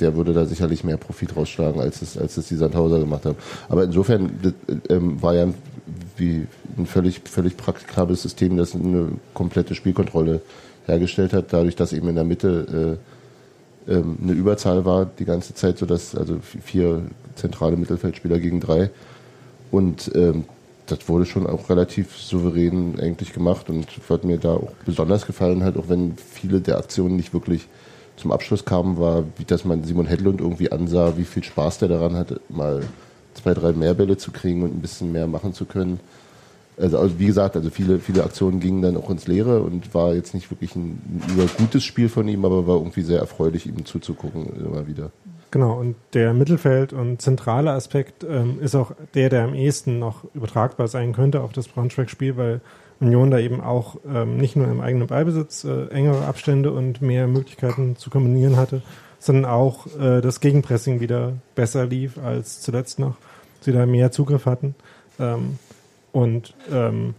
der 0.00 0.16
würde 0.16 0.32
da 0.32 0.44
sicherlich 0.44 0.84
mehr 0.84 0.96
Profit 0.96 1.36
rausschlagen, 1.36 1.80
als 1.80 2.02
es, 2.02 2.16
als 2.16 2.36
es 2.36 2.48
die 2.48 2.56
Sandhauser 2.56 2.98
gemacht 2.98 3.24
haben. 3.24 3.36
Aber 3.68 3.84
insofern 3.84 4.30
ähm, 4.88 5.20
war 5.22 5.34
ja 5.34 5.44
ein, 5.44 5.54
wie 6.16 6.46
ein 6.76 6.86
völlig, 6.86 7.20
völlig 7.24 7.56
praktikables 7.56 8.22
System, 8.22 8.56
das 8.56 8.74
eine 8.74 9.08
komplette 9.34 9.74
Spielkontrolle 9.74 10.40
hergestellt 10.86 11.32
hat, 11.32 11.52
dadurch, 11.52 11.76
dass 11.76 11.92
eben 11.92 12.08
in 12.08 12.14
der 12.14 12.24
Mitte 12.24 12.98
ähm, 13.88 14.18
eine 14.22 14.32
Überzahl 14.32 14.84
war 14.84 15.06
die 15.06 15.24
ganze 15.24 15.54
Zeit, 15.54 15.78
so 15.78 15.86
dass 15.86 16.14
also 16.14 16.38
vier 16.40 17.02
zentrale 17.36 17.76
Mittelfeldspieler 17.76 18.38
gegen 18.38 18.60
drei 18.60 18.90
und 19.70 20.10
ähm, 20.14 20.44
das 20.86 21.08
wurde 21.08 21.26
schon 21.26 21.46
auch 21.46 21.68
relativ 21.68 22.16
souverän 22.16 22.98
eigentlich 23.00 23.32
gemacht 23.32 23.68
und 23.68 23.86
was 24.08 24.22
mir 24.22 24.38
da 24.38 24.54
auch 24.54 24.72
besonders 24.84 25.26
gefallen 25.26 25.64
hat, 25.64 25.76
auch 25.76 25.88
wenn 25.88 26.16
viele 26.16 26.60
der 26.60 26.78
Aktionen 26.78 27.16
nicht 27.16 27.32
wirklich 27.32 27.66
zum 28.18 28.32
Abschluss 28.32 28.64
kamen, 28.64 28.98
war, 28.98 29.24
wie 29.36 29.44
dass 29.44 29.64
man 29.64 29.84
Simon 29.84 30.06
Hedlund 30.06 30.40
irgendwie 30.40 30.70
ansah, 30.70 31.16
wie 31.16 31.24
viel 31.24 31.44
Spaß 31.44 31.78
der 31.78 31.88
daran 31.88 32.16
hatte, 32.16 32.40
mal 32.48 32.82
zwei, 33.34 33.54
drei 33.54 33.72
mehr 33.72 33.94
Bälle 33.94 34.16
zu 34.16 34.32
kriegen 34.32 34.62
und 34.62 34.74
ein 34.74 34.80
bisschen 34.80 35.12
mehr 35.12 35.26
machen 35.26 35.54
zu 35.54 35.64
können. 35.64 36.00
Also, 36.76 36.98
also 36.98 37.18
wie 37.18 37.26
gesagt, 37.26 37.56
also 37.56 37.70
viele, 37.70 37.98
viele 37.98 38.22
Aktionen 38.22 38.60
gingen 38.60 38.82
dann 38.82 38.96
auch 38.96 39.10
ins 39.10 39.26
Leere 39.26 39.62
und 39.62 39.94
war 39.94 40.14
jetzt 40.14 40.34
nicht 40.34 40.50
wirklich 40.50 40.76
ein, 40.76 41.00
ein 41.36 41.50
gutes 41.56 41.82
Spiel 41.82 42.08
von 42.08 42.28
ihm, 42.28 42.44
aber 42.44 42.66
war 42.66 42.76
irgendwie 42.76 43.02
sehr 43.02 43.18
erfreulich, 43.18 43.66
ihm 43.66 43.84
zuzugucken 43.84 44.64
immer 44.64 44.86
wieder. 44.86 45.10
Genau, 45.50 45.78
und 45.78 45.96
der 46.12 46.34
Mittelfeld- 46.34 46.92
und 46.92 47.22
zentrale 47.22 47.70
Aspekt 47.70 48.22
ähm, 48.22 48.58
ist 48.60 48.74
auch 48.74 48.92
der, 49.14 49.30
der 49.30 49.44
am 49.44 49.54
ehesten 49.54 49.98
noch 49.98 50.24
übertragbar 50.34 50.88
sein 50.88 51.14
könnte 51.14 51.40
auf 51.40 51.52
das 51.52 51.68
Braunschweig-Spiel, 51.68 52.36
weil 52.36 52.60
Union 53.00 53.30
da 53.30 53.38
eben 53.38 53.60
auch 53.60 53.96
ähm, 54.08 54.36
nicht 54.36 54.56
nur 54.56 54.66
im 54.66 54.80
eigenen 54.80 55.06
Ballbesitz 55.06 55.64
äh, 55.64 55.86
engere 55.88 56.24
Abstände 56.24 56.72
und 56.72 57.00
mehr 57.00 57.26
Möglichkeiten 57.28 57.96
zu 57.96 58.10
kombinieren 58.10 58.56
hatte, 58.56 58.82
sondern 59.18 59.44
auch 59.44 59.86
äh, 59.98 60.20
das 60.20 60.40
Gegenpressing 60.40 61.00
wieder 61.00 61.34
besser 61.54 61.86
lief 61.86 62.18
als 62.18 62.60
zuletzt 62.60 62.98
noch. 62.98 63.16
Sie 63.60 63.72
da 63.72 63.86
mehr 63.86 64.10
Zugriff 64.10 64.46
hatten. 64.46 64.74
Ähm, 65.18 65.58
und 66.12 66.54
ähm, 66.72 67.14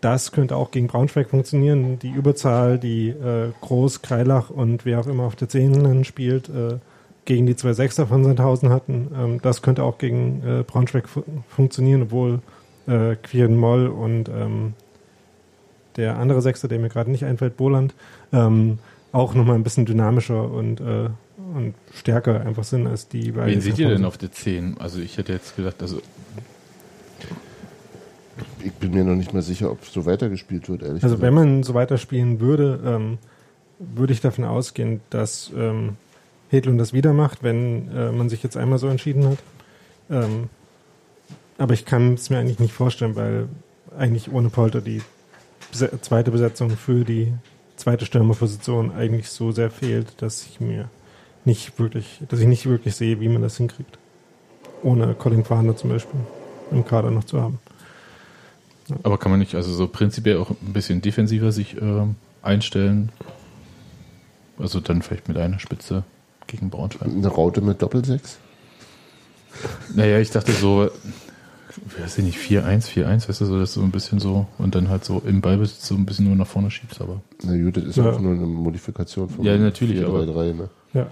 das 0.00 0.32
könnte 0.32 0.56
auch 0.56 0.70
gegen 0.70 0.86
Braunschweig 0.86 1.30
funktionieren. 1.30 1.98
Die 1.98 2.10
Überzahl, 2.10 2.78
die 2.78 3.08
äh, 3.08 3.52
Groß, 3.60 4.02
Kreilach 4.02 4.50
und 4.50 4.84
wer 4.84 5.00
auch 5.00 5.06
immer 5.06 5.24
auf 5.24 5.36
der 5.36 5.48
Zehnen 5.48 6.04
spielt, 6.04 6.48
äh, 6.48 6.78
gegen 7.24 7.46
die 7.46 7.56
zwei 7.56 7.72
Sechser 7.72 8.06
von 8.06 8.22
Sandhausen 8.22 8.70
hatten. 8.70 9.10
Ähm, 9.18 9.40
das 9.42 9.62
könnte 9.62 9.82
auch 9.82 9.98
gegen 9.98 10.42
äh, 10.46 10.62
Braunschweig 10.62 11.08
fu 11.08 11.24
funktionieren, 11.48 12.02
obwohl 12.02 12.40
äh, 12.86 13.16
Quirin 13.16 13.56
Moll 13.56 13.88
und 13.88 14.28
ähm, 14.28 14.74
der 15.96 16.18
andere 16.18 16.42
Sechser, 16.42 16.68
der 16.68 16.78
mir 16.78 16.88
gerade 16.88 17.10
nicht 17.10 17.24
einfällt, 17.24 17.56
Boland, 17.56 17.94
ähm, 18.32 18.78
auch 19.12 19.34
nochmal 19.34 19.54
ein 19.56 19.62
bisschen 19.62 19.86
dynamischer 19.86 20.50
und, 20.50 20.80
äh, 20.80 21.08
und 21.54 21.74
stärker 21.94 22.40
einfach 22.42 22.64
sind 22.64 22.86
als 22.86 23.08
die 23.08 23.32
beiden. 23.32 23.54
Wen 23.54 23.60
seht 23.60 23.78
ihr 23.78 23.88
denn 23.88 24.04
auf 24.04 24.18
der 24.18 24.30
10? 24.32 24.76
Also 24.78 25.00
ich 25.00 25.16
hätte 25.18 25.32
jetzt 25.32 25.56
gedacht, 25.56 25.76
also 25.80 26.00
Ich 28.62 28.72
bin 28.72 28.92
mir 28.92 29.04
noch 29.04 29.14
nicht 29.14 29.32
mal 29.32 29.42
sicher, 29.42 29.70
ob 29.70 29.84
so 29.84 30.04
weitergespielt 30.04 30.68
wird, 30.68 30.82
ehrlich 30.82 31.02
Also 31.02 31.16
gesagt. 31.16 31.22
wenn 31.22 31.34
man 31.34 31.62
so 31.62 31.72
weiterspielen 31.74 32.40
würde, 32.40 32.80
ähm, 32.84 33.18
würde 33.78 34.12
ich 34.12 34.20
davon 34.20 34.44
ausgehen, 34.44 35.00
dass 35.10 35.50
ähm, 35.56 35.96
Hedlund 36.50 36.78
das 36.80 36.92
wieder 36.92 37.12
macht, 37.12 37.42
wenn 37.42 37.88
äh, 37.94 38.10
man 38.12 38.28
sich 38.28 38.42
jetzt 38.42 38.56
einmal 38.56 38.78
so 38.78 38.88
entschieden 38.88 39.26
hat. 39.28 39.38
Ähm, 40.10 40.48
aber 41.58 41.72
ich 41.74 41.86
kann 41.86 42.14
es 42.14 42.28
mir 42.28 42.38
eigentlich 42.38 42.58
nicht 42.58 42.74
vorstellen, 42.74 43.16
weil 43.16 43.48
eigentlich 43.96 44.30
ohne 44.30 44.50
Polter 44.50 44.80
die 44.82 45.00
zweite 45.72 46.30
Besetzung 46.30 46.70
für 46.70 47.04
die 47.04 47.32
zweite 47.76 48.06
Stürmerposition 48.06 48.92
eigentlich 48.92 49.28
so 49.28 49.52
sehr 49.52 49.70
fehlt, 49.70 50.20
dass 50.22 50.46
ich 50.46 50.60
mir 50.60 50.88
nicht 51.44 51.78
wirklich, 51.78 52.20
dass 52.28 52.40
ich 52.40 52.46
nicht 52.46 52.66
wirklich 52.66 52.96
sehe, 52.96 53.20
wie 53.20 53.28
man 53.28 53.42
das 53.42 53.56
hinkriegt. 53.56 53.98
Ohne 54.82 55.14
Colin 55.14 55.44
Farner 55.44 55.76
zum 55.76 55.90
Beispiel 55.90 56.20
im 56.70 56.84
Kader 56.84 57.10
noch 57.10 57.24
zu 57.24 57.40
haben. 57.40 57.58
Aber 59.02 59.18
kann 59.18 59.30
man 59.30 59.40
nicht 59.40 59.54
also 59.54 59.72
so 59.72 59.88
prinzipiell 59.88 60.38
auch 60.38 60.50
ein 60.50 60.72
bisschen 60.72 61.00
defensiver 61.02 61.52
sich 61.52 61.80
ähm, 61.80 62.16
einstellen? 62.42 63.10
Also 64.58 64.80
dann 64.80 65.02
vielleicht 65.02 65.28
mit 65.28 65.36
einer 65.36 65.58
Spitze 65.58 66.04
gegen 66.46 66.70
Braunschweig. 66.70 67.08
Eine 67.08 67.28
Raute 67.28 67.60
mit 67.60 67.82
Doppelsechs? 67.82 68.38
Naja, 69.94 70.18
ich 70.18 70.30
dachte 70.30 70.52
so, 70.52 70.90
weiß 72.00 72.18
ich 72.18 72.24
nicht, 72.24 72.38
4-1, 72.38 72.88
4-1, 72.88 73.28
weißt 73.28 73.40
du, 73.40 73.44
so, 73.46 73.58
dass 73.58 73.74
du 73.74 73.80
so 73.80 73.86
ein 73.86 73.90
bisschen 73.92 74.18
so 74.18 74.46
und 74.58 74.74
dann 74.74 74.88
halt 74.88 75.04
so 75.04 75.22
im 75.24 75.40
Ballbesitz 75.40 75.86
so 75.88 75.94
ein 75.94 76.06
bisschen 76.06 76.26
nur 76.26 76.36
nach 76.36 76.46
vorne 76.46 76.70
schiebst, 76.70 77.00
aber. 77.00 77.20
Na 77.44 77.56
gut, 77.56 77.76
das 77.76 77.84
ist 77.84 77.96
Ja. 77.96 78.10
auch 78.10 78.20
nur 78.20 78.32
eine 78.32 78.46
Modifikation 78.46 79.28
von 79.28 79.44
Ja, 79.44 79.56
natürlich, 79.56 79.98
4, 79.98 80.06
aber- 80.06 80.24
3, 80.26 80.32
3, 80.32 80.52
ne? 80.52 80.68
Ja. 80.94 81.06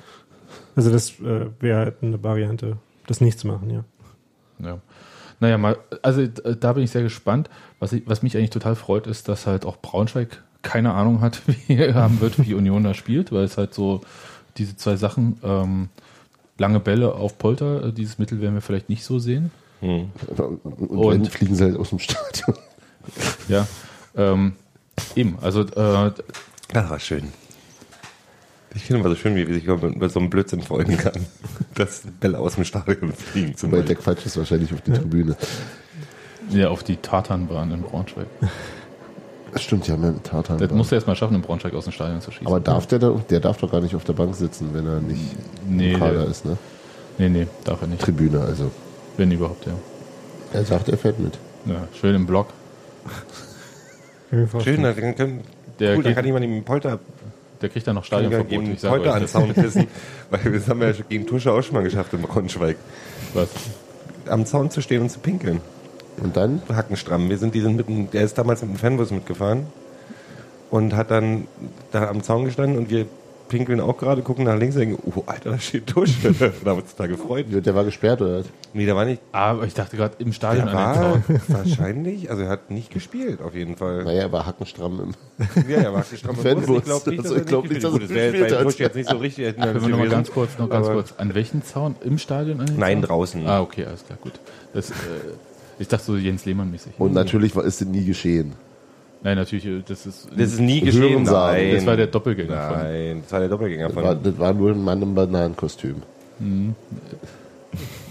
Also 0.77 0.91
das 0.91 1.21
äh, 1.21 1.47
wäre 1.61 1.79
halt 1.79 1.97
eine 2.03 2.23
Variante, 2.23 2.77
das 3.07 3.21
nicht 3.21 3.39
zu 3.39 3.47
machen, 3.47 3.71
ja. 3.71 3.85
Ja. 4.65 4.79
Naja, 5.41 5.59
mal, 5.59 5.77
also 6.03 6.23
äh, 6.23 6.31
da 6.59 6.73
bin 6.73 6.85
ich 6.85 6.91
sehr 6.93 7.03
gespannt. 7.03 7.51
Was, 7.81 7.93
ich, 7.93 8.05
was 8.07 8.23
mich 8.23 8.37
eigentlich 8.37 8.51
total 8.51 8.77
freut, 8.77 9.07
ist, 9.07 9.29
dass 9.29 9.47
halt 9.47 9.65
auch 9.67 9.77
Braunschweig 9.79 10.43
keine 10.63 10.93
Ahnung 10.93 11.21
hat, 11.21 11.43
wie 11.67 11.75
er 11.75 11.95
haben 11.95 12.21
wird, 12.21 12.39
wie 12.45 12.55
Union 12.55 12.85
da 12.85 12.95
spielt, 12.95 13.33
weil 13.33 13.45
es 13.45 13.59
halt 13.59 13.75
so 13.75 14.01
diese 14.57 14.77
zwei 14.77 14.97
Sachen, 14.97 15.39
ähm, 15.43 15.89
lange 16.57 16.79
Bälle 16.79 17.15
auf 17.15 17.37
Polter, 17.37 17.87
äh, 17.87 17.93
dieses 17.93 18.19
Mittel 18.19 18.41
werden 18.41 18.55
wir 18.55 18.61
vielleicht 18.63 18.89
nicht 18.89 19.05
so 19.05 19.19
sehen. 19.19 19.51
Hm. 19.85 20.11
Und, 20.37 20.89
Und- 20.89 21.13
wenn, 21.13 21.25
fliegen 21.27 21.55
sie 21.55 21.65
halt 21.65 21.77
aus 21.77 21.91
dem 21.91 21.99
Stadion. 21.99 22.57
Ja. 23.49 23.67
Ähm, 24.17 24.55
eben, 25.15 25.37
also 25.43 25.61
äh, 25.61 26.11
Ach, 26.73 26.91
war 26.91 26.99
schön. 26.99 27.25
Ich 28.75 28.85
finde 28.85 29.01
immer 29.01 29.11
so 29.11 29.15
schön, 29.15 29.37
wie 29.37 29.45
sich 29.53 29.67
man 29.67 29.99
mit 29.99 30.11
so 30.11 30.21
einem 30.21 30.31
Blödsinn 30.31 30.63
freuen 30.63 30.97
kann, 30.97 31.27
dass 31.75 32.03
Bälle 32.21 32.39
aus 32.39 32.55
dem 32.55 32.65
Stadion 32.65 33.13
fliegen. 33.13 33.55
Zum 33.59 33.73
Weil 33.73 33.83
der. 33.83 33.97
Quatsch 33.97 34.25
ist 34.25 34.39
wahrscheinlich 34.39 34.73
auf 34.73 34.81
die 34.81 34.93
Tribüne. 34.93 35.37
ja, 36.49 36.69
auf 36.71 36.83
die 36.83 36.97
Tatanbahn 36.97 37.73
in 37.73 37.83
Braunschweig. 37.83 38.27
Das 39.53 39.63
stimmt, 39.63 39.87
ja 39.87 39.95
einen 39.97 40.23
Tartan. 40.23 40.57
Das 40.57 40.71
musst 40.73 40.91
du 40.91 40.95
erst 40.95 41.07
mal 41.07 41.15
schaffen, 41.15 41.35
in 41.35 41.43
Braunschweig 41.43 41.75
aus 41.75 41.85
dem 41.85 41.93
Stadion 41.93 42.23
zu 42.23 42.31
schießen. 42.31 42.47
Aber 42.47 42.59
darf 42.59 42.87
der 42.87 42.99
da, 43.01 43.11
der 43.29 43.41
darf 43.41 43.59
doch 43.59 43.71
gar 43.71 43.83
nicht 43.83 43.95
auf 43.95 44.05
der 44.05 44.15
Bank 44.15 44.35
sitzen, 44.35 44.71
wenn 44.73 44.87
er 44.87 45.01
nicht 45.01 45.21
nee, 45.69 45.93
im 45.93 45.99
Kader 46.01 46.21
der, 46.21 46.29
ist, 46.29 46.47
ne? 46.47 46.57
nee, 47.19 47.29
nee, 47.29 47.47
darf 47.65 47.83
er 47.83 47.89
nicht. 47.89 48.01
Tribüne, 48.01 48.41
also. 48.41 48.71
Wenn 49.17 49.31
überhaupt, 49.31 49.67
ja. 49.67 49.73
Er 50.53 50.65
sagt, 50.65 50.89
er 50.89 50.99
fährt 50.99 51.19
mit. 51.19 51.39
ja 51.67 51.87
schön 51.99 52.15
im 52.15 52.27
Block. 52.27 52.49
Schön, 54.63 54.83
dann 54.83 54.97
können, 54.97 55.41
Der 55.79 55.91
cool, 55.97 56.03
dann 56.03 56.11
geht- 56.11 56.17
kann 56.17 56.25
jemand 56.25 56.45
ihm 56.45 56.65
Polter, 56.65 56.99
Der 57.63 57.69
kriegt 57.69 57.87
dann 57.87 57.95
noch 57.95 58.05
Stadionverbot. 58.05 58.69
Ich 58.69 58.81
sag 58.81 58.91
Polter 58.91 59.11
euch 59.11 59.17
an. 59.23 59.29
Zaun 59.29 59.55
pissen, 59.55 59.87
weil 60.31 60.41
das 60.53 60.69
haben 60.69 60.81
wir 60.81 60.89
ja 60.89 60.95
schon 60.95 61.09
gegen 61.09 61.27
Tusche 61.27 61.53
auch 61.53 61.63
schon 61.63 61.75
mal 61.75 61.83
geschafft 61.85 62.13
in 62.15 62.23
Braunschweig. 62.23 62.77
Was? 63.33 63.49
Am 64.29 64.45
Zaun 64.47 64.71
zu 64.71 64.81
stehen 64.81 65.03
und 65.03 65.11
zu 65.11 65.21
pinkeln. 65.21 65.61
Und 66.23 66.37
dann? 66.37 66.63
Hackenstramm. 66.69 67.29
Wir 67.29 67.39
sind, 67.39 67.55
die 67.55 67.61
sind 67.61 67.77
mitten, 67.77 68.11
der 68.11 68.23
ist 68.25 68.37
damals 68.39 68.63
mit 68.63 68.71
dem 68.73 68.77
Fanbus 68.79 69.11
mitgefahren 69.11 69.67
und 70.71 70.95
hat 70.95 71.11
dann 71.11 71.47
da 71.93 72.09
am 72.09 72.23
Zaun 72.23 72.45
gestanden 72.45 72.77
und 72.79 72.91
wir 72.91 73.07
pinkeln 73.55 73.81
auch 73.81 73.97
gerade, 73.97 74.23
gucken 74.23 74.45
nach 74.47 74.59
links 74.59 74.75
und 74.75 74.81
denken, 74.81 75.13
oh, 75.15 75.23
Alter, 75.27 75.51
da 75.51 75.59
steht 75.61 75.87
Tusche. 75.87 76.33
da 76.41 76.47
haben 76.47 76.65
wir 76.65 76.75
uns 76.75 76.91
total 76.91 77.09
gefreut. 77.09 77.47
Der 77.51 77.75
war 77.75 77.85
gesperrt, 77.85 78.21
oder? 78.21 78.39
was? 78.41 78.47
Nee, 78.73 78.85
der 78.85 78.97
war 78.97 79.05
nicht, 79.05 79.23
Aber 79.31 79.65
ich 79.65 79.75
dachte 79.75 79.97
gerade 79.97 80.15
im 80.19 80.33
Stadion 80.33 80.67
der 80.67 80.75
war 80.75 80.95
Zaun. 80.95 81.25
wahrscheinlich, 81.49 82.31
also 82.31 82.43
er 82.43 82.49
hat 82.49 82.71
nicht 82.73 82.91
gespielt, 82.91 83.41
auf 83.41 83.55
jeden 83.55 83.77
Fall. 83.77 84.03
Naja, 84.03 84.23
er 84.23 84.33
war 84.33 84.45
hackenstramm 84.47 85.01
im. 85.01 85.15
Ja, 85.69 85.79
er 85.79 85.95
war 85.95 86.03
stramm 86.05 86.35
im 86.37 86.43
Fanbus. 86.43 86.67
Bus. 86.67 86.79
Ich 86.79 86.85
glaube 86.85 87.11
nicht, 87.11 87.19
dass 87.25 87.27
Also 87.27 87.35
er 87.35 87.41
ich 87.41 87.47
glaub 87.47 87.69
nicht, 87.69 87.85
dass 87.85 87.93
Gut, 87.93 88.01
er 88.03 88.07
das 88.09 88.17
wäre 88.17 88.31
gespielt 88.33 88.51
bei 88.51 88.57
hat. 88.57 88.65
Tusch 88.65 88.79
jetzt 88.81 88.97
nicht 88.97 89.09
so 89.09 89.17
richtig. 89.19 89.57
Können 89.57 89.67
wir 89.67 89.75
uns 89.75 89.83
noch 89.83 89.91
mal 89.91 89.97
gewesen. 89.99 90.11
ganz 90.11 90.31
kurz, 90.33 90.59
noch 90.59 90.69
ganz 90.69 90.87
kurz. 90.89 91.15
An 91.17 91.35
welchen 91.35 91.63
Zaun? 91.63 91.95
Im 92.05 92.19
Stadion 92.19 92.61
an 92.61 92.67
Nein, 92.77 92.99
Zaun? 93.01 93.09
draußen. 93.09 93.47
Ah, 93.47 93.61
okay, 93.61 93.85
alles 93.85 94.05
klar, 94.05 94.19
gut. 94.21 94.33
Das, 94.73 94.91
äh, 94.91 94.95
ich 95.79 95.87
dachte 95.89 96.05
so 96.05 96.17
Jens 96.17 96.45
Lehmann-mäßig. 96.45 96.95
Und 96.99 97.13
natürlich 97.13 97.55
war, 97.55 97.65
ist 97.65 97.81
es 97.81 97.87
nie 97.87 98.05
geschehen. 98.05 98.55
Nein, 99.25 99.37
natürlich, 99.39 99.65
äh, 99.67 99.83
das 99.89 100.07
ist. 100.07 100.29
Das 100.37 100.53
ist 100.53 100.61
nie 100.61 100.81
geschehen. 100.81 101.23
Nein. 101.25 101.75
Das 101.75 101.87
war 101.87 101.97
der 101.97 102.07
Doppelgänger 102.07 102.69
von. 102.69 102.79
Nein, 102.79 103.23
das 103.23 103.33
war 103.33 103.41
der 103.41 103.49
Doppelgänger 103.49 103.85
Das 103.87 103.95
von. 103.95 104.05
war, 104.05 104.15
das 104.15 104.39
war 104.39 104.53
nur 104.53 104.71
ein 104.71 104.85
Mann 104.85 105.03
im 105.03 105.15
Bananenkostüm. 105.15 105.97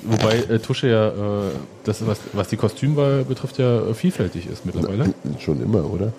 Wobei 0.03 0.37
äh, 0.49 0.59
Tusche 0.59 0.87
ja, 0.89 1.07
äh, 1.09 1.51
das, 1.85 2.05
was, 2.05 2.19
was 2.33 2.47
die 2.49 2.57
Kostümwahl 2.57 3.23
betrifft, 3.23 3.57
ja 3.59 3.89
äh, 3.89 3.93
vielfältig 3.93 4.47
ist 4.47 4.65
mittlerweile. 4.65 5.13
Schon 5.39 5.61
immer, 5.63 5.89
oder? 5.89 6.11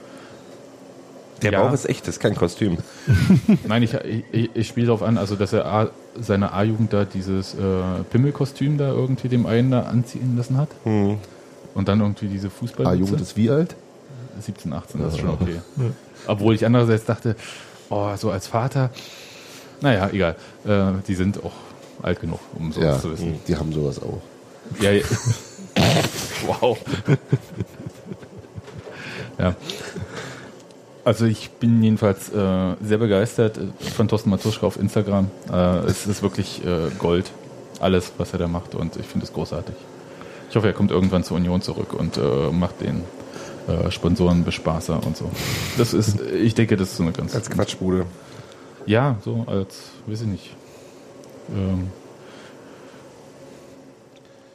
Der 1.43 1.53
Ja. 1.53 1.63
Bauch 1.63 1.73
ist 1.75 1.87
echt, 1.89 2.03
das 2.07 2.15
ist 2.17 2.21
kein 2.21 2.35
Kostüm. 2.35 2.79
Nein, 3.69 3.83
ich, 3.83 3.95
ich, 4.33 4.51
ich 4.55 4.69
spiele 4.69 4.87
darauf 4.87 5.03
an, 5.03 5.19
also 5.19 5.35
dass 5.35 5.53
er 5.53 5.67
A, 5.67 5.91
seine 6.19 6.53
A-Jugend 6.53 6.93
da 6.93 7.05
dieses 7.05 7.55
äh, 7.55 7.59
Pimmelkostüm 8.11 8.79
da 8.79 8.89
irgendwie 8.89 9.29
dem 9.29 9.45
einen 9.45 9.73
da 9.73 9.81
anziehen 9.83 10.37
lassen 10.37 10.57
hat. 10.57 10.69
Hm. 10.85 11.19
Und 11.75 11.89
dann 11.89 12.01
irgendwie 12.01 12.29
diese 12.29 12.49
Fußball. 12.49 12.87
Ah, 12.87 12.95
Jugend 12.95 13.21
ist 13.21 13.37
wie 13.37 13.51
alt? 13.51 13.75
17, 14.41 14.73
18, 14.73 15.01
das 15.03 15.15
ist 15.15 15.21
schon 15.21 15.31
okay. 15.31 15.61
Obwohl 16.27 16.55
ich 16.55 16.65
andererseits 16.65 17.05
dachte, 17.05 17.37
oh, 17.91 18.11
so 18.17 18.31
als 18.31 18.47
Vater, 18.47 18.91
naja, 19.81 20.09
egal. 20.13 20.37
Äh, 20.67 20.93
die 21.07 21.15
sind 21.15 21.43
auch 21.45 21.53
alt 22.03 22.21
genug, 22.21 22.41
um 22.55 22.73
sowas 22.73 22.97
Ja, 22.97 23.01
zu 23.01 23.13
wissen. 23.13 23.41
die 23.47 23.57
haben 23.57 23.73
sowas 23.73 24.01
auch. 24.01 24.21
Ja, 24.81 24.91
ja. 24.93 25.05
wow. 26.47 26.79
ja. 29.39 29.55
Also 31.05 31.27
ich 31.27 31.51
bin 31.51 31.83
jedenfalls 31.83 32.31
äh, 32.31 32.75
sehr 32.83 32.97
begeistert 32.99 33.61
von 33.95 34.09
Thorsten 34.09 34.31
Matuschka 34.31 34.67
auf 34.67 34.79
Instagram. 34.79 35.31
Äh, 35.53 35.79
es 35.87 36.07
ist 36.07 36.23
wirklich 36.23 36.65
äh, 36.65 36.91
Gold, 36.99 37.31
alles, 37.81 38.13
was 38.17 38.33
er 38.33 38.39
da 38.39 38.49
macht 38.49 38.75
und 38.75 38.97
ich 38.97 39.05
finde 39.07 39.27
es 39.27 39.33
großartig. 39.33 39.75
Ich 40.49 40.57
hoffe, 40.57 40.69
er 40.69 40.73
kommt 40.73 40.91
irgendwann 40.91 41.25
zur 41.25 41.37
Union 41.37 41.61
zurück 41.61 41.93
und 41.93 42.17
äh, 42.17 42.21
macht 42.53 42.81
den 42.81 43.03
äh, 43.69 43.91
Sponsoren 43.91 44.45
Bespaßer 44.45 45.01
und 45.05 45.17
so. 45.17 45.31
Das 45.79 45.95
ist, 45.95 46.21
ich 46.21 46.55
denke, 46.55 46.77
das 46.77 46.91
ist 46.91 46.97
so 46.99 47.03
eine 47.03 47.13
ganz 47.13 47.35
Als 47.35 47.51
Quatschbude. 47.51 48.07
Ja, 48.87 49.17
so 49.25 49.45
als, 49.47 49.91
weiß 50.07 50.23
ich 50.23 50.27
nicht. 50.27 50.57
Ähm, 51.55 51.89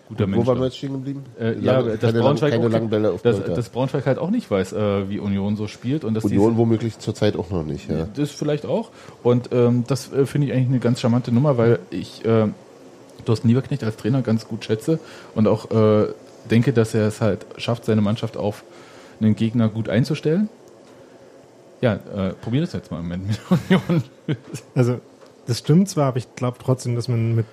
guter 0.08 0.24
Wo 0.26 0.28
Mensch. 0.28 0.48
waren 0.48 0.56
da. 0.56 0.62
wir 0.62 0.66
jetzt 0.68 0.78
stehen 0.78 0.94
geblieben? 0.94 1.24
Äh, 1.40 1.60
ja, 1.60 1.80
Lange- 1.80 1.98
das 1.98 2.14
lang, 2.14 2.24
Braunschweig, 2.24 2.52
keine 2.52 3.12
auch- 3.12 3.22
das, 3.22 3.38
Polter. 3.38 3.54
das 3.56 3.70
Braunschweig 3.70 4.06
halt 4.06 4.18
auch 4.20 4.30
nicht 4.30 4.50
weiß, 4.50 4.74
äh, 4.74 5.10
wie 5.10 5.20
Union 5.20 5.56
so 5.56 5.68
spielt. 5.68 6.04
Und 6.04 6.14
dass 6.14 6.26
Union 6.26 6.58
womöglich 6.58 7.00
zurzeit 7.00 7.36
auch 7.36 7.50
noch 7.50 7.64
nicht. 7.64 7.90
Ja. 7.90 8.08
Das 8.16 8.32
vielleicht 8.32 8.66
auch. 8.66 8.90
Und 9.24 9.50
ähm, 9.52 9.84
das 9.88 10.12
äh, 10.12 10.26
finde 10.26 10.48
ich 10.48 10.54
eigentlich 10.54 10.70
eine 10.70 10.80
ganz 10.80 11.00
charmante 11.00 11.32
Nummer, 11.32 11.58
weil 11.58 11.80
ich 11.92 12.24
äh, 12.26 12.48
Thorsten 13.26 13.48
Lieberknecht 13.50 13.84
als 13.84 13.98
Trainer 13.98 14.22
ganz 14.22 14.48
gut 14.48 14.64
schätze 14.66 15.00
und 15.36 15.48
auch 15.48 15.70
äh, 15.72 16.08
denke, 16.50 16.74
dass 16.74 16.94
er 16.96 17.08
es 17.08 17.22
halt 17.22 17.46
schafft, 17.58 17.86
seine 17.86 18.02
Mannschaft 18.02 18.38
auf 18.38 18.64
einen 19.22 19.36
Gegner 19.36 19.70
gut 19.70 19.90
einzustellen. 19.90 20.50
Ja, 21.82 21.94
äh, 21.94 22.34
probier 22.34 22.62
das 22.62 22.74
jetzt 22.74 22.92
mal 22.92 22.98
im 23.00 23.04
Moment 23.04 23.28
mit 23.28 23.40
Union. 23.90 24.04
Also, 24.76 25.00
das 25.48 25.60
stimmt 25.60 25.90
zwar, 25.90 26.08
aber 26.10 26.18
ich 26.18 26.36
glaube 26.36 26.58
trotzdem, 26.62 26.96
dass 26.96 27.08
man 27.08 27.36
mit 27.36 27.46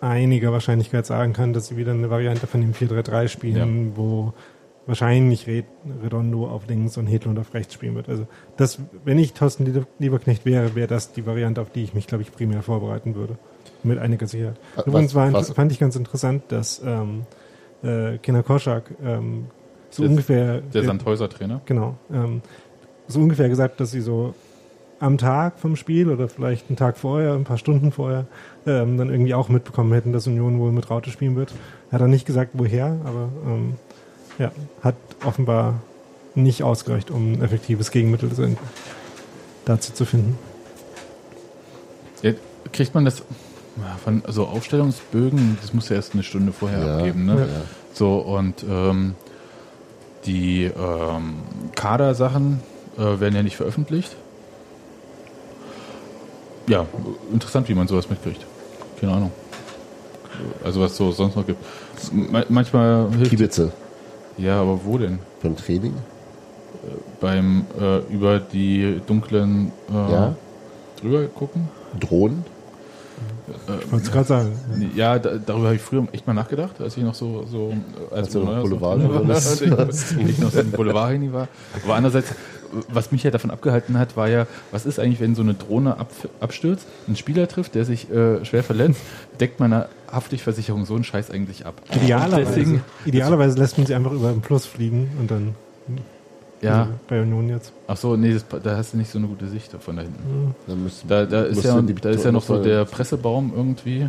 einiger 0.00 0.52
Wahrscheinlichkeit 0.52 1.06
sagen 1.06 1.32
kann, 1.32 1.52
dass 1.52 1.68
sie 1.68 1.76
wieder 1.76 1.92
eine 1.92 2.10
Variante 2.10 2.46
von 2.46 2.60
dem 2.60 2.72
4-3-3 2.72 3.28
spielen, 3.28 3.92
wo 3.96 4.32
wahrscheinlich 4.86 5.46
Red, 5.46 5.64
Redondo 6.02 6.46
auf 6.46 6.66
links 6.68 6.98
und 6.98 7.06
Hedlund 7.06 7.38
auf 7.38 7.54
rechts 7.54 7.72
spielen 7.74 7.94
wird. 7.94 8.08
Also, 8.08 8.26
das, 8.56 8.78
wenn 9.04 9.18
ich 9.18 9.32
Thorsten 9.32 9.86
Lieberknecht 9.98 10.44
wäre, 10.44 10.74
wäre 10.74 10.88
das 10.88 11.12
die 11.12 11.24
Variante, 11.26 11.60
auf 11.60 11.70
die 11.70 11.84
ich 11.84 11.94
mich, 11.94 12.06
glaube 12.06 12.22
ich, 12.22 12.32
primär 12.32 12.62
vorbereiten 12.62 13.14
würde. 13.14 13.38
Mit 13.82 13.98
einiger 13.98 14.26
Sicherheit. 14.26 14.56
Was- 14.76 14.86
Übrigens 14.86 15.14
war, 15.14 15.32
was- 15.32 15.50
fand 15.52 15.72
ich 15.72 15.78
ganz 15.78 15.94
interessant, 15.96 16.44
dass 16.48 16.82
ähm, 16.84 17.22
äh, 17.82 18.18
Kinder 18.18 18.42
Korschak 18.42 18.90
ähm, 19.02 19.46
so 19.94 20.02
Der- 20.02 20.10
ungefähr 20.10 20.60
Der 20.60 20.84
Sandhäuser-Trainer. 20.84 21.60
Genau. 21.66 21.94
Ähm, 22.12 22.42
so 23.06 23.20
ungefähr 23.20 23.48
gesagt, 23.48 23.80
dass 23.80 23.90
sie 23.90 24.00
so 24.00 24.34
am 25.00 25.18
Tag 25.18 25.58
vom 25.58 25.76
Spiel 25.76 26.08
oder 26.08 26.28
vielleicht 26.28 26.68
einen 26.68 26.76
Tag 26.76 26.96
vorher, 26.96 27.34
ein 27.34 27.44
paar 27.44 27.58
Stunden 27.58 27.92
vorher, 27.92 28.26
ähm, 28.66 28.96
dann 28.96 29.10
irgendwie 29.10 29.34
auch 29.34 29.48
mitbekommen 29.48 29.92
hätten, 29.92 30.12
dass 30.12 30.26
Union 30.26 30.58
wohl 30.58 30.72
mit 30.72 30.88
Raute 30.90 31.10
spielen 31.10 31.36
wird. 31.36 31.52
Hat 31.92 32.00
er 32.00 32.08
nicht 32.08 32.26
gesagt, 32.26 32.50
woher, 32.54 32.96
aber 33.04 33.28
ähm, 33.46 33.74
ja, 34.38 34.50
hat 34.82 34.94
offenbar 35.24 35.74
nicht 36.34 36.62
ausgereicht, 36.62 37.10
um 37.10 37.34
ein 37.34 37.42
effektives 37.42 37.90
Gegenmittel 37.90 38.32
zu- 38.32 38.56
dazu 39.64 39.92
zu 39.92 40.04
finden. 40.04 40.38
Ja, 42.22 42.32
kriegt 42.72 42.94
man 42.94 43.04
das 43.04 43.22
von 44.02 44.22
so 44.28 44.46
Aufstellungsbögen, 44.46 45.58
das 45.60 45.74
muss 45.74 45.88
ja 45.88 45.96
erst 45.96 46.14
eine 46.14 46.22
Stunde 46.22 46.52
vorher 46.52 46.84
Ja, 46.86 46.96
abgeben, 46.98 47.26
ne? 47.26 47.40
ja. 47.40 47.46
So, 47.92 48.18
und 48.18 48.64
ähm, 48.68 49.14
die 50.26 50.64
ähm, 50.64 51.34
Kadersachen 51.74 52.60
äh, 52.96 53.20
werden 53.20 53.34
ja 53.34 53.42
nicht 53.42 53.56
veröffentlicht. 53.56 54.16
Ja, 56.66 56.86
interessant, 57.32 57.68
wie 57.68 57.74
man 57.74 57.86
sowas 57.88 58.08
mitkriegt. 58.08 58.40
Keine 59.00 59.12
Ahnung. 59.12 59.30
Also 60.64 60.80
was 60.80 60.96
so 60.96 61.12
sonst 61.12 61.36
noch 61.36 61.46
gibt. 61.46 61.62
Ma 62.12 62.42
manchmal 62.48 63.08
hilft 63.10 63.30
Kiebitze 63.30 63.72
Ja, 64.38 64.60
aber 64.60 64.80
wo 64.84 64.98
denn? 64.98 65.18
beim 65.42 65.56
Training. 65.56 65.94
Beim 67.20 67.66
äh, 67.80 67.98
über 68.12 68.40
die 68.40 69.00
dunklen 69.06 69.72
äh, 69.90 70.12
Ja. 70.12 70.34
drüber 71.00 71.24
gucken? 71.26 71.68
Drohnen. 72.00 72.44
Ich 73.66 73.92
wollte 73.92 74.06
es 74.06 74.12
gerade 74.12 74.26
sagen. 74.26 74.52
Ja, 74.94 75.18
da, 75.18 75.36
darüber 75.36 75.66
habe 75.66 75.76
ich 75.76 75.82
früher 75.82 76.06
echt 76.12 76.26
mal 76.26 76.34
nachgedacht, 76.34 76.80
als 76.80 76.96
ich 76.96 77.02
noch 77.02 77.14
so, 77.14 77.44
so 77.46 77.72
als 78.10 78.28
Als 78.28 78.34
noch 78.34 78.62
Boulevard 78.62 79.00
war, 79.10 79.30
als 79.78 80.12
ich, 80.12 80.28
ich 80.28 80.38
noch 80.38 80.50
so 80.50 80.60
ein 80.60 80.70
Boulevard 80.70 81.32
war. 81.32 81.48
Aber 81.84 81.94
andererseits, 81.94 82.34
was 82.88 83.12
mich 83.12 83.22
ja 83.22 83.30
davon 83.30 83.50
abgehalten 83.50 83.98
hat, 83.98 84.16
war 84.16 84.28
ja, 84.28 84.46
was 84.70 84.86
ist 84.86 84.98
eigentlich, 84.98 85.20
wenn 85.20 85.34
so 85.34 85.42
eine 85.42 85.54
Drohne 85.54 85.98
ab, 85.98 86.10
abstürzt, 86.40 86.86
einen 87.06 87.16
Spieler 87.16 87.48
trifft, 87.48 87.74
der 87.74 87.84
sich 87.84 88.10
äh, 88.10 88.44
schwer 88.44 88.62
verletzt, 88.62 89.00
deckt 89.40 89.60
meine 89.60 89.88
Haftpflichtversicherung 90.10 90.84
so 90.84 90.94
einen 90.94 91.04
Scheiß 91.04 91.30
eigentlich 91.30 91.66
ab. 91.66 91.74
Idealerweise, 91.94 92.46
deswegen, 92.46 92.84
idealerweise 93.04 93.58
lässt 93.58 93.78
man 93.78 93.86
sie 93.86 93.94
einfach 93.94 94.12
über 94.12 94.30
den 94.30 94.40
Plus 94.40 94.66
fliegen 94.66 95.10
und 95.20 95.30
dann 95.30 95.54
ja, 96.64 96.80
also 96.82 96.92
bei 97.08 97.20
Union 97.22 97.48
jetzt. 97.48 97.72
ach 97.86 97.96
so, 97.96 98.16
nee, 98.16 98.32
das, 98.32 98.44
da 98.62 98.76
hast 98.76 98.92
du 98.92 98.96
nicht 98.96 99.10
so 99.10 99.18
eine 99.18 99.28
gute 99.28 99.48
Sicht 99.48 99.72
von 99.78 99.96
da 99.96 100.02
hinten. 100.02 100.54
Dann 100.66 100.82
müsst, 100.82 101.04
Da, 101.08 101.24
da, 101.26 101.42
ist 101.44 101.62
ja, 101.64 101.80
da 101.80 102.10
ist 102.10 102.24
ja 102.24 102.32
noch 102.32 102.42
so 102.42 102.62
der 102.62 102.84
Pressebaum 102.84 103.52
irgendwie. 103.54 104.08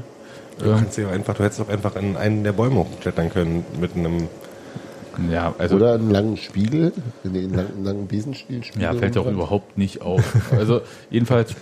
Du, 0.59 0.65
Ähm, 0.65 0.75
kannst 0.77 0.97
ja 0.97 1.09
einfach, 1.09 1.35
du 1.35 1.43
hättest 1.43 1.61
auch 1.61 1.69
einfach 1.69 1.95
in 1.97 2.15
einen 2.17 2.43
der 2.43 2.53
Bäume 2.53 2.77
hochklettern 2.77 3.29
können 3.29 3.65
mit 3.79 3.95
einem. 3.95 4.27
ja, 5.29 5.53
also 5.57 5.75
Oder 5.75 5.95
einen 5.95 6.11
langen 6.11 6.37
Spiegel, 6.37 6.93
einen 7.23 7.53
langen, 7.53 7.83
langen 7.83 8.07
Besenstielspiegel. 8.07 8.81
Ja, 8.81 8.93
fällt 8.93 9.15
ja 9.15 9.21
auch 9.21 9.29
überhaupt 9.31 9.77
nicht 9.77 10.01
auf. 10.01 10.23
Also 10.57 10.81
jedenfalls, 11.09 11.55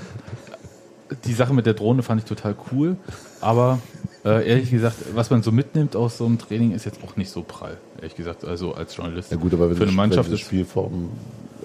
die 1.25 1.33
Sache 1.33 1.53
mit 1.53 1.65
der 1.65 1.73
Drohne 1.73 2.03
fand 2.03 2.21
ich 2.21 2.25
total 2.27 2.55
cool, 2.71 2.95
aber 3.41 3.79
äh, 4.25 4.47
ehrlich 4.49 4.71
gesagt, 4.71 4.97
was 5.13 5.29
man 5.29 5.43
so 5.43 5.51
mitnimmt 5.51 5.95
aus 5.95 6.17
so 6.17 6.25
einem 6.25 6.37
Training 6.37 6.71
ist 6.71 6.85
jetzt 6.85 6.99
auch 7.03 7.15
nicht 7.15 7.29
so 7.29 7.43
prall, 7.43 7.77
ehrlich 7.97 8.15
gesagt, 8.15 8.45
also 8.45 8.73
als 8.73 8.95
Journalist. 8.95 9.31
Ja 9.31 9.37
gut, 9.37 9.53
aber 9.53 9.69
wenn 9.69 9.77
Für 9.77 9.83
eine 9.83 9.91
Mannschaft 9.91 10.31
ist 10.31 10.41
Spielform, 10.41 11.09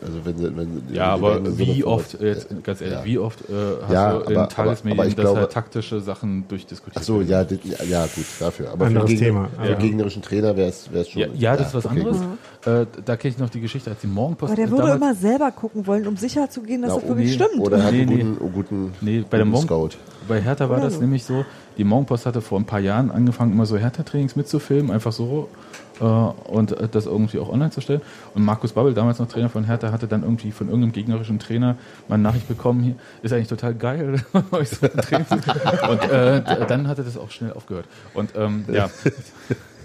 also 0.03 0.19
wenn, 0.25 0.37
sie- 0.39 0.57
wenn 0.57 0.83
ja, 0.93 1.07
aber 1.15 1.59
wie 1.59 1.85
oft, 1.85 2.21
jetzt 2.21 2.49
ganz 2.65 2.81
ehrlich, 2.81 2.99
Ja. 2.99 3.05
wie 3.05 3.19
oft 3.19 3.41
äh, 3.43 3.53
hast 3.83 3.93
Ja, 3.93 4.13
du 4.19 4.31
in 4.31 4.37
aber- 4.37 4.49
Tagesmedien, 4.49 5.01
aber 5.01 5.11
dass 5.23 5.35
halt 5.37 5.53
taktische 5.53 6.01
Sachen 6.01 6.47
durchdiskutiert 6.49 6.97
Ach 6.99 7.03
so, 7.03 7.27
werden? 7.29 7.59
ja, 7.65 7.77
ja, 7.85 7.85
ja, 7.85 8.07
gut, 8.07 8.25
dafür. 8.41 8.71
Aber 8.73 8.87
Anderes 8.87 9.11
für, 9.11 9.17
den 9.17 9.25
Gegner- 9.25 9.49
Thema, 9.51 9.63
für 9.65 9.69
den 9.75 9.79
gegnerischen 9.79 10.23
Trainer 10.23 10.57
wäre 10.57 10.69
es 10.69 11.09
schon. 11.09 11.21
Ja, 11.23 11.29
ja, 11.35 11.57
das 11.57 11.69
ist 11.69 11.75
was 11.75 11.87
okay, 11.87 12.01
anderes. 12.01 12.19
Äh, 12.65 12.87
da 13.05 13.17
kenne 13.17 13.35
ich 13.35 13.39
noch 13.39 13.51
die 13.51 13.61
Geschichte, 13.61 13.91
als 13.91 14.01
die 14.01 14.07
Morgenpost 14.09 14.53
Aber 14.53 14.61
der 14.61 14.71
würde 14.71 14.83
damals- 14.89 15.01
immer 15.01 15.15
selber 15.15 15.51
gucken 15.53 15.87
wollen, 15.87 16.07
um 16.07 16.17
sicher 16.17 16.51
zu 16.51 16.63
gehen, 16.63 16.83
dass 16.83 16.91
Na, 16.95 17.01
das 17.01 17.09
wirklich 17.09 17.39
nee, 17.39 17.45
stimmt. 17.47 17.61
Oder 17.65 17.79
er 17.79 17.85
hat 17.85 17.93
Nee, 17.93 18.03
einen 18.03 18.17
nee. 18.17 18.23
guten, 18.39 18.53
guten, 18.53 18.93
Nee, 19.01 19.25
bei 19.29 19.37
der 19.39 19.47
guten 19.47 19.51
Morgen, 19.51 19.67
Scout. 19.67 19.91
Bei 20.27 20.41
Hertha 20.43 20.69
war 20.69 20.77
Oder 20.79 20.87
das 20.87 21.01
nämlich 21.01 21.25
so, 21.25 21.45
die 21.79 21.85
Morgenpost 21.85 22.27
hatte 22.27 22.41
vor 22.43 22.59
ein 22.61 22.65
paar 22.67 22.81
Jahren 22.81 23.11
angefangen, 23.11 23.53
immer 23.53 23.65
so 23.65 23.79
Hertha-Trainings 23.79 24.37
mitzufilmen, 24.37 24.91
einfach 24.91 25.13
so 25.13 25.49
und 26.05 26.73
äh, 26.73 26.89
das 26.89 27.07
irgendwie 27.07 27.39
auch 27.39 27.49
online 27.49 27.71
zu 27.71 27.81
stellen. 27.81 28.01
Und 28.35 28.45
Markus 28.45 28.73
Babbel, 28.73 28.95
damals 28.95 29.19
noch 29.19 29.29
Trainer 29.29 29.49
von 29.49 29.65
Hertha, 29.65 29.91
hatte 29.93 30.07
dann 30.09 30.23
irgendwie 30.23 30.53
von 30.53 30.69
irgendeinem 30.69 30.93
gegnerischen 30.93 31.39
Trainer 31.39 31.77
mal 32.09 32.15
eine 32.15 32.23
Nachricht 32.25 32.49
bekommen, 32.49 32.81
hier 32.83 32.95
ist 33.23 33.33
eigentlich 33.33 33.49
total 33.49 33.75
geil, 33.75 34.23
euch 34.53 34.69
so 34.71 34.87
zu- 34.89 35.91
Und 35.91 36.03
äh, 36.11 36.67
dann 36.67 36.89
hatte 36.89 37.03
das 37.05 37.17
auch 37.17 37.31
schnell 37.31 37.53
aufgehört. 37.53 37.87
Und 38.15 38.31
ähm, 38.37 38.65
ja, 38.73 38.89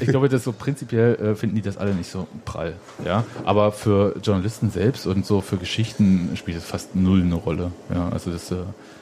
ich 0.00 0.08
glaube, 0.08 0.28
das 0.28 0.44
so 0.44 0.52
prinzipiell 0.52 1.14
äh, 1.16 1.34
finden 1.34 1.56
die 1.56 1.62
das 1.62 1.76
alle 1.78 1.94
nicht 1.94 2.10
so 2.10 2.26
prall. 2.44 2.74
Ja, 3.04 3.24
aber 3.44 3.72
für 3.72 4.14
Journalisten 4.22 4.70
selbst 4.70 5.06
und 5.06 5.26
so 5.26 5.40
für 5.40 5.56
Geschichten 5.56 6.30
spielt 6.34 6.58
es 6.58 6.64
fast 6.64 6.94
null 6.96 7.22
eine 7.22 7.34
Rolle. 7.34 7.72
Ja, 7.92 8.08
also 8.10 8.30
das 8.30 8.44
ist 8.44 8.52
äh, 8.52 8.56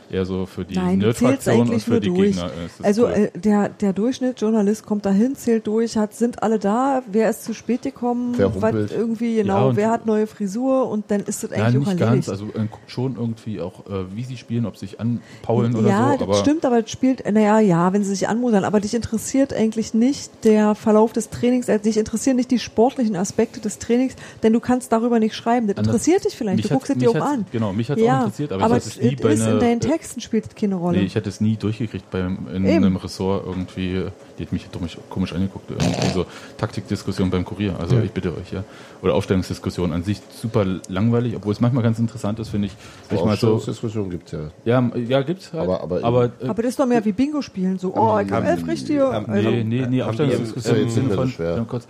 eher 0.09 0.24
so 0.24 0.47
für 0.47 0.64
die 0.64 0.76
Nein, 0.76 0.99
Nerd-Fraktion 1.01 1.68
und 1.68 1.82
für 1.82 1.99
die 2.01 2.09
durch. 2.09 2.36
Gegner. 2.36 2.51
Also 2.84 3.07
cool. 3.07 3.30
äh, 3.34 3.38
der, 3.38 3.68
der 3.70 3.92
Durchschnittsjournalist 3.92 4.86
kommt 4.86 5.05
dahin, 5.05 5.34
zählt 5.34 5.66
durch, 5.66 5.97
hat, 5.97 6.14
sind 6.14 6.44
alle 6.44 6.61
da, 6.61 7.03
wer 7.11 7.28
ist 7.28 7.44
zu 7.44 7.55
spät 7.55 7.82
gekommen, 7.82 8.34
Wer 8.36 8.55
was 8.62 8.92
irgendwie, 8.92 9.36
Ja, 9.38 9.42
genau, 9.42 9.68
und- 9.70 9.76
wer 9.76 9.90
hat 9.90 10.07
neue 10.07 10.28
Frisur 10.28 10.88
und 10.88 11.11
dann 11.11 11.22
ist 11.22 11.42
das 11.42 11.51
ja, 11.51 11.57
eigentlich 11.64 11.88
auch 11.88 11.92
nicht 11.92 12.01
erledigt. 12.01 12.28
ganz. 12.28 12.28
Also 12.28 12.44
äh, 12.55 12.66
guckt 12.70 12.88
schon 12.88 13.16
irgendwie 13.16 13.61
auch, 13.61 13.84
äh, 13.86 14.05
wie 14.14 14.22
sie 14.22 14.36
spielen, 14.36 14.64
ob 14.66 14.76
sie 14.76 14.86
sich 14.86 15.01
anpaulen 15.01 15.74
oder 15.74 15.88
ja, 15.88 16.07
so. 16.12 16.18
das 16.18 16.22
Aber 16.22 16.34
stimmt, 16.36 16.64
aber 16.64 16.84
es 16.84 16.90
spielt, 16.90 17.24
naja, 17.32 17.59
ja, 17.59 17.92
wenn 17.92 18.05
sie 18.05 18.11
sich 18.11 18.28
anmodern, 18.28 18.62
aber 18.62 18.78
dich 18.78 18.94
interessiert 18.94 19.53
eigentlich 19.53 19.92
nicht 19.92 20.30
der 20.45 20.74
Verlauf 20.74 21.12
des 21.12 21.30
Trainings, 21.30 21.68
also 21.68 21.82
dich 21.82 21.97
interessieren 21.97 22.37
nicht 22.37 22.51
die 22.51 22.59
sportlichen 22.59 23.16
Aspekte 23.16 23.61
des 23.61 23.78
Trainings, 23.78 24.14
denn 24.43 24.53
du 24.53 24.61
kannst 24.61 24.93
darüber 24.93 25.18
nicht 25.18 25.34
schreiben. 25.34 25.66
Das 25.66 25.76
Anders- 25.76 25.95
interessiert 25.95 26.24
dich 26.24 26.37
vielleicht, 26.37 26.64
du 26.64 26.68
guckst 26.68 26.91
es 26.91 26.99
dir 26.99 27.11
auch 27.11 27.14
an. 27.16 27.47
Genau, 27.53 27.72
mich 27.72 27.91
hat 27.91 27.99
es 27.99 28.05
ja, 28.05 28.18
auch 28.20 28.24
interessiert, 28.24 28.53
aber, 28.53 28.64
aber 28.64 28.76
ich 28.76 28.84
hatte 28.84 29.01
es 29.01 29.03
nie 29.03 29.16
bei 29.16 29.32
ist 29.32 29.47
in 29.47 29.59
deinen 29.61 29.80
Texten 29.80 30.20
spielt 30.20 30.47
es 30.47 30.55
keine 30.55 30.76
Rolle. 30.76 30.99
Nee, 30.99 31.05
ich 31.05 31.14
hätte 31.14 31.28
es 31.28 31.41
nie 31.41 31.57
durchgekriegt 31.57 32.11
beim, 32.11 32.47
in 32.55 32.64
Eben. 32.64 32.84
einem 32.84 32.97
Ressort 32.97 33.47
irgendwie. 33.47 34.05
Die 34.39 34.45
hat 34.45 34.53
mich 34.53 34.70
komisch, 34.70 34.99
komisch 35.09 35.32
angeguckt. 35.32 35.70
Irgendwie 35.70 36.09
so 36.12 36.26
Taktikdiskussion 36.59 37.30
beim 37.30 37.45
Kurier. 37.45 37.74
Also 37.80 37.99
ich 37.99 38.11
bitte 38.12 38.30
euch, 38.37 38.53
ja. 38.53 38.64
Oder 39.03 39.14
Aufstellungsdiskussion 39.14 39.93
an 39.93 40.03
sich 40.03 40.20
super 40.41 40.64
langweilig, 40.89 41.34
obwohl 41.37 41.53
es 41.53 41.61
manchmal 41.61 41.82
ganz 41.82 41.99
interessant 41.99 42.39
ist, 42.39 42.49
finde 42.51 42.66
ich. 42.66 42.72
Sich 43.09 43.18
mal 43.24 43.37
so, 43.37 43.55
Aufstellungsdiskussion 43.55 44.11
gibt's 44.11 44.32
ja. 44.32 44.41
ja, 44.64 44.91
ja, 44.97 45.22
gibt's 45.22 45.53
halt. 45.53 45.62
Aber- 45.62 45.82
aber- 45.82 46.05
aber 46.05 46.24
äh, 46.24 46.49
aber 46.49 46.62
das 46.62 46.70
ist 46.70 46.78
doch 46.80 46.87
mehr 46.87 47.05
wie 47.05 47.12
Bingo 47.12 47.41
spielen, 47.43 47.78
so, 47.78 47.95
oh, 47.95 48.18
ich 48.18 48.30
habe 48.30 48.47
elf 48.47 48.66
richtige. 48.66 49.24
Nee, 49.28 49.64
nee, 49.64 49.87
nee, 49.89 50.03
Aufstellungsdiskussion 50.03 50.76
im 50.76 50.91
Sinne 50.91 51.11
von, 51.14 51.32
ja, 51.39 51.64
kurz, 51.68 51.87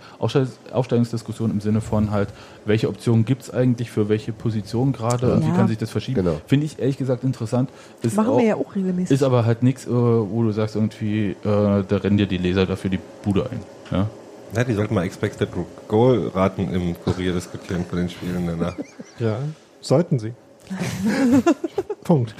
Aufstellungsdiskussion 0.71 1.51
im 1.51 1.61
Sinne 1.61 1.81
von 1.81 2.11
halt, 2.11 2.29
welche 2.67 2.89
Optionen 2.89 3.25
gibt 3.25 3.43
es 3.43 3.53
eigentlich 3.53 3.89
für 3.91 4.09
welche 4.09 4.31
Position 4.33 4.93
gerade 4.93 5.33
und 5.33 5.47
wie 5.47 5.51
kann 5.51 5.67
sich 5.67 5.77
das 5.77 5.89
verschieben? 5.89 6.23
Genau. 6.23 6.41
Finde 6.45 6.65
ich 6.65 6.79
ehrlich 6.79 6.97
gesagt 6.97 7.23
interessant. 7.23 7.69
Ist 8.01 8.15
machen 8.15 8.29
auch, 8.29 8.37
wir 8.37 8.45
ja 8.45 8.55
auch 8.55 8.75
regelmäßig. 8.75 9.11
Ist 9.11 9.23
aber 9.23 9.45
halt 9.45 9.63
nichts, 9.63 9.85
äh, 9.85 9.89
wo 9.89 10.43
du 10.43 10.51
sagst 10.51 10.75
irgendwie, 10.75 11.31
äh, 11.31 11.35
da 11.43 11.97
rennen 11.97 12.17
dir 12.17 12.27
die 12.27 12.37
Leser 12.37 12.65
dafür 12.65 12.89
die 12.89 12.99
Bude 13.23 13.49
ein. 13.49 13.59
Ja? 13.91 14.09
Ja, 14.55 14.63
die 14.63 14.73
sollten 14.73 14.93
mal 14.93 15.03
Expected 15.03 15.49
Goal 15.87 16.31
Raten 16.33 16.73
im 16.73 16.95
Kurier 17.03 17.33
diskutieren 17.33 17.85
von 17.85 17.99
den 17.99 18.09
Spielen 18.09 18.47
danach. 18.47 18.75
Ja, 19.19 19.39
sollten 19.81 20.19
sie. 20.19 20.33
Punkt. 22.03 22.35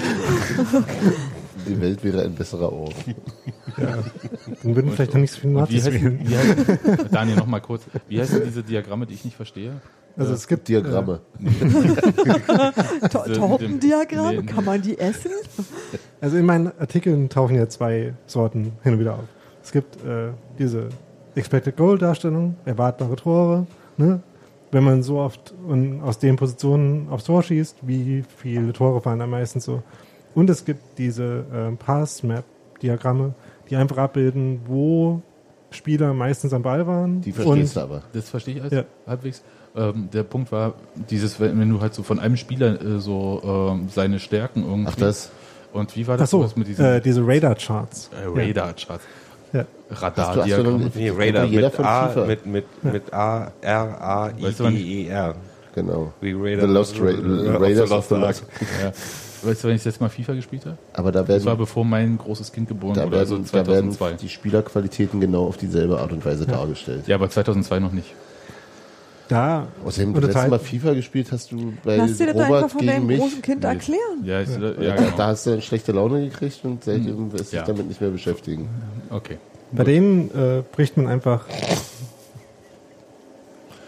Die 1.68 1.82
Welt 1.82 2.04
wäre 2.04 2.24
ein 2.24 2.34
besserer 2.36 2.72
Ort. 2.72 2.96
Dann 3.78 4.76
würden 4.76 4.92
vielleicht 4.92 5.14
noch 5.14 5.22
nicht 5.22 5.32
so 5.32 5.40
viele 5.42 5.54
Nazis 5.54 5.86
wählen. 5.86 6.20
Daniel, 7.12 7.38
noch 7.38 7.46
mal 7.48 7.60
kurz. 7.62 7.84
Wie 8.08 8.20
heißen 8.20 8.42
diese 8.46 8.64
Diagramme, 8.64 9.06
die 9.06 9.14
ich 9.14 9.26
nicht 9.26 9.36
verstehe? 9.36 9.74
Also 10.16 10.34
es 10.34 10.48
gibt 10.48 10.68
Diagramme. 10.68 11.20
To 13.12 13.24
Diese- 13.28 13.34
Tortendiagramm, 13.40 14.36
nee, 14.36 14.42
nee. 14.42 14.46
kann 14.48 14.66
man 14.66 14.82
die 14.82 14.98
essen? 14.98 15.32
Also 16.22 16.38
in 16.38 16.46
meinen 16.46 16.72
Artikeln 16.80 17.30
tauchen 17.30 17.56
ja 17.56 17.70
zwei 17.70 18.14
Sorten 18.26 18.72
hin 18.84 18.94
und 18.94 19.00
wieder 19.00 19.14
auf. 19.16 19.24
Es 19.64 19.72
gibt 19.72 19.98
äh, 20.04 20.30
diese 20.58 20.90
Expected 21.36 21.78
Goal 21.78 21.98
Darstellung, 22.00 22.56
erwartbare 22.66 23.16
Tore, 23.16 23.68
ne? 23.98 24.22
Wenn 24.72 24.84
man 24.84 25.02
so 25.02 25.20
oft 25.20 25.54
und 25.66 26.02
aus 26.02 26.20
den 26.20 26.36
Positionen 26.36 27.08
aufs 27.10 27.24
Tor 27.24 27.42
schießt, 27.42 27.78
wie 27.84 28.24
viele 28.38 28.74
Tore 28.74 29.00
fallen 29.00 29.22
am 29.22 29.30
meisten 29.30 29.62
so. 29.62 29.82
Und 30.38 30.52
es 30.52 30.66
gibt 30.66 31.00
diese 31.00 31.46
äh, 31.52 31.76
Pass 31.84 32.22
Map 32.22 32.44
Diagramme, 32.84 33.34
die 33.72 33.76
einfach 33.76 33.98
abbilden, 33.98 34.62
wo 34.68 35.24
Spieler 35.72 36.14
meistens 36.14 36.54
am 36.54 36.62
Ball 36.62 36.86
waren. 36.86 37.22
Die 37.22 37.32
verstehst 37.32 37.76
du 37.76 37.80
aber. 37.80 38.04
Das 38.14 38.30
verstehe 38.30 38.54
ich 38.58 38.62
alles 38.62 38.72
Ja. 38.72 38.84
halbwegs. 39.08 39.42
Ähm, 39.76 40.10
der 40.14 40.22
Punkt 40.22 40.52
war, 40.52 40.76
dieses, 41.10 41.40
wenn 41.40 41.60
wenn 41.60 41.72
du 41.72 41.82
halt 41.82 41.96
so 41.96 42.04
von 42.04 42.20
einem 42.20 42.38
Spieler 42.38 42.80
äh, 42.80 43.00
so 43.00 43.42
ähm, 43.72 43.90
seine 43.90 44.20
Stärken 44.20 44.64
irgendwie. 44.64 44.92
Ach, 44.92 44.96
das? 44.96 45.32
Und 45.74 45.96
wie 45.96 46.06
war 46.06 46.14
Ach 46.16 46.20
das 46.20 46.30
so, 46.30 46.48
mit 46.56 46.68
diesen 46.68 46.86
äh, 46.86 47.02
diese 47.02 47.26
Radar 47.26 47.56
Charts. 47.56 48.12
äh, 48.14 48.28
Radar-Charts? 48.28 49.04
Ja. 49.54 49.66
Hast 49.90 50.18
du, 50.18 50.22
hast 50.22 50.58
du 50.58 50.92
Nee, 50.94 51.10
Radar 51.10 51.46
jeder 51.46 51.68
mit 51.68 51.74
von 51.74 51.86
A, 51.86 52.26
mit, 52.28 52.46
mit, 52.46 52.84
mit 52.84 53.12
A, 53.12 53.52
R, 53.62 54.02
A, 54.02 54.30
I, 54.38 54.44
Weißt 54.44 54.60
du, 54.60 54.70
D, 54.70 54.78
E, 54.78 55.08
R. 55.08 55.36
genau. 55.82 56.12
Wie 56.22 56.34
The 56.34 56.38
Radar. 56.56 56.68
Lost 56.68 57.00
Ra 57.00 57.06
Ra- 57.06 57.58
Raiders 57.58 57.92
of 57.92 58.06
the 58.08 58.16
the 58.16 58.22
Lost. 58.22 58.44
Ja. 58.84 58.92
Weißt 59.44 59.64
du, 59.64 59.68
wenn 59.68 59.76
ich 59.76 59.82
das 59.82 59.86
letzte 59.86 60.04
Mal 60.04 60.10
FIFA 60.10 60.34
gespielt 60.34 60.66
habe? 60.66 60.78
Aber 60.94 61.12
da 61.12 61.22
Das 61.22 61.46
war 61.46 61.52
werden, 61.52 61.60
bevor 61.60 61.86
mein 61.86 62.18
großes 62.18 62.52
Kind 62.52 62.68
geboren 62.68 62.96
da 62.96 63.06
wurde, 63.06 63.20
also 63.20 63.36
werden, 63.36 63.46
da 63.52 63.68
werden 63.68 63.92
2002. 63.92 64.14
die 64.14 64.30
Spielerqualitäten 64.30 65.22
genau 65.22 65.46
auf 65.46 65.58
dieselbe 65.58 66.00
Art 66.00 66.12
und 66.12 66.26
Weise 66.26 66.46
dargestellt. 66.48 67.08
Ja, 67.08 67.16
aber 67.16 67.30
2002 67.30 67.80
noch 67.80 67.92
nicht. 67.92 68.14
Da 69.30 69.68
Außerdem, 69.86 70.14
du 70.14 70.22
letztes 70.22 70.48
Mal 70.48 70.58
FIFA 70.58 70.94
gespielt 70.94 71.32
hast 71.34 71.52
du 71.52 71.74
bei 71.84 71.98
Lass 71.98 72.18
dir 72.18 72.28
das 72.28 72.36
einfach 72.38 72.48
Robert 72.50 72.72
von 72.72 72.80
gegen 72.80 72.92
deinem 72.94 73.06
mich. 73.08 73.20
großen 73.20 73.42
Kind 73.42 73.64
erklären. 73.64 74.24
Ja, 74.24 74.40
ist, 74.40 74.58
ja. 74.58 74.60
Ja, 74.70 74.82
ja 74.82 74.96
da, 74.96 75.04
genau. 75.04 75.18
da 75.18 75.28
hast 75.28 75.46
du 75.46 75.50
dann 75.52 75.62
schlechte 75.62 75.92
Laune 75.92 76.30
gekriegt 76.30 76.60
und 76.64 76.84
seitdem 76.86 77.32
wirst 77.34 77.52
du 77.52 77.58
Ja. 77.58 77.64
dich 77.64 77.68
damit 77.76 77.88
nicht 77.90 78.00
mehr 78.02 78.10
beschäftigen. 78.10 78.70
Okay. 79.10 79.38
Bei 79.74 79.84
denen 79.84 80.32
äh, 80.34 80.64
bricht 80.72 80.96
man 80.98 81.08
einfach 81.08 81.46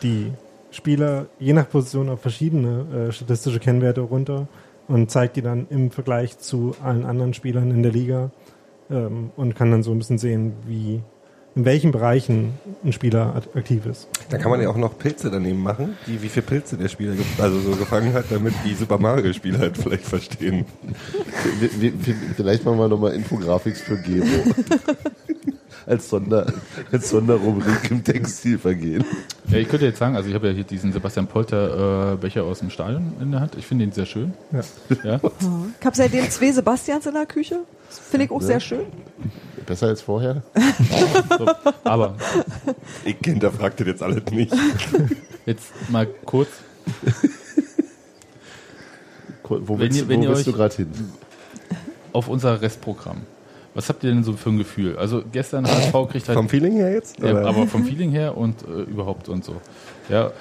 die 0.03 0.31
Spieler 0.71 1.27
je 1.39 1.53
nach 1.53 1.69
Position 1.69 2.09
auf 2.09 2.21
verschiedene 2.21 3.07
äh, 3.09 3.11
statistische 3.11 3.59
Kennwerte 3.59 4.01
runter 4.01 4.47
und 4.87 5.09
zeigt 5.11 5.35
die 5.35 5.41
dann 5.41 5.67
im 5.69 5.91
Vergleich 5.91 6.37
zu 6.39 6.75
allen 6.83 7.05
anderen 7.05 7.33
Spielern 7.33 7.71
in 7.71 7.83
der 7.83 7.91
Liga 7.91 8.31
ähm, 8.91 9.31
und 9.35 9.55
kann 9.55 9.71
dann 9.71 9.83
so 9.83 9.91
ein 9.91 9.97
bisschen 9.99 10.17
sehen, 10.17 10.53
wie 10.67 11.01
in 11.55 11.65
welchen 11.65 11.91
Bereichen 11.91 12.53
ein 12.85 12.93
Spieler 12.93 13.41
aktiv 13.55 13.85
ist. 13.87 14.07
Da 14.29 14.37
kann 14.37 14.51
man 14.51 14.61
ja 14.61 14.69
auch 14.69 14.77
noch 14.77 14.97
Pilze 14.99 15.31
daneben 15.31 15.61
machen, 15.61 15.97
die, 16.05 16.21
wie 16.21 16.29
viele 16.29 16.45
Pilze 16.45 16.77
der 16.77 16.87
Spieler 16.89 17.13
ge- 17.15 17.25
also 17.39 17.59
so 17.59 17.71
gefangen 17.71 18.13
hat, 18.13 18.25
damit 18.29 18.53
die 18.63 18.75
Super 18.75 18.99
Mario-Spieler 18.99 19.57
halt 19.59 19.75
vielleicht 19.77 20.05
verstehen. 20.05 20.65
Vielleicht 22.35 22.63
machen 22.65 22.77
wir 22.77 22.87
nochmal 22.87 23.13
Infographics 23.13 23.81
für 23.81 23.97
Gero. 23.97 24.25
als, 25.89 26.07
Sonder, 26.09 26.45
als 26.91 27.09
Sonderrubrik 27.09 27.89
im 27.91 28.03
Textilvergehen. 28.03 29.03
Ja, 29.49 29.57
ich 29.57 29.67
könnte 29.67 29.85
jetzt 29.87 29.97
sagen, 29.99 30.15
also 30.15 30.29
ich 30.29 30.35
habe 30.35 30.47
ja 30.47 30.53
hier 30.53 30.63
diesen 30.63 30.93
Sebastian 30.93 31.27
Polter 31.27 32.13
äh, 32.13 32.15
Becher 32.15 32.43
aus 32.43 32.59
dem 32.59 32.69
Stadion 32.69 33.13
in 33.19 33.31
der 33.31 33.41
Hand. 33.41 33.55
Ich 33.57 33.65
finde 33.65 33.83
ihn 33.85 33.91
sehr 33.91 34.05
schön. 34.05 34.33
Ja. 34.51 34.61
Ja. 35.03 35.19
Ich 35.79 35.85
habe 35.85 35.95
seitdem 35.95 36.29
zwei 36.29 36.51
Sebastians 36.51 37.05
in 37.07 37.13
der 37.15 37.25
Küche. 37.25 37.59
Das 37.89 37.99
finde 37.99 38.25
ich 38.27 38.31
auch 38.31 38.41
sehr 38.41 38.59
schön. 38.59 38.85
Besser 39.65 39.87
als 39.87 40.01
vorher? 40.01 40.43
So. 41.37 41.47
Aber 41.83 42.15
Ich 43.05 43.17
hinterfragt 43.23 43.79
das 43.79 43.87
jetzt 43.87 44.03
alles 44.03 44.23
nicht. 44.31 44.53
jetzt 45.45 45.65
mal 45.89 46.05
kurz, 46.25 46.49
Wo, 49.43 49.57
Wenn 49.57 49.79
willst, 49.79 49.97
ihr- 49.97 50.03
du- 50.03 50.09
wenn 50.09 50.19
wo 50.19 50.23
ihr 50.23 50.29
willst 50.29 50.47
du 50.47 50.53
gerade 50.53 50.75
hin? 50.75 50.91
auf 52.13 52.27
unser 52.27 52.61
Restprogramm. 52.61 53.21
Was 53.73 53.89
habt 53.89 54.03
ihr 54.03 54.09
denn 54.11 54.23
so 54.23 54.33
für 54.33 54.49
ein 54.49 54.57
Gefühl? 54.57 54.97
Also 54.97 55.23
gestern 55.31 55.65
HSV 55.67 55.93
kriegt 56.09 56.27
halt 56.27 56.37
Vom 56.37 56.49
Feeling 56.49 56.73
her 56.73 56.91
jetzt? 56.91 57.19
Ja, 57.19 57.37
aber 57.45 57.67
vom 57.67 57.85
Feeling 57.85 58.11
her 58.11 58.35
und 58.35 58.63
äh, 58.63 58.81
überhaupt 58.81 59.29
und 59.29 59.45
so. 59.45 59.55
Ja. 60.09 60.31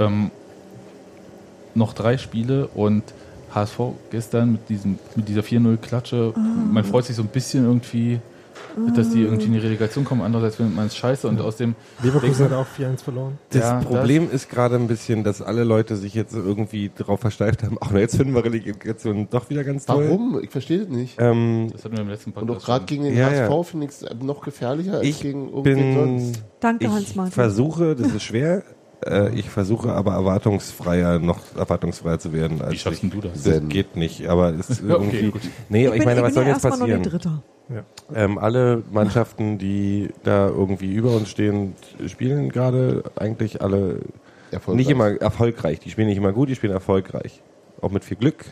Ähm, 0.00 0.30
noch 1.74 1.92
drei 1.92 2.18
Spiele 2.18 2.66
und 2.68 3.04
HSV 3.54 3.78
gestern 4.10 4.52
mit 4.52 4.68
diesem 4.68 4.98
mit 5.14 5.28
dieser 5.28 5.42
4-0-Klatsche. 5.42 6.34
Man 6.36 6.84
freut 6.84 7.04
sich 7.04 7.16
so 7.16 7.22
ein 7.22 7.28
bisschen 7.28 7.64
irgendwie, 7.64 8.20
dass 8.96 9.10
die 9.10 9.22
irgendwie 9.22 9.46
in 9.46 9.52
die 9.54 9.58
Relegation 9.58 10.04
kommen. 10.04 10.22
Andererseits 10.22 10.56
findet 10.56 10.76
man 10.76 10.86
es 10.86 10.96
scheiße 10.96 11.26
und 11.28 11.40
aus 11.40 11.56
dem 11.56 11.74
Leverkusen 12.02 12.44
hat 12.46 12.52
auch 12.52 12.66
4-1 12.78 13.02
verloren. 13.02 13.38
Das 13.50 13.62
Ja, 13.62 13.80
Problem 13.80 14.28
ist 14.30 14.48
gerade 14.50 14.76
ein 14.76 14.86
bisschen, 14.86 15.24
dass 15.24 15.42
alle 15.42 15.64
Leute 15.64 15.96
sich 15.96 16.14
jetzt 16.14 16.34
irgendwie 16.34 16.90
darauf 16.96 17.20
versteift 17.20 17.62
haben, 17.62 17.76
ach, 17.80 17.90
na, 17.92 17.98
jetzt 18.00 18.16
finden 18.16 18.34
wir 18.34 18.44
Relegation 18.44 19.28
doch 19.30 19.50
wieder 19.50 19.64
ganz 19.64 19.86
toll. 19.86 20.06
Warum? 20.08 20.40
Ich 20.42 20.50
verstehe 20.50 20.78
das 20.80 20.88
nicht. 20.88 21.16
Ähm, 21.18 21.68
Das 21.72 21.84
hatten 21.84 21.96
wir 21.96 22.02
im 22.02 22.08
letzten 22.08 22.30
Und 22.30 22.34
Podcast. 22.46 22.60
auch 22.62 22.66
gerade 22.66 22.84
gegen 22.86 23.04
den 23.04 23.16
Ja, 23.16 23.26
HSV 23.30 23.50
ja. 23.50 23.62
finde 23.64 23.86
ich 23.86 23.92
es 23.92 24.06
noch 24.22 24.40
gefährlicher 24.42 24.94
als 24.98 25.06
ich 25.06 25.20
gegen 25.20 25.48
irgendwen 25.48 25.74
bin, 25.76 25.94
sonst. 25.94 26.44
Danke, 26.60 26.84
ich 26.86 26.90
Hans-Martin. 26.90 27.32
versuche, 27.32 27.94
das 27.96 28.12
ist 28.12 28.22
schwer, 28.22 28.62
äh, 29.06 29.34
ich 29.34 29.48
versuche 29.50 29.92
aber 29.92 30.12
erwartungsfreier, 30.12 31.18
noch 31.18 31.38
erwartungsfreier 31.56 32.18
zu 32.18 32.32
werden. 32.32 32.60
Als 32.62 32.72
Wie 32.72 32.78
schaffst 32.78 33.04
ich, 33.04 33.10
du 33.10 33.20
das? 33.20 33.32
Das 33.34 33.42
Denn- 33.44 33.68
geht 33.68 33.96
nicht, 33.96 34.26
aber 34.28 34.50
es 34.54 34.70
ist 34.70 34.82
irgendwie, 34.82 35.30
gut. 35.30 35.42
nee, 35.68 35.86
aber 35.86 35.96
ich, 35.96 36.04
meine, 36.04 36.22
was 36.22 36.34
soll 36.34 36.44
ja 36.44 36.50
jetzt 36.54 36.62
passieren? 36.62 37.02
Dritter. 37.02 37.42
Ja. 37.68 37.82
Ähm, 38.14 38.38
alle 38.38 38.82
Mannschaften, 38.90 39.58
die 39.58 40.08
da 40.24 40.48
irgendwie 40.48 40.94
über 40.94 41.10
uns 41.14 41.28
stehen, 41.28 41.74
spielen 42.06 42.48
gerade 42.50 43.02
eigentlich 43.16 43.60
alle 43.60 44.00
nicht 44.68 44.88
immer 44.88 45.20
erfolgreich. 45.20 45.78
Die 45.80 45.90
spielen 45.90 46.08
nicht 46.08 46.16
immer 46.16 46.32
gut, 46.32 46.48
die 46.48 46.54
spielen 46.54 46.72
erfolgreich. 46.72 47.42
Auch 47.82 47.90
mit 47.90 48.04
viel 48.04 48.16
Glück. 48.16 48.46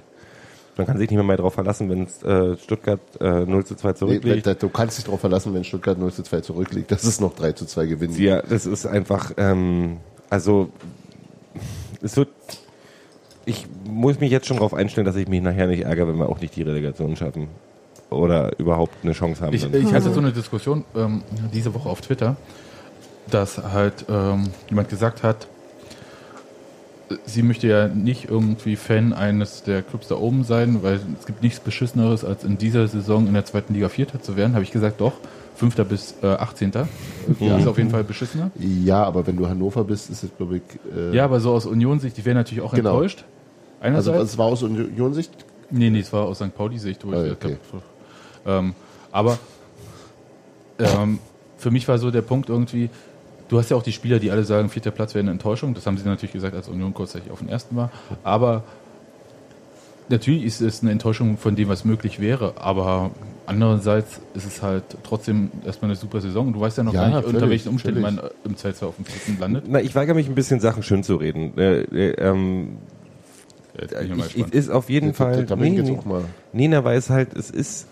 Man 0.76 0.86
kann 0.86 0.98
sich 0.98 1.08
nicht 1.08 1.16
mehr, 1.16 1.24
mehr 1.24 1.38
darauf 1.38 1.54
verlassen, 1.54 1.88
wenn 1.88 2.02
äh, 2.30 2.58
Stuttgart 2.58 3.00
äh, 3.18 3.46
0 3.46 3.64
zu 3.64 3.76
2 3.76 3.88
Nee, 3.88 3.94
zurückliegt. 3.94 4.46
da- 4.46 4.52
du 4.52 4.68
kannst 4.68 4.98
dich 4.98 5.06
darauf 5.06 5.20
verlassen, 5.20 5.54
wenn 5.54 5.64
Stuttgart 5.64 5.98
0 5.98 6.12
zu 6.12 6.22
2 6.22 6.42
zurückliegt, 6.42 6.90
dass 6.90 7.04
es 7.04 7.18
noch 7.18 7.34
3 7.34 7.52
zu 7.52 7.64
2 7.64 7.86
gewinnt. 7.86 8.18
Ja, 8.18 8.42
das 8.42 8.66
ist 8.66 8.84
einfach, 8.84 9.32
ähm, 9.38 9.96
also 10.30 10.70
es 12.02 12.16
wird, 12.16 12.28
ich 13.44 13.66
muss 13.88 14.20
mich 14.20 14.30
jetzt 14.30 14.46
schon 14.46 14.56
darauf 14.56 14.74
einstellen, 14.74 15.06
dass 15.06 15.16
ich 15.16 15.28
mich 15.28 15.42
nachher 15.42 15.66
nicht 15.66 15.84
ärgere, 15.84 16.08
wenn 16.08 16.18
wir 16.18 16.28
auch 16.28 16.40
nicht 16.40 16.56
die 16.56 16.62
Relegation 16.62 17.16
schaffen. 17.16 17.48
Oder 18.08 18.56
überhaupt 18.58 18.94
eine 19.02 19.12
Chance 19.12 19.44
haben. 19.44 19.52
Ich, 19.52 19.64
ich 19.64 19.92
hatte 19.92 20.12
so 20.12 20.20
eine 20.20 20.32
Diskussion 20.32 20.84
ähm, 20.94 21.22
diese 21.52 21.74
Woche 21.74 21.88
auf 21.88 22.00
Twitter, 22.00 22.36
dass 23.30 23.58
halt 23.58 24.04
ähm, 24.08 24.50
jemand 24.68 24.88
gesagt 24.88 25.24
hat, 25.24 25.48
sie 27.24 27.42
möchte 27.42 27.66
ja 27.66 27.88
nicht 27.88 28.28
irgendwie 28.30 28.76
Fan 28.76 29.12
eines 29.12 29.62
der 29.62 29.82
Clubs 29.82 30.08
da 30.08 30.16
oben 30.16 30.44
sein, 30.44 30.82
weil 30.82 31.00
es 31.18 31.26
gibt 31.26 31.42
nichts 31.42 31.60
Beschisseneres, 31.60 32.24
als 32.24 32.44
in 32.44 32.58
dieser 32.58 32.86
Saison 32.88 33.26
in 33.26 33.34
der 33.34 33.44
zweiten 33.44 33.74
Liga 33.74 33.88
Vierter 33.88 34.20
zu 34.20 34.36
werden. 34.36 34.54
Habe 34.54 34.64
ich 34.64 34.72
gesagt, 34.72 35.00
doch, 35.00 35.14
Fünfter 35.56 35.84
bis 35.84 36.14
äh, 36.22 36.26
18. 36.26 36.70
Das 36.70 36.86
ist 37.38 37.66
auf 37.66 37.78
jeden 37.78 37.90
Fall 37.90 38.04
beschissener. 38.04 38.50
Ja, 38.58 39.02
aber 39.04 39.26
wenn 39.26 39.36
du 39.36 39.48
Hannover 39.48 39.84
bist, 39.84 40.10
ist 40.10 40.22
es, 40.22 40.30
glaube 40.36 40.58
ich. 40.58 40.62
Äh, 40.94 41.14
Ja, 41.16 41.24
aber 41.24 41.40
so 41.40 41.52
aus 41.52 41.66
Union-Sicht, 41.66 42.18
ich 42.18 42.24
wäre 42.24 42.36
natürlich 42.36 42.62
auch 42.62 42.74
Genau. 42.74 42.90
enttäuscht. 42.94 43.24
also 43.80 44.10
Einerseits. 44.12 44.32
es 44.32 44.38
war 44.38 44.46
aus 44.46 44.62
Union-Sicht. 44.62 45.30
Nee, 45.70 45.90
nee, 45.90 46.00
es 46.00 46.12
war 46.12 46.26
aus 46.26 46.38
St. 46.38 46.54
Pauli-Sicht, 46.54 47.04
wo 47.06 47.12
Ah, 47.12 47.24
ich 47.24 47.32
okay. 47.32 47.56
glaub, 47.70 47.82
ähm, 48.46 48.74
Aber 49.12 49.38
ähm, 50.78 51.18
für 51.56 51.70
mich 51.70 51.88
war 51.88 51.98
so 51.98 52.10
der 52.10 52.22
Punkt 52.22 52.48
irgendwie, 52.50 52.90
du 53.48 53.58
hast 53.58 53.70
ja 53.70 53.76
auch 53.76 53.82
die 53.82 53.92
Spieler, 53.92 54.18
die 54.18 54.30
alle 54.30 54.44
sagen, 54.44 54.68
vierter 54.68 54.90
Platz 54.90 55.14
wäre 55.14 55.22
eine 55.22 55.30
Enttäuschung. 55.30 55.72
Das 55.74 55.86
haben 55.86 55.96
sie 55.96 56.06
natürlich 56.06 56.32
gesagt, 56.34 56.54
als 56.54 56.68
Union 56.68 56.92
kurzzeitig 56.92 57.30
auf 57.30 57.38
den 57.38 57.48
ersten 57.48 57.76
war. 57.76 57.90
Aber 58.24 58.62
natürlich 60.08 60.44
ist 60.44 60.60
es 60.60 60.82
eine 60.82 60.90
Enttäuschung 60.92 61.38
von 61.38 61.56
dem, 61.56 61.68
was 61.68 61.84
möglich 61.86 62.20
wäre. 62.20 62.52
Aber 62.60 63.10
andererseits 63.46 64.20
ist 64.34 64.46
es 64.46 64.62
halt 64.62 64.84
trotzdem 65.02 65.50
erstmal 65.64 65.90
eine 65.90 65.96
super 65.96 66.20
Saison. 66.20 66.48
Und 66.48 66.52
du 66.54 66.60
weißt 66.60 66.78
ja 66.78 66.84
noch 66.84 66.92
Ja, 66.92 67.08
gar 67.08 67.08
nicht, 67.08 67.26
unter 67.26 67.40
völlig, 67.40 67.50
welchen 67.50 67.68
Umständen 67.70 68.02
völlig. 68.02 68.16
man 68.16 68.26
äh, 68.26 68.30
im 68.44 68.56
Zweifel 68.56 68.88
auf 68.88 68.96
dem 68.96 69.04
vierten 69.04 69.40
landet. 69.40 69.64
Na, 69.68 69.80
ich 69.80 69.94
weigere 69.94 70.14
mich 70.14 70.28
ein 70.28 70.34
bisschen 70.34 70.60
Sachen 70.60 70.82
schön 70.82 71.02
zu 71.02 71.16
reden. 71.16 71.56
Äh, 71.56 71.80
äh, 71.82 72.10
ähm, 72.18 72.78
ich 73.74 73.82
ich, 73.92 74.12
gespannt. 74.14 74.54
ist 74.54 74.70
auf 74.70 74.88
jeden 74.88 75.14
Fall. 75.14 75.44
Da 75.44 75.54
bin 75.54 75.74
ich 75.74 75.82
nee, 75.82 75.98
nee. 76.04 76.22
Nena 76.52 76.82
weiß 76.82 77.10
halt, 77.10 77.36
es 77.36 77.50
ist, 77.50 77.88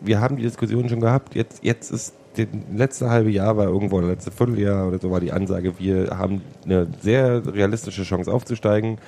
wir 0.00 0.20
haben 0.20 0.36
die 0.36 0.42
Diskussion 0.42 0.88
schon 0.88 1.00
gehabt, 1.00 1.34
jetzt, 1.34 1.64
jetzt 1.64 1.90
ist 1.90 2.14
das 2.36 2.46
letzte 2.74 3.10
halbe 3.10 3.30
Jahr 3.30 3.56
war 3.56 3.66
irgendwo, 3.66 3.98
oder 3.98 4.08
letzte 4.08 4.30
Vierteljahr 4.30 4.88
oder 4.88 4.98
so 4.98 5.10
war 5.10 5.20
die 5.20 5.32
Ansage, 5.32 5.78
wir 5.78 6.18
haben 6.18 6.42
eine 6.64 6.88
sehr 7.00 7.42
realistische 7.46 8.02
Chance 8.02 8.32
aufzusteigen. 8.32 8.98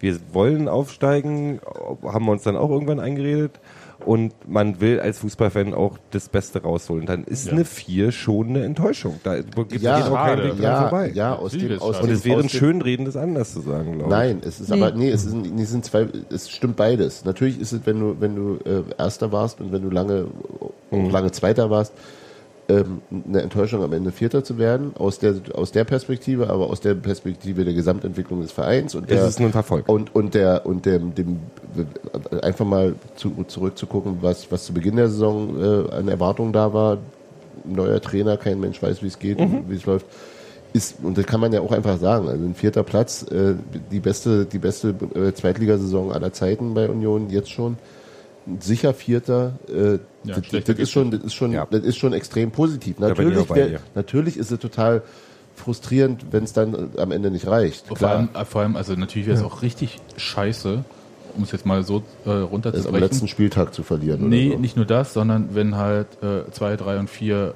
Wir 0.00 0.18
wollen 0.32 0.68
aufsteigen, 0.68 1.60
haben 2.02 2.26
wir 2.26 2.32
uns 2.32 2.42
dann 2.42 2.56
auch 2.56 2.70
irgendwann 2.70 3.00
eingeredet. 3.00 3.58
Und 4.06 4.32
man 4.48 4.80
will 4.80 5.00
als 5.00 5.18
Fußballfan 5.18 5.74
auch 5.74 5.98
das 6.10 6.28
Beste 6.28 6.62
rausholen. 6.62 7.06
Dann 7.06 7.24
ist 7.24 7.50
eine 7.50 7.64
4 7.64 8.12
schon 8.12 8.50
eine 8.50 8.64
Enttäuschung. 8.64 9.20
Da 9.22 9.40
gibt 9.40 9.80
Ja, 9.80 10.00
es 10.00 10.06
auch 10.06 10.14
keinen 10.16 10.42
Weg 10.44 10.50
dran 10.52 10.62
ja, 10.62 10.80
vorbei. 10.88 11.12
ja, 11.14 11.34
aus 11.36 11.52
dem, 11.52 11.70
ist 11.70 11.82
aus. 11.82 12.00
Und 12.00 12.10
es 12.10 12.24
wäre 12.24 12.40
ein 12.40 12.48
Schönreden, 12.48 13.06
das 13.06 13.16
anders 13.16 13.52
zu 13.52 13.60
sagen, 13.60 13.98
glaube 13.98 14.04
ich. 14.04 14.08
Nein, 14.10 14.42
es 14.44 14.60
ist 14.60 14.72
aber 14.72 14.92
nee, 14.92 15.10
es 15.10 15.22
sind, 15.22 15.58
es 15.58 15.70
sind 15.70 15.84
zwei, 15.84 16.06
es 16.30 16.50
stimmt 16.50 16.76
beides. 16.76 17.24
Natürlich 17.24 17.60
ist 17.60 17.72
es, 17.72 17.80
wenn 17.84 18.00
du 18.00 18.16
wenn 18.20 18.36
du 18.36 18.58
äh, 18.64 18.82
Erster 18.98 19.32
warst 19.32 19.60
und 19.60 19.72
wenn 19.72 19.82
du 19.82 19.90
lange 19.90 20.26
auch 20.90 21.10
lange 21.10 21.32
Zweiter 21.32 21.70
warst, 21.70 21.92
ähm, 22.68 23.02
eine 23.10 23.42
Enttäuschung 23.42 23.82
am 23.82 23.92
Ende 23.92 24.12
Vierter 24.12 24.44
zu 24.44 24.58
werden 24.58 24.92
aus 24.96 25.18
der 25.18 25.34
aus 25.54 25.72
der 25.72 25.84
Perspektive, 25.84 26.50
aber 26.50 26.70
aus 26.70 26.80
der 26.80 26.94
Perspektive 26.94 27.64
der 27.64 27.74
Gesamtentwicklung 27.74 28.40
des 28.40 28.52
Vereins 28.52 28.94
und 28.94 29.10
Es 29.10 29.16
der 29.18 29.26
ist 29.26 29.40
ein 29.40 29.52
Erfolg. 29.52 29.88
und 29.88 30.14
und 30.14 30.34
der 30.34 30.64
und 30.64 30.86
dem, 30.86 31.14
dem 31.14 31.40
einfach 32.42 32.64
mal 32.64 32.94
zu, 33.16 33.44
zurückzugucken, 33.46 34.18
was 34.20 34.50
was 34.50 34.64
zu 34.64 34.72
Beginn 34.72 34.96
der 34.96 35.08
Saison 35.08 35.60
äh, 35.60 35.94
an 35.94 36.08
Erwartungen 36.08 36.52
da 36.52 36.72
war. 36.72 36.98
Neuer 37.66 38.00
Trainer, 38.00 38.36
kein 38.36 38.60
Mensch 38.60 38.82
weiß, 38.82 39.02
wie 39.02 39.06
es 39.06 39.18
geht 39.18 39.38
und 39.38 39.70
wie 39.70 39.76
es 39.76 39.86
läuft 39.86 40.06
ist, 40.74 40.96
und 41.02 41.16
das 41.16 41.24
kann 41.24 41.40
man 41.40 41.52
ja 41.52 41.60
auch 41.60 41.72
einfach 41.72 41.98
sagen, 41.98 42.28
also 42.28 42.44
ein 42.44 42.54
vierter 42.54 42.82
Platz, 42.82 43.22
äh, 43.30 43.54
die 43.92 44.00
beste, 44.00 44.44
die 44.44 44.58
beste 44.58 44.94
äh, 45.14 45.32
Zweitligasaison 45.32 46.12
aller 46.12 46.32
Zeiten 46.32 46.74
bei 46.74 46.88
Union 46.88 47.30
jetzt 47.30 47.50
schon. 47.50 47.78
Sicher 48.60 48.92
Vierter, 48.94 49.52
äh, 49.68 49.98
Ja, 50.24 50.36
das, 50.36 50.64
das, 50.64 50.78
ist 50.78 50.90
schon, 50.90 51.10
das 51.10 51.22
ist 51.22 51.34
schon, 51.34 51.52
Ja. 51.52 51.66
das 51.70 51.82
ist 51.82 51.96
schon 51.96 52.12
extrem 52.12 52.50
positiv. 52.50 52.98
Natürlich, 52.98 53.48
wär, 53.50 53.80
natürlich 53.94 54.36
ist 54.36 54.50
es 54.50 54.58
total 54.58 55.02
frustrierend, 55.54 56.26
wenn 56.30 56.44
es 56.44 56.52
dann 56.52 56.74
äh, 56.96 57.00
am 57.00 57.10
Ende 57.12 57.30
nicht 57.30 57.46
reicht. 57.46 57.86
Vor 57.86 58.08
allem, 58.08 58.28
äh, 58.34 58.44
vor 58.44 58.62
allem, 58.62 58.76
also 58.76 58.94
natürlich 58.94 59.26
wäre 59.26 59.38
es 59.38 59.44
auch 59.44 59.62
richtig 59.62 59.98
scheiße, 60.16 60.84
um 61.36 61.42
es 61.42 61.52
jetzt 61.52 61.64
mal 61.66 61.82
so 61.84 61.98
äh, 61.98 62.00
es 62.00 62.26
am 62.28 62.42
runterzubrechen. 62.44 63.00
letzten 63.00 63.28
Spieltag 63.28 63.72
zu 63.74 63.82
verlieren. 63.82 64.28
Nee, 64.28 64.48
oder 64.48 64.56
so. 64.56 64.60
nicht 64.60 64.76
nur 64.76 64.86
das, 64.86 65.12
sondern 65.14 65.54
wenn 65.54 65.76
halt 65.76 66.06
äh, 66.22 66.50
zwei, 66.50 66.76
drei 66.76 66.98
und 66.98 67.08
vier 67.08 67.54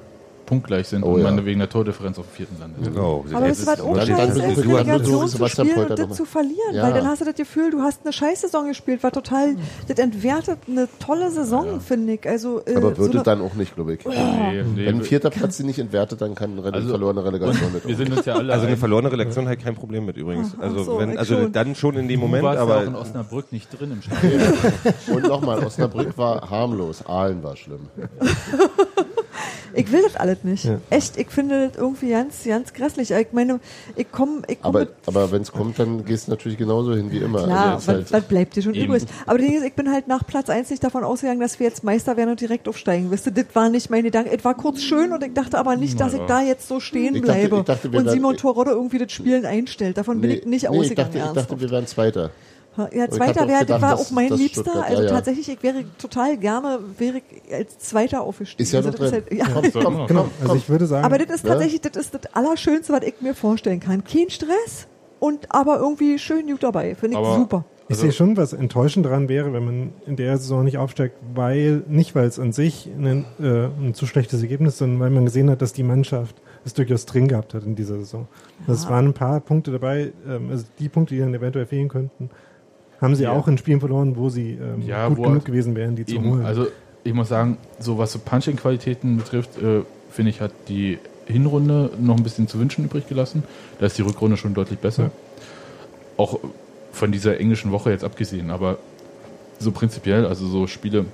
punktgleich 0.49 0.87
sind 0.87 1.03
Oh 1.03 1.13
und 1.13 1.21
ja. 1.21 1.31
man 1.31 1.45
wegen 1.45 1.59
der 1.59 1.69
Tordifferenz 1.69 2.17
auf 2.17 2.25
dem 2.25 2.33
vierten 2.35 2.59
landet. 2.59 2.83
Genau. 2.83 3.23
Aber 3.31 3.45
Es 3.47 3.49
das 3.49 3.59
ist 3.59 3.67
was 3.67 3.81
auch 3.81 3.95
dann- 3.95 4.07
dann 4.07 4.17
scheiße 4.17 4.33
bist 4.33 4.47
ist, 4.47 4.57
du- 4.57 4.61
du 4.63 4.69
hast 4.77 4.79
Relegation 4.87 5.13
so 5.13 5.21
zu 5.21 5.27
Sebastian 5.27 5.67
spielen 5.69 5.87
und 5.91 5.99
das 5.99 6.17
zu 6.17 6.25
verlieren, 6.25 6.73
Ja. 6.73 6.83
weil 6.83 6.93
dann 6.93 7.07
hast 7.07 7.21
du 7.21 7.25
das 7.25 7.35
Gefühl, 7.35 7.71
du 7.71 7.81
hast 7.81 8.01
eine 8.03 8.11
scheiß 8.13 8.41
Saison 8.41 8.67
gespielt, 8.67 9.03
war 9.03 9.11
total, 9.11 9.55
das 9.87 9.99
entwertet 9.99 10.57
eine 10.67 10.87
tolle 10.99 11.29
Saison, 11.31 11.79
finde 11.81 12.13
ich. 12.13 12.27
Also, 12.27 12.61
äh, 12.65 12.75
Aber 12.75 12.91
so 12.95 12.97
würde 12.97 13.13
eine- 13.19 13.23
dann 13.23 13.41
auch 13.41 13.53
nicht, 13.53 13.75
glaube 13.75 13.93
ich. 13.93 14.05
Nee, 14.05 14.63
nee, 14.75 14.85
Wenn 14.87 14.95
ein 14.97 15.03
vierter 15.03 15.29
Platz 15.29 15.57
sie 15.57 15.63
nicht 15.63 15.79
entwertet, 15.79 16.19
dann 16.21 16.33
kann 16.35 16.57
eine 16.59 16.73
Also- 16.73 16.89
verlorene 16.89 17.23
Relegation 17.23 17.71
mit. 17.73 17.87
wir 17.87 17.95
sind 17.95 18.11
uns 18.15 18.25
ja 18.25 18.33
alle 18.33 18.51
Also 18.51 18.65
eine 18.65 18.75
verlorene 18.77 19.11
Relation 19.11 19.47
hat 19.47 19.59
kein 19.63 19.75
Problem 19.75 20.05
mit 20.05 20.17
übrigens. 20.17 20.55
Also 20.59 20.83
so, 20.83 20.99
wenn, 20.99 21.17
also 21.17 21.35
schon. 21.35 21.51
dann 21.51 21.75
schon 21.75 21.95
in 21.95 22.07
dem 22.07 22.19
Du 22.19 22.25
Moment, 22.25 22.43
warst 22.43 22.57
ja 22.57 22.63
auch 22.63 22.81
in 22.81 22.87
aber 22.89 23.01
Osnabrück 23.01 23.51
nicht 23.51 23.69
drin 23.79 23.91
im 23.91 24.01
Stadion. 24.01 24.41
Und 25.15 25.23
nochmal, 25.27 25.63
Osnabrück 25.63 26.17
war 26.17 26.49
harmlos, 26.49 27.05
Aalen 27.05 27.43
war 27.43 27.55
schlimm. 27.55 27.87
Ich 29.73 29.91
will 29.91 30.01
das 30.03 30.15
alles 30.15 30.43
nicht. 30.43 30.67
Echt, 30.89 31.17
ich 31.17 31.29
finde 31.29 31.67
das 31.69 31.77
irgendwie 31.77 32.09
ganz, 32.09 32.43
ganz 32.45 32.73
grässlich. 32.73 33.11
Ich 33.11 33.27
meine, 33.33 33.59
ich 33.95 34.11
komme, 34.11 34.41
ich 34.47 34.61
komm 34.61 34.75
Aber, 34.75 34.87
aber 35.05 35.31
wenn 35.31 35.41
es 35.41 35.51
kommt, 35.51 35.79
dann 35.79 36.05
gehst 36.05 36.27
du 36.27 36.31
natürlich 36.31 36.57
genauso 36.57 36.95
hin 36.95 37.11
wie 37.11 37.17
immer. 37.19 37.43
klar, 37.45 37.75
Also 37.75 37.87
was, 37.87 37.87
halt- 37.87 38.11
was 38.13 38.23
bleibt 38.23 38.55
dir 38.55 38.61
schon 38.63 38.73
Eben. 38.73 38.85
übrig? 38.85 39.03
Aber 39.25 39.37
Ding 39.37 39.53
ist, 39.55 39.63
ich 39.65 39.73
bin 39.73 39.91
halt 39.91 40.07
nach 40.07 40.25
Platz 40.25 40.49
1 40.49 40.69
nicht 40.69 40.83
davon 40.83 41.03
ausgegangen, 41.03 41.39
dass 41.39 41.59
wir 41.59 41.67
jetzt 41.67 41.83
Meister 41.83 42.17
werden 42.17 42.31
und 42.31 42.41
direkt 42.41 42.67
aufsteigen. 42.67 43.11
Wisst 43.11 43.25
ihr, 43.27 43.31
das 43.31 43.45
war 43.53 43.69
nicht 43.69 43.89
mein 43.89 44.03
Gedanke. 44.03 44.31
Es 44.35 44.43
war 44.43 44.55
kurz 44.55 44.81
schön 44.81 45.11
und 45.11 45.23
ich 45.23 45.33
dachte 45.33 45.57
aber 45.57 45.75
nicht, 45.75 45.99
dass 45.99 46.13
ich 46.13 46.21
da 46.27 46.41
jetzt 46.41 46.67
so 46.67 46.79
stehen 46.79 47.15
Ich 47.15 47.21
dachte- 47.21 47.33
bleibe 47.47 47.57
ich 47.59 47.63
dachte, 47.65 47.91
wir 47.91 47.99
und 47.99 48.09
Simon 48.09 48.37
Torodde 48.37 48.71
irgendwie 48.71 48.97
das 48.97 49.11
Spielen 49.11 49.45
einstellt. 49.45 49.97
Davon 49.97 50.21
bin 50.21 50.31
ich 50.31 50.45
nicht 50.45 50.69
nee, 50.69 50.75
ich 50.75 50.79
ausgegangen. 50.81 51.11
dachte, 51.13 51.27
ich 51.27 51.33
dachte, 51.43 51.61
wir 51.61 51.69
wären 51.69 51.87
Zweiter. 51.87 52.31
Ja, 52.93 53.09
zweiter 53.09 53.47
wäre, 53.47 53.65
das 53.65 53.77
gedacht, 53.77 53.81
war 53.81 53.95
auch 53.99 54.11
mein 54.11 54.29
Liebster. 54.29 54.61
Stuttgart- 54.63 54.89
also 54.89 55.01
ja, 55.03 55.07
ja. 55.09 55.13
tatsächlich, 55.15 55.49
ich 55.49 55.63
wäre 55.63 55.83
total 55.97 56.37
gerne, 56.37 56.79
wäre 56.97 57.17
ich 57.17 57.53
als 57.53 57.77
Zweiter 57.79 58.21
aufgestiegen. 58.21 58.63
Ist 58.63 58.71
ja 58.73 58.79
also 58.79 58.91
das 58.91 58.99
drin. 58.99 59.11
halt, 59.11 59.33
ja. 59.33 59.45
Komm, 59.53 59.71
komm, 59.83 60.07
genau. 60.07 60.21
komm, 60.23 60.29
Also 60.41 60.55
ich 60.55 60.69
würde 60.69 60.85
sagen, 60.87 61.05
Aber 61.05 61.17
das 61.17 61.29
ist 61.37 61.43
Ja? 61.45 61.51
tatsächlich, 61.51 61.81
das 61.81 61.95
ist 61.97 62.13
das 62.13 62.21
Allerschönste, 62.33 62.93
was 62.93 63.03
ich 63.03 63.15
mir 63.21 63.33
vorstellen 63.35 63.79
kann. 63.79 64.03
Kein 64.03 64.29
Stress 64.29 64.87
und 65.19 65.47
aber 65.53 65.79
irgendwie 65.79 66.17
schön 66.19 66.47
gut 66.47 66.63
dabei. 66.63 66.95
Finde 66.95 67.17
ich 67.19 67.25
Aber- 67.25 67.35
super. 67.35 67.65
ich 67.89 67.97
sehe 67.97 68.11
schon, 68.11 68.37
was 68.37 68.53
enttäuschend 68.53 69.05
daran 69.05 69.27
wäre, 69.29 69.51
wenn 69.51 69.65
man 69.65 69.93
in 70.05 70.15
der 70.15 70.37
Saison 70.37 70.63
nicht 70.63 70.77
aufsteigt, 70.77 71.15
weil, 71.33 71.83
nicht 71.87 72.13
weil 72.15 72.27
es 72.27 72.39
an 72.39 72.51
sich 72.53 72.85
ein, 72.87 73.25
äh, 73.41 73.65
ein 73.65 73.93
zu 73.95 74.05
schlechtes 74.05 74.41
Ergebnis 74.41 74.73
ist, 74.73 74.77
sondern 74.79 74.99
weil 74.99 75.09
man 75.09 75.25
gesehen 75.25 75.49
hat, 75.49 75.61
dass 75.61 75.73
die 75.73 75.83
Mannschaft 75.83 76.35
es 76.65 76.73
durchaus 76.73 77.05
drin 77.05 77.27
gehabt 77.27 77.53
hat 77.53 77.63
in 77.63 77.75
dieser 77.75 77.95
Saison. 77.95 78.27
Es 78.67 78.87
waren 78.89 79.07
ein 79.07 79.13
paar 79.13 79.39
Punkte 79.39 79.71
dabei, 79.71 80.11
ähm, 80.27 80.49
also 80.51 80.65
die 80.77 80.89
Punkte, 80.89 81.15
die 81.15 81.21
dann 81.21 81.33
eventuell 81.33 81.65
fehlen 81.65 81.87
könnten, 81.87 82.29
haben 83.01 83.15
sie 83.15 83.23
Ja. 83.23 83.31
auch 83.31 83.47
in 83.47 83.57
Spielen 83.57 83.79
verloren, 83.79 84.15
wo 84.17 84.29
sie 84.29 84.51
ähm, 84.61 84.81
Ja, 84.85 85.07
gut 85.07 85.17
wo 85.17 85.21
genug 85.23 85.35
halt 85.37 85.45
gewesen 85.45 85.75
wären, 85.75 85.95
die 85.95 86.05
zu 86.05 86.15
Eben, 86.15 86.29
holen. 86.31 86.45
also 86.45 86.67
ich 87.03 87.13
muss 87.13 87.29
sagen, 87.29 87.57
so 87.79 87.97
was 87.97 88.11
so 88.11 88.19
Punching-Qualitäten 88.19 89.17
betrifft, 89.17 89.57
äh, 89.61 89.81
finde 90.11 90.31
ich, 90.31 90.41
hat 90.41 90.51
die 90.67 90.97
Hinrunde 91.25 91.91
noch 91.99 92.17
ein 92.17 92.23
bisschen 92.23 92.47
zu 92.47 92.59
wünschen 92.59 92.85
übrig 92.85 93.07
gelassen. 93.07 93.43
Da 93.79 93.85
ist 93.85 93.97
die 93.97 94.01
Rückrunde 94.01 94.35
schon 94.37 94.53
deutlich 94.53 94.79
besser. 94.79 95.03
Ja. 95.03 95.11
Auch 96.17 96.39
von 96.91 97.11
dieser 97.11 97.39
englischen 97.39 97.71
Woche 97.71 97.91
jetzt 97.91 98.03
abgesehen, 98.03 98.49
aber 98.51 98.77
so 99.59 99.71
prinzipiell, 99.71 100.25
also 100.25 100.45
so 100.47 100.67
Spiele, 100.67 101.05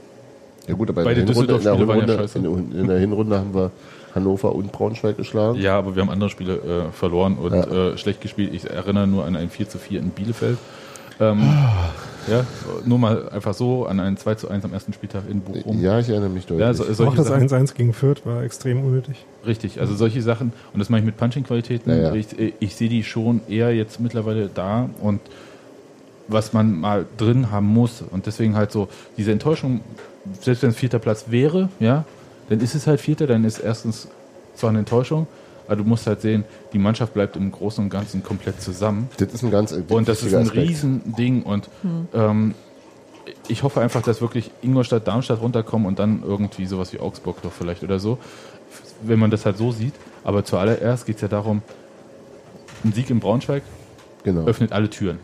Ja 0.67 0.73
gut, 0.73 0.89
aber 0.89 1.03
Beide 1.03 1.21
in 1.21 1.27
der, 1.27 1.35
Hinrunde, 1.35 1.55
in, 1.55 1.63
der 1.63 1.73
Düsseldorf-Spiele 1.75 1.87
waren 1.87 1.99
ja 1.99 2.05
Hinrunde, 2.05 2.23
scheiße. 2.63 2.73
in, 2.73 2.79
in 2.81 2.87
der 2.87 2.99
Hinrunde 2.99 3.37
haben 3.37 3.53
wir 3.53 3.71
Hannover 4.15 4.55
und 4.55 4.71
Braunschweig 4.71 5.17
geschlagen. 5.17 5.59
ja, 5.59 5.77
aber 5.77 5.95
wir 5.95 6.01
haben 6.01 6.09
andere 6.09 6.29
Spiele 6.29 6.55
äh, 6.87 6.91
verloren 6.93 7.35
und 7.35 7.53
Ja. 7.53 7.89
äh, 7.91 7.97
schlecht 7.97 8.21
gespielt. 8.21 8.53
Ich 8.53 8.69
erinnere 8.69 9.05
nur 9.07 9.25
an 9.25 9.35
ein 9.35 9.49
4 9.49 9.67
zu 9.69 9.77
4 9.77 9.99
in 9.99 10.09
Bielefeld. 10.09 10.57
Ähm, 11.19 11.41
ja, 12.27 12.45
nur 12.85 12.97
mal 12.97 13.29
einfach 13.29 13.53
so 13.53 13.85
an 13.85 13.99
ein 13.99 14.17
2 14.17 14.35
zu 14.35 14.49
1 14.49 14.65
am 14.65 14.73
ersten 14.73 14.93
Spieltag 14.93 15.23
in 15.29 15.41
Bochum. 15.41 15.81
Ja, 15.81 15.99
ich 15.99 16.09
erinnere 16.09 16.29
mich 16.29 16.45
deutlich. 16.45 16.65
Ja, 16.65 16.73
so, 16.73 16.83
auch 16.83 16.93
solche 16.93 17.17
das 17.17 17.27
Sachen. 17.27 17.47
1-1 17.47 17.73
gegen 17.75 17.93
Fürth 17.93 18.25
war 18.25 18.43
extrem 18.43 18.83
unnötig. 18.83 19.25
Richtig, 19.45 19.79
also 19.79 19.95
solche 19.95 20.21
Sachen, 20.21 20.51
und 20.73 20.79
das 20.79 20.89
mache 20.89 20.99
ich 21.01 21.05
mit 21.05 21.17
Punching-Qualitäten, 21.17 21.89
Ja, 21.91 21.97
ja. 21.97 22.13
ich, 22.13 22.27
ich 22.59 22.75
sehe 22.75 22.89
die 22.89 23.03
schon 23.03 23.41
eher 23.47 23.75
jetzt 23.75 23.99
mittlerweile 23.99 24.49
da 24.53 24.89
und 25.01 25.21
was 26.27 26.53
man 26.53 26.79
mal 26.79 27.05
drin 27.17 27.51
haben 27.51 27.67
muss 27.67 28.01
und 28.01 28.25
deswegen 28.25 28.55
halt 28.55 28.71
so 28.71 28.87
diese 29.17 29.31
Enttäuschung, 29.31 29.81
selbst 30.41 30.63
wenn 30.63 30.71
es 30.71 30.75
vierter 30.77 30.97
Platz 30.97 31.25
wäre, 31.29 31.69
ja, 31.79 32.05
dann 32.49 32.59
ist 32.59 32.73
es 32.73 32.87
halt 32.87 32.99
vierter, 32.99 33.27
dann 33.27 33.43
ist 33.43 33.59
erstens 33.59 34.07
zwar 34.55 34.71
eine 34.71 34.79
Enttäuschung, 34.79 35.27
aber 35.67 35.77
du 35.77 35.83
musst 35.83 36.07
halt 36.07 36.21
sehen, 36.21 36.43
die 36.73 36.79
Mannschaft 36.79 37.13
bleibt 37.13 37.35
im 37.35 37.51
Großen 37.51 37.83
und 37.83 37.89
Ganzen 37.89 38.23
komplett 38.23 38.61
zusammen 38.61 39.09
das 39.17 39.33
ist 39.33 39.43
ein 39.43 39.51
ganz 39.51 39.71
und 39.71 40.07
das 40.07 40.23
ist 40.23 40.33
ein 40.33 40.43
Aspekt. 40.47 40.67
Riesending 40.67 41.43
und 41.43 41.69
ähm, 42.13 42.53
ich 43.47 43.63
hoffe 43.63 43.81
einfach, 43.81 44.01
dass 44.03 44.21
wirklich 44.21 44.51
Ingolstadt, 44.61 45.07
Darmstadt 45.07 45.41
runterkommen 45.41 45.87
und 45.87 45.97
dann 45.99 46.23
irgendwie 46.23 46.65
sowas 46.65 46.93
wie 46.93 46.99
Augsburg 46.99 47.41
doch 47.41 47.51
vielleicht 47.51 47.83
oder 47.83 47.99
so, 47.99 48.17
wenn 49.01 49.19
man 49.19 49.31
das 49.31 49.45
halt 49.45 49.57
so 49.57 49.71
sieht. 49.71 49.93
Aber 50.23 50.43
zuallererst 50.45 51.05
geht 51.05 51.15
es 51.15 51.21
ja 51.21 51.27
darum, 51.27 51.61
ein 52.83 52.93
Sieg 52.93 53.09
in 53.09 53.19
Braunschweig 53.19 53.63
Genau. 54.23 54.45
öffnet 54.45 54.71
alle 54.71 54.89
Türen. 54.89 55.19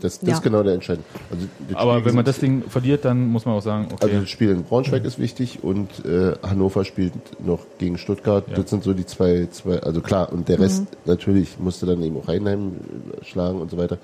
Das, 0.00 0.18
das 0.18 0.28
Ja. 0.28 0.34
ist 0.34 0.42
genau 0.42 0.62
der 0.64 0.74
Entscheidung. 0.74 1.04
Also 1.30 1.46
Aber 1.74 1.94
Spiel 1.94 2.04
wenn 2.06 2.14
man 2.16 2.24
das 2.24 2.38
Ding 2.40 2.62
verliert, 2.68 3.04
dann 3.04 3.28
muss 3.28 3.44
man 3.44 3.54
auch 3.54 3.62
sagen, 3.62 3.86
okay, 3.92 4.04
Also 4.06 4.20
das 4.20 4.28
Spiel 4.28 4.50
in 4.50 4.64
Braunschweig 4.64 5.04
ist 5.04 5.18
wichtig 5.18 5.62
und 5.62 6.04
äh, 6.04 6.32
Hannover 6.42 6.84
spielt 6.84 7.12
noch 7.44 7.60
gegen 7.78 7.96
Stuttgart. 7.96 8.48
Ja. 8.48 8.56
Das 8.56 8.70
sind 8.70 8.82
so 8.82 8.94
die 8.94 9.06
zwei, 9.06 9.46
zwei, 9.52 9.78
also 9.80 10.00
klar, 10.00 10.32
und 10.32 10.48
der 10.48 10.58
Rest 10.58 10.84
natürlich 11.04 11.58
musste 11.60 11.86
dann 11.86 12.02
eben 12.02 12.16
auch 12.16 12.26
Heidenheim 12.26 12.72
äh, 13.20 13.24
schlagen 13.24 13.60
und 13.60 13.70
so 13.70 13.76
weiter. 13.76 13.98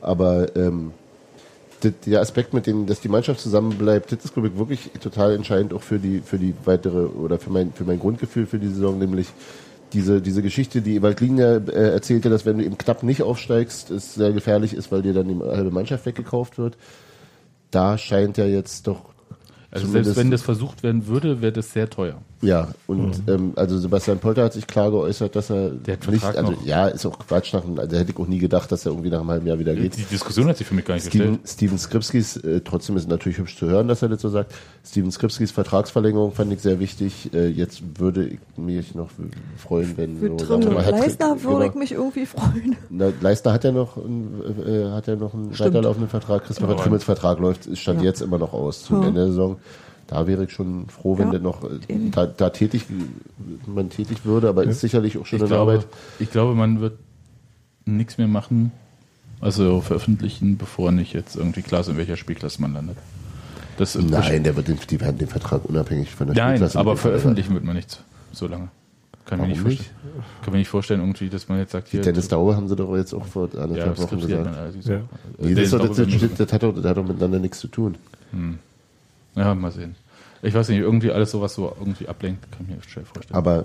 Aber 0.00 0.56
ähm, 0.56 0.92
der 2.06 2.20
Aspekt 2.20 2.52
mit 2.54 2.66
dem, 2.66 2.86
dass 2.86 3.00
die 3.00 3.08
Mannschaft 3.08 3.40
zusammenbleibt, 3.40 4.12
das 4.12 4.24
ist 4.24 4.32
glaube 4.34 4.48
ich 4.48 4.58
wirklich 4.58 4.90
total 5.02 5.34
entscheidend 5.34 5.72
auch 5.72 5.82
für 5.82 5.98
die, 5.98 6.20
für 6.20 6.38
die 6.38 6.54
weitere 6.64 7.06
oder 7.06 7.38
für 7.38 7.50
mein, 7.50 7.72
für 7.72 7.84
mein 7.84 7.98
Grundgefühl 7.98 8.46
für 8.46 8.58
die 8.58 8.68
Saison, 8.68 8.98
nämlich 8.98 9.28
diese, 9.92 10.22
diese 10.22 10.42
Geschichte, 10.42 10.82
die 10.82 10.96
Ewald 10.96 11.20
Linia 11.20 11.56
äh, 11.56 11.92
erzählte, 11.92 12.30
dass 12.30 12.46
wenn 12.46 12.58
du 12.58 12.64
eben 12.64 12.78
knapp 12.78 13.02
nicht 13.02 13.22
aufsteigst, 13.22 13.90
es 13.90 14.14
sehr 14.14 14.32
gefährlich 14.32 14.74
ist, 14.74 14.90
weil 14.92 15.02
dir 15.02 15.12
dann 15.12 15.28
die 15.28 15.38
halbe 15.38 15.70
Mannschaft 15.70 16.06
weggekauft 16.06 16.58
wird. 16.58 16.76
Da 17.70 17.98
scheint 17.98 18.36
ja 18.36 18.46
jetzt 18.46 18.86
doch 18.86 19.10
also 19.70 19.86
selbst 19.86 20.16
wenn 20.16 20.30
das 20.30 20.42
versucht 20.42 20.82
werden 20.82 21.06
würde, 21.06 21.40
wäre 21.40 21.52
das 21.52 21.72
sehr 21.72 21.88
teuer. 21.88 22.20
Ja, 22.42 22.68
und 22.86 23.22
ähm, 23.28 23.52
also 23.56 23.76
Sebastian 23.78 24.18
Polter 24.18 24.44
hat 24.44 24.54
sich 24.54 24.66
klar 24.66 24.90
geäußert, 24.90 25.36
dass 25.36 25.50
er 25.50 25.70
Der 25.70 25.96
hat 25.98 26.08
nicht, 26.08 26.20
Vertrag 26.22 26.38
also 26.38 26.52
noch. 26.52 26.64
ja, 26.64 26.88
ist 26.88 27.04
auch 27.04 27.18
Quatsch, 27.18 27.52
nach, 27.52 27.64
einem- 27.64 27.78
also 27.78 27.96
hätte 27.96 28.12
ich 28.12 28.18
auch 28.18 28.26
nie 28.26 28.38
gedacht, 28.38 28.72
dass 28.72 28.86
er 28.86 28.92
irgendwie 28.92 29.10
nach 29.10 29.20
einem 29.20 29.30
halben 29.30 29.46
Jahr 29.46 29.58
wieder 29.58 29.74
geht. 29.74 29.96
Die 29.98 30.04
Diskussion 30.04 30.48
hat 30.48 30.56
sich 30.56 30.66
für 30.66 30.74
mich 30.74 30.84
gar 30.86 30.94
nicht 30.94 31.06
Steven, 31.06 31.32
gestellt. 31.32 31.48
Steven 31.48 31.78
Skripskis, 31.78 32.36
äh, 32.38 32.60
trotzdem 32.62 32.96
ist 32.96 33.02
es 33.02 33.08
natürlich 33.08 33.38
hübsch 33.38 33.56
zu 33.58 33.66
hören, 33.66 33.88
dass 33.88 34.00
er 34.02 34.08
das 34.08 34.22
so 34.22 34.28
sagt. 34.30 34.54
Steven 34.86 35.10
Skripskis 35.12 35.50
Vertragsverlängerung 35.50 36.32
fand 36.32 36.52
ich 36.52 36.60
sehr 36.60 36.80
wichtig. 36.80 37.30
Äh, 37.34 37.48
jetzt 37.48 37.82
würde 37.98 38.26
ich 38.26 38.38
mich 38.56 38.94
noch 38.94 39.08
freuen, 39.58 39.92
wenn 39.98 40.16
Für 40.18 40.26
so, 40.38 40.48
würde 40.48 40.76
ich 41.66 41.72
genau. 41.72 41.78
mich 41.78 41.92
irgendwie 41.92 42.26
freuen. 42.26 42.76
Na, 42.88 43.12
Leistner 43.20 43.52
hat 43.52 43.64
ja 43.64 43.72
noch, 43.72 43.96
einen, 43.98 44.42
äh, 44.66 44.90
hat 44.92 45.06
ja 45.06 45.16
noch 45.16 45.34
einen 45.34 45.52
Stimmt. 45.54 45.74
weiterlaufenden 45.74 46.08
Vertrag. 46.08 46.44
Christopher. 46.44 46.76
Trimmels 46.76 47.04
Vertrag 47.04 47.38
läuft, 47.38 47.76
stand 47.76 48.00
Ja. 48.00 48.06
jetzt 48.06 48.22
immer 48.22 48.38
noch 48.38 48.52
aus 48.54 48.84
zum 48.84 49.02
Ja. 49.02 49.08
Ende 49.08 49.20
der 49.20 49.28
Saison. 49.28 49.56
Da 50.10 50.26
wäre 50.26 50.42
ich 50.44 50.52
schon 50.52 50.88
froh, 50.88 51.16
wenn 51.18 51.26
Ja. 51.26 51.30
der 51.32 51.40
noch 51.40 51.62
äh, 51.62 51.68
da, 52.10 52.26
da 52.26 52.50
tätig, 52.50 52.86
man 53.66 53.90
tätig 53.90 54.24
würde, 54.24 54.48
aber 54.48 54.64
ist 54.64 54.80
sicherlich 54.80 55.16
auch 55.18 55.24
schon 55.24 55.36
Ich 55.38 55.42
eine 55.44 55.48
glaube, 55.50 55.72
Arbeit. 55.72 55.86
ich 56.18 56.30
glaube, 56.32 56.54
man 56.56 56.80
wird 56.80 56.98
nichts 57.84 58.18
mehr 58.18 58.26
machen, 58.26 58.72
also 59.40 59.80
veröffentlichen, 59.80 60.58
bevor 60.58 60.90
nicht 60.90 61.12
jetzt 61.12 61.36
irgendwie 61.36 61.62
klar 61.62 61.82
ist, 61.82 61.88
in 61.88 61.96
welcher 61.96 62.16
Spielklasse 62.16 62.60
man 62.60 62.72
landet. 62.74 62.96
Das 63.78 63.94
Nein, 63.94 64.42
der 64.42 64.56
wird 64.56 64.66
den, 64.68 64.78
die 64.90 65.00
werden 65.00 65.16
den 65.16 65.28
Vertrag 65.28 65.64
unabhängig 65.64 66.10
von 66.10 66.26
der 66.26 66.36
Nein, 66.36 66.48
Spielklasse 66.56 66.78
aber 66.80 66.94
dem 66.94 66.98
Verein- 66.98 67.12
veröffentlichen 67.20 67.54
wird 67.54 67.64
man 67.64 67.76
nichts 67.76 68.00
so 68.32 68.48
lange. 68.48 68.68
Kann 69.26 69.38
mir 69.38 69.44
Warum 69.48 69.62
nicht 69.62 69.62
vorstellen. 69.62 69.90
Kann 70.42 70.52
mir 70.52 70.58
nicht 70.58 70.68
vorstellen, 70.68 71.00
irgendwie, 71.00 71.28
dass 71.28 71.48
man 71.48 71.58
jetzt 71.58 71.70
sagt, 71.70 71.86
hier. 71.88 72.00
Dennis 72.02 72.26
Dauer 72.26 72.56
haben 72.56 72.66
sie 72.68 72.74
doch 72.74 72.96
jetzt 72.96 73.14
auch 73.14 73.24
vor 73.26 73.48
ja, 73.54 73.60
anderthalb 73.60 73.94
das 73.94 74.04
Wochen 74.04 74.20
gesagt. 74.20 74.46
Ja. 74.86 75.00
Nee, 75.38 75.54
das, 75.54 75.70
das, 75.70 75.96
das, 75.96 76.36
das, 76.36 76.52
hat 76.52 76.62
doch, 76.64 76.74
das 76.74 76.84
hat 76.84 76.96
doch 76.96 77.06
miteinander 77.06 77.38
nichts 77.38 77.60
zu 77.60 77.68
tun. 77.68 77.94
Ja, 79.36 79.54
mal 79.54 79.70
sehen. 79.70 79.94
Ich 80.42 80.54
weiß 80.54 80.68
nicht, 80.70 80.78
irgendwie 80.78 81.10
alles 81.12 81.30
sowas 81.30 81.54
so 81.54 81.72
irgendwie 81.78 82.08
ablenkt, 82.08 82.50
kann 82.52 82.66
ich 82.68 82.74
mir 82.76 82.82
schwer 82.82 83.04
vorstellen. 83.04 83.36
Aber 83.36 83.64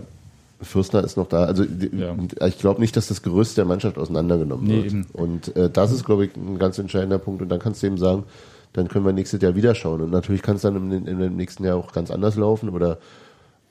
Fürstner 0.62 1.04
ist 1.04 1.18
noch 1.18 1.28
da. 1.28 1.46
Also 1.46 1.64
Ja. 1.64 2.16
ich 2.48 2.58
glaube 2.60 2.82
nicht, 2.82 2.96
dass 2.98 3.08
das 3.08 3.22
Gerüst 3.22 3.58
der 3.58 3.66
Mannschaft 3.66 3.98
auseinandergenommen 3.98 4.66
Nee, 4.66 4.76
wird. 4.84 4.86
eben. 4.88 5.08
Und 5.14 5.56
äh, 5.56 5.70
das 5.70 5.92
ist, 5.92 6.06
glaube 6.06 6.26
ich, 6.26 6.36
ein 6.36 6.58
ganz 6.60 6.78
entscheidender 6.78 7.18
Punkt. 7.18 7.42
Und 7.42 7.50
dann 7.50 7.60
kannst 7.60 7.82
du 7.84 7.88
eben 7.88 7.98
sagen, 7.98 8.24
dann 8.74 8.88
können 8.90 9.06
wir 9.06 9.14
nächstes 9.14 9.42
Jahr 9.42 9.56
wieder 9.56 9.74
schauen. 9.76 10.02
Und 10.02 10.12
natürlich 10.12 10.42
kann 10.42 10.58
es 10.58 10.64
dann 10.64 10.76
im, 10.76 11.08
im 11.08 11.36
nächsten 11.38 11.64
Jahr 11.64 11.78
auch 11.78 11.94
ganz 11.94 12.12
anders 12.12 12.36
laufen. 12.36 12.70
Oder 12.70 12.98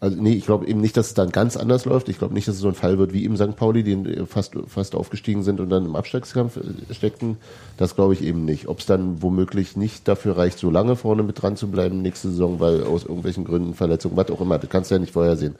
also 0.01 0.21
nee, 0.21 0.33
ich 0.33 0.45
glaube 0.45 0.67
eben 0.67 0.81
nicht, 0.81 0.97
dass 0.97 1.07
es 1.09 1.15
dann 1.15 1.31
ganz 1.31 1.57
anders 1.57 1.87
läuft. 1.87 2.09
Ich 2.11 2.19
glaube 2.19 2.35
nicht, 2.35 2.47
dass 2.47 2.57
es 2.57 2.61
so 2.61 2.69
ein 2.69 2.75
Fall 2.75 2.99
wird 2.99 3.13
wie 3.13 3.25
im 3.25 3.37
St. 3.37 3.57
Pauli, 3.57 3.83
die 3.83 4.25
fast 4.27 4.53
fast 4.67 4.95
aufgestiegen 4.95 5.43
sind 5.43 5.61
und 5.61 5.71
dann 5.71 5.87
im 5.87 5.97
Abstiegskampf 5.97 6.59
äh, 6.59 6.95
steckten. 6.95 7.39
Das 7.79 7.95
glaube 7.95 8.13
ich 8.13 8.23
eben 8.23 8.45
nicht. 8.45 8.69
Ob 8.69 8.81
es 8.81 8.87
dann 8.87 9.23
womöglich 9.23 9.77
nicht 9.77 10.07
dafür 10.07 10.37
reicht, 10.37 10.59
so 10.59 10.71
lange 10.71 10.97
vorne 10.97 11.23
mit 11.23 11.41
dran 11.41 11.57
zu 11.57 11.69
bleiben 11.69 12.03
nächste 12.03 12.29
Saison, 12.29 12.61
weil 12.61 12.85
aus 12.85 13.05
irgendwelchen 13.05 13.45
Gründen 13.45 13.75
Verletzungen, 13.75 14.17
was 14.17 14.31
auch 14.31 14.41
immer, 14.41 14.59
das 14.59 14.69
kannst 14.69 14.91
du 14.91 14.97
ja 14.97 14.99
nicht 14.99 15.13
vorhersehen. 15.13 15.55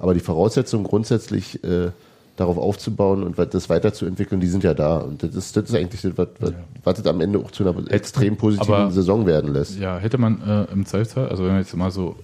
Aber 0.00 0.14
die 0.14 0.20
Voraussetzungen 0.20 0.84
grundsätzlich 0.84 1.62
äh, 1.62 1.90
darauf 2.36 2.58
aufzubauen 2.58 3.22
und 3.22 3.38
das 3.38 3.68
weiterzuentwickeln, 3.70 4.40
die 4.40 4.48
sind 4.48 4.64
ja 4.64 4.74
da. 4.74 4.98
Und 4.98 5.22
das 5.22 5.34
ist, 5.34 5.56
das 5.56 5.68
ist 5.68 5.74
eigentlich 5.76 6.02
das, 6.02 6.18
was, 6.18 6.28
was, 6.40 6.52
was 6.82 6.96
das 6.96 7.06
am 7.06 7.20
Ende 7.20 7.38
auch 7.38 7.52
zu 7.52 7.66
einer 7.66 7.92
extrem 7.92 8.36
positiven 8.36 8.74
aber- 8.74 8.90
Saison 8.90 9.26
werden 9.26 9.52
lässt. 9.52 9.78
Ja, 9.78 9.98
hätte 9.98 10.18
man 10.18 10.42
äh, 10.42 10.72
im 10.72 10.84
Zweifelsfall, 10.84 11.28
also 11.28 11.44
wenn 11.44 11.52
wir 11.52 11.58
jetzt 11.60 11.76
mal 11.76 11.92
so 11.92 12.16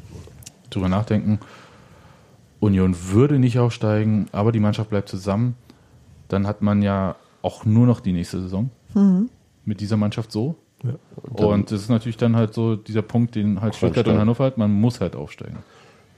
drüber 0.71 0.89
nachdenken, 0.89 1.39
Union 2.61 2.95
würde 3.11 3.39
nicht 3.39 3.59
aufsteigen, 3.59 4.29
aber 4.33 4.53
die 4.53 4.61
Mannschaft 4.61 4.91
bleibt 4.91 5.09
zusammen, 5.09 5.57
dann 6.29 6.47
hat 6.47 6.63
man 6.63 6.83
ja 6.83 7.17
auch 7.43 7.65
nur 7.65 7.87
noch 7.87 8.01
die 8.01 8.13
nächste 8.13 8.41
Saison 8.43 8.71
mit 9.65 9.81
dieser 9.81 9.97
Mannschaft 9.97 10.31
so. 10.31 10.57
Ja. 10.83 10.95
Und 11.47 11.71
das 11.71 11.83
ist 11.83 11.89
natürlich 11.91 12.17
dann 12.17 12.37
halt 12.37 12.55
so 12.55 12.77
dieser 12.77 13.03
Punkt, 13.03 13.35
den 13.35 13.61
halt 13.61 13.75
Stuttgart 13.75 14.07
und. 14.09 14.19
Hannover 14.19 14.45
hat, 14.45 14.59
man 14.59 14.71
muss 14.71 15.01
halt 15.01 15.15
aufsteigen. 15.15 15.59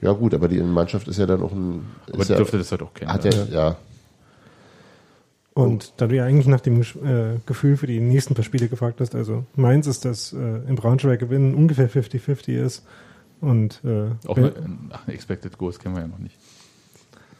Ja 0.01 0.11
gut, 0.11 0.33
aber 0.33 0.47
die 0.47 0.61
Mannschaft 0.61 1.07
ist 1.07 1.17
ja 1.17 1.25
dann 1.25 1.41
auch 1.41 1.51
ein... 1.51 1.85
Aber 2.11 2.23
die 2.23 2.31
ja, 2.31 2.37
dürfte 2.37 2.57
das 2.57 2.71
halt 2.71 2.81
auch 2.81 2.93
kennen. 2.93 3.11
hat 3.11 3.23
ja, 3.23 3.31
ja, 3.51 3.77
Und 5.53 5.93
da 5.97 6.07
du 6.07 6.15
ja 6.15 6.25
eigentlich 6.25 6.47
nach 6.47 6.61
dem 6.61 6.81
äh, 6.81 7.39
Gefühl 7.45 7.77
für 7.77 7.87
die 7.87 7.99
nächsten 7.99 8.33
paar 8.33 8.43
Spiele 8.43 8.67
gefragt 8.67 8.99
hast, 8.99 9.15
also 9.15 9.45
meins 9.55 9.87
ist, 9.87 10.03
dass 10.03 10.33
äh, 10.33 10.37
im 10.37 10.75
Braunschweig 10.75 11.19
gewinnen 11.19 11.53
ungefähr 11.53 11.89
50-50 11.89 12.53
ist. 12.53 12.85
Und 13.43 13.81
äh, 13.83 14.05
auch 14.27 14.37
eine, 14.37 14.53
ach, 14.91 15.05
Expected 15.09 15.57
Goals 15.57 15.77
kennen 15.77 15.95
wir 15.95 16.01
ja 16.01 16.07
noch 16.07 16.19
nicht. 16.19 16.37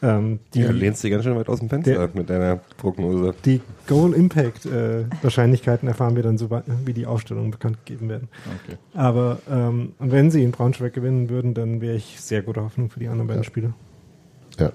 ähm, 0.02 0.38
die, 0.52 0.60
Ja, 0.60 0.70
lehnst 0.70 1.02
dich 1.02 1.10
ganz 1.10 1.24
schön 1.24 1.34
weit 1.34 1.48
aus 1.48 1.60
dem 1.60 1.70
Fenster 1.70 1.94
Der- 1.94 2.10
mit 2.14 2.28
deiner 2.28 2.56
Prognose. 2.76 3.34
die 3.46 3.62
Goal-Impact-Wahrscheinlichkeiten 3.86 5.88
erfahren 5.88 6.14
wir 6.14 6.22
dann, 6.22 6.36
so, 6.36 6.50
wie 6.84 6.92
die 6.92 7.06
Aufstellungen 7.06 7.52
bekannt 7.52 7.78
gegeben 7.86 8.10
werden. 8.10 8.28
Okay. 8.66 8.76
Aber 8.92 9.38
ähm, 9.50 9.94
wenn 9.98 10.30
sie 10.30 10.44
in 10.44 10.50
Braunschweig 10.50 10.92
gewinnen 10.92 11.30
würden, 11.30 11.54
dann 11.54 11.80
wäre 11.80 11.96
ich 11.96 12.20
sehr 12.20 12.42
guter 12.42 12.64
Hoffnung 12.64 12.90
für 12.90 13.00
die 13.00 13.08
anderen 13.08 13.28
beiden 13.28 13.44
Ja. 13.44 13.48
Spiele. 13.48 13.72
ja. 14.60 14.72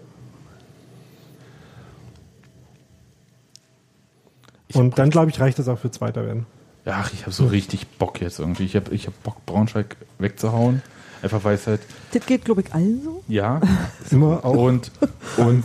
Und 4.73 4.99
dann, 4.99 5.09
glaube 5.09 5.31
ich, 5.31 5.39
reicht 5.39 5.57
das 5.59 5.67
auch 5.67 5.79
für 5.79 5.91
Zweiter 5.91 6.25
werden. 6.25 6.45
Ja, 6.85 7.01
ach, 7.03 7.13
ich 7.13 7.23
habe 7.23 7.31
so 7.31 7.47
richtig 7.47 7.87
Bock 7.87 8.21
jetzt 8.21 8.39
irgendwie. 8.39 8.65
Ich 8.65 8.75
habe 8.75 8.93
ich 8.93 9.07
hab 9.07 9.23
Bock, 9.23 9.45
Braunschweig 9.45 9.95
wegzuhauen. 10.19 10.81
Einfach 11.21 11.43
weil 11.43 11.55
es 11.55 11.67
halt, 11.67 11.81
Das 12.13 12.25
geht, 12.25 12.45
glaube 12.45 12.61
ich, 12.61 12.73
allen 12.73 13.03
so. 13.03 13.23
ja. 13.27 13.59
Immer 14.11 14.45
auch 14.45 14.55
und, 14.55 14.91
und 15.37 15.63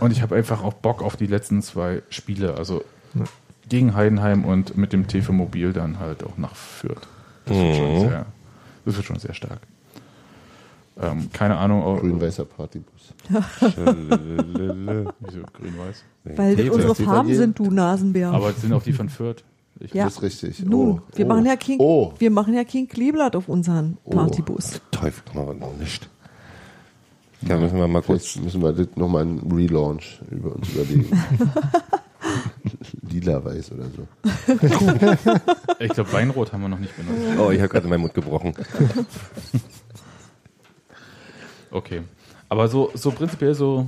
und 0.00 0.10
ich 0.12 0.22
habe 0.22 0.36
einfach 0.36 0.62
auch 0.62 0.74
Bock 0.74 1.02
auf 1.02 1.16
die 1.16 1.26
letzten 1.26 1.60
zwei 1.62 2.02
Spiele. 2.10 2.54
Also 2.56 2.84
Ja. 3.14 3.24
gegen 3.68 3.94
Heidenheim 3.94 4.44
und 4.44 4.76
mit 4.76 4.92
dem 4.92 5.08
TV 5.08 5.32
Mobil 5.32 5.72
dann 5.72 5.98
halt 5.98 6.22
auch 6.24 6.36
nach 6.38 6.54
Fürth. 6.54 7.08
Das 7.46 7.56
wird 7.56 7.76
schon 7.76 8.00
sehr, 8.00 8.26
das 8.84 8.96
wird 8.96 9.06
schon 9.06 9.18
sehr 9.18 9.34
stark. 9.34 9.58
Ähm, 11.00 11.30
keine 11.32 11.56
Ahnung, 11.56 11.82
Grün-weißer 11.98 12.44
Partybus. 12.44 13.14
wieso 13.28 13.42
grün-weiß. 15.52 16.04
Weil 16.24 16.56
das 16.56 16.68
unsere 16.68 16.94
Farben 16.94 17.34
sind, 17.34 17.58
du 17.58 17.70
Nasenbär. 17.70 18.30
Aber 18.30 18.50
es 18.50 18.60
sind 18.60 18.72
auch 18.72 18.82
die 18.82 18.92
von 18.92 19.08
Fürth. 19.08 19.42
Ich 19.80 19.92
Ja. 19.94 20.04
Das 20.04 20.14
ist 20.14 20.22
richtig. 20.22 20.64
Nun, 20.64 21.00
Oh. 21.00 21.00
wir 21.16 21.24
oh. 21.24 21.28
machen 21.28 21.46
ja 21.46 21.56
kein, 21.56 21.76
Oh, 21.78 22.12
wir 22.18 22.30
machen 22.30 22.54
ja 22.54 22.64
kein 22.64 22.88
Kleeblatt 22.88 23.34
auf 23.36 23.48
unseren 23.48 23.96
Partybus. 24.08 24.80
Teufel, 24.90 25.22
machen 25.34 25.46
wir 25.48 25.54
noch 25.66 25.76
nicht. 25.76 26.08
Da 27.42 27.56
müssen 27.56 27.76
wir 27.76 27.88
mal 27.88 28.02
kurz. 28.02 28.34
Jetzt 28.36 28.44
müssen 28.44 28.62
wir 28.62 28.72
das 28.72 28.86
nochmal 28.94 29.22
einen 29.22 29.40
Relaunch 29.52 30.20
über 30.30 30.54
uns 30.54 30.68
überlegen. 30.70 31.06
Lila-Weiß 33.10 33.72
oder 33.72 33.84
so. 33.84 34.06
Ich 35.80 35.92
glaube, 35.92 36.12
Weinrot 36.12 36.52
haben 36.52 36.62
wir 36.62 36.68
noch 36.68 36.78
nicht 36.78 36.94
benutzt. 36.96 37.38
Oh, 37.40 37.50
ich 37.50 37.58
habe 37.58 37.68
gerade 37.68 37.88
meinen 37.88 38.02
Mund 38.02 38.14
gebrochen. 38.14 38.54
Okay. 41.70 42.02
Aber 42.50 42.68
so, 42.68 42.90
so 42.94 43.10
prinzipiell 43.10 43.54
so, 43.54 43.86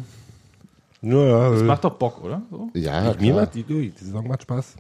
Ja, 1.03 1.51
das 1.51 1.61
ja. 1.61 1.67
macht 1.67 1.85
doch 1.85 1.95
Bock, 1.99 2.25
oder? 2.25 2.41
So? 2.51 2.71
Ja, 2.73 3.03
Mir 3.13 3.33
klar. 3.33 3.43
macht 3.43 3.55
die, 3.55 3.63
die 3.63 3.93
Saison 3.95 4.27
macht 4.27 4.43
Spaß. 4.43 4.77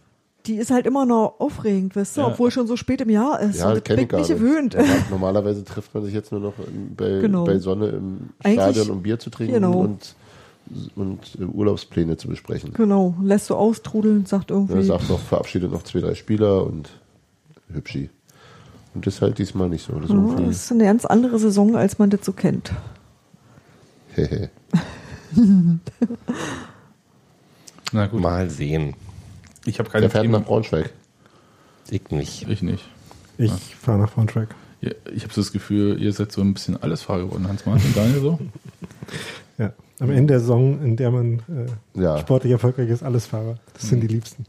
Die 0.46 0.56
ist 0.56 0.70
halt 0.70 0.84
immer 0.86 1.06
noch 1.06 1.36
aufregend, 1.38 1.96
weißt 1.96 2.16
du, 2.18 2.20
Ja. 2.20 2.26
obwohl 2.26 2.50
schon 2.50 2.66
so 2.66 2.76
spät 2.76 3.00
im 3.00 3.08
Jahr 3.08 3.40
ist. 3.40 3.60
Ja, 3.60 3.68
und 3.68 3.76
das 3.76 3.82
bin 3.84 3.98
ich 4.00 4.08
gar 4.08 4.18
nicht 4.18 4.28
gewöhnt. 4.28 4.74
Normal- 4.74 4.96
Normalerweise 5.10 5.64
trifft 5.64 5.94
man 5.94 6.04
sich 6.04 6.12
jetzt 6.12 6.32
nur 6.32 6.40
noch 6.40 6.52
bei, 6.96 7.20
Genau. 7.20 7.44
bei 7.44 7.58
Sonne 7.58 7.88
im 7.88 8.30
Eigentlich- 8.42 8.54
Stadion, 8.76 8.90
um 8.90 9.02
Bier 9.02 9.18
zu 9.18 9.30
trinken 9.30 9.54
Genau. 9.54 9.80
und, 9.80 10.14
und 10.96 11.38
äh, 11.40 11.44
Urlaubspläne 11.44 12.18
zu 12.18 12.28
besprechen. 12.28 12.74
Genau, 12.74 13.14
lässt 13.22 13.46
so 13.46 13.56
austrudeln, 13.56 14.26
sagt 14.26 14.50
Er 14.50 14.56
irgendwie. 14.56 14.82
sagt 14.84 15.08
noch, 15.08 15.18
verabschiedet 15.20 15.72
noch 15.72 15.82
zwei, 15.82 16.00
drei 16.00 16.14
Spieler 16.14 16.66
und 16.66 16.90
hübschi. 17.72 18.10
Und 18.94 19.06
das 19.06 19.14
ist 19.14 19.22
halt 19.22 19.38
diesmal 19.38 19.68
nicht 19.70 19.86
so. 19.86 19.94
Das 19.94 20.04
ist 20.04 20.10
Ja, 20.10 20.34
das 20.46 20.56
ist 20.56 20.72
eine 20.72 20.84
ganz 20.84 21.04
andere 21.06 21.38
Saison, 21.38 21.74
als 21.74 21.98
man 21.98 22.10
das 22.10 22.20
so 22.24 22.32
kennt. 22.32 22.70
hehe. 24.14 24.50
Na 27.92 28.06
gut. 28.06 28.20
Mal 28.20 28.50
sehen. 28.50 28.94
Ich 29.66 29.78
habe 29.78 29.88
keine 29.90 30.02
Der 30.02 30.10
fährt 30.10 30.24
nach 30.26 30.32
Themen. 30.32 30.44
Braunschweig. 30.44 30.90
Ich 31.90 32.10
nicht. 32.10 32.48
Ich 32.48 32.62
nicht. 32.62 32.84
Ich 33.38 33.52
fahre 33.76 33.98
nach 33.98 34.12
Braunschweig. 34.12 34.48
Ihr- 34.80 34.96
Ich 35.14 35.22
habe 35.24 35.32
so 35.32 35.40
das 35.40 35.52
Gefühl, 35.52 36.00
ihr 36.00 36.12
seid 36.12 36.32
so 36.32 36.40
ein 36.42 36.54
bisschen 36.54 36.82
alles 36.82 37.02
Fahrer 37.02 37.24
geworden, 37.24 37.48
Hans-Martin 37.48 37.86
und 37.88 37.96
Daniel 37.96 38.20
so. 38.20 38.38
Ja. 39.56 39.72
Am 40.00 40.10
Ende 40.10 40.32
der 40.32 40.40
Saison, 40.40 40.82
in 40.82 40.96
der 40.96 41.12
man 41.12 41.38
äh, 41.94 42.00
Ja. 42.00 42.18
sportlich 42.18 42.50
erfolgreich 42.50 42.88
ist, 42.88 43.04
alles 43.04 43.26
Fahrer. 43.26 43.56
Das 43.74 43.88
sind 43.88 44.00
die 44.00 44.08
Liebsten. 44.08 44.44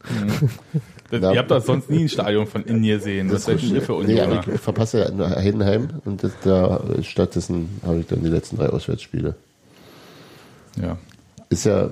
Das, 1.12 1.22
Ja. 1.22 1.32
Ihr 1.32 1.38
habt 1.38 1.52
doch 1.52 1.64
sonst 1.64 1.92
nie 1.92 2.02
ein 2.06 2.10
Stadion 2.10 2.48
von 2.48 2.64
innen 2.64 2.82
gesehen. 2.82 3.32
Was 3.32 3.46
seid 3.46 3.62
denn 3.62 3.76
ihr 3.76 3.84
für 3.84 3.92
Nee, 4.04 4.14
Unioner? 4.20 4.40
aber 4.40 4.54
ich 4.56 4.60
verpasse 4.60 5.14
ja 5.16 5.30
Heidenheim 5.36 5.90
und 6.06 6.24
das, 6.24 6.32
da 6.44 6.82
stattdessen 7.04 7.70
habe 7.86 8.00
ich 8.00 8.08
dann 8.08 8.24
die 8.24 8.30
letzten 8.30 8.58
drei 8.58 8.70
Auswärtsspiele. 8.70 9.36
ja. 10.82 10.98
Ist 11.50 11.66
ja, 11.66 11.92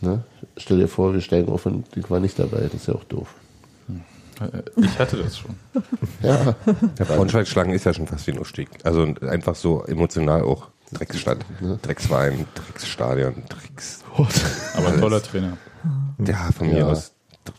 ne? 0.00 0.24
Stell 0.56 0.78
dir 0.78 0.88
vor, 0.88 1.12
wir 1.14 1.20
steigen 1.20 1.48
auf 1.50 1.66
und 1.66 1.86
ich 1.96 2.10
war 2.10 2.20
nicht 2.20 2.38
dabei. 2.38 2.60
Das 2.62 2.74
ist 2.74 2.86
ja 2.88 2.94
auch 2.94 3.04
doof. 3.04 3.34
Äh, 4.40 4.62
Ich 4.82 4.98
hatte 4.98 5.16
das 5.18 5.38
schon. 5.38 5.54
Ja, 6.22 6.54
Der 6.98 7.04
Braunschweig-Schlangen 7.04 7.72
ist 7.74 7.84
ja 7.84 7.92
schon 7.94 8.06
fast 8.06 8.26
wie 8.26 8.32
ein 8.32 8.38
Ausstieg. 8.38 8.68
Also 8.84 9.02
einfach 9.22 9.54
so 9.54 9.84
emotional 9.84 10.42
auch. 10.42 10.68
Drecksstadt, 10.92 11.38
Dreckswein, 11.82 12.46
Drecksstadion, 12.54 13.44
Drecks. 13.48 14.00
Aber 14.74 14.88
ein 14.88 15.00
toller 15.00 15.22
Trainer. 15.22 15.56
Ja, 16.26 16.50
von 16.56 16.66
mir 16.68 16.78
Ja. 16.78 16.86
aus. 16.88 17.12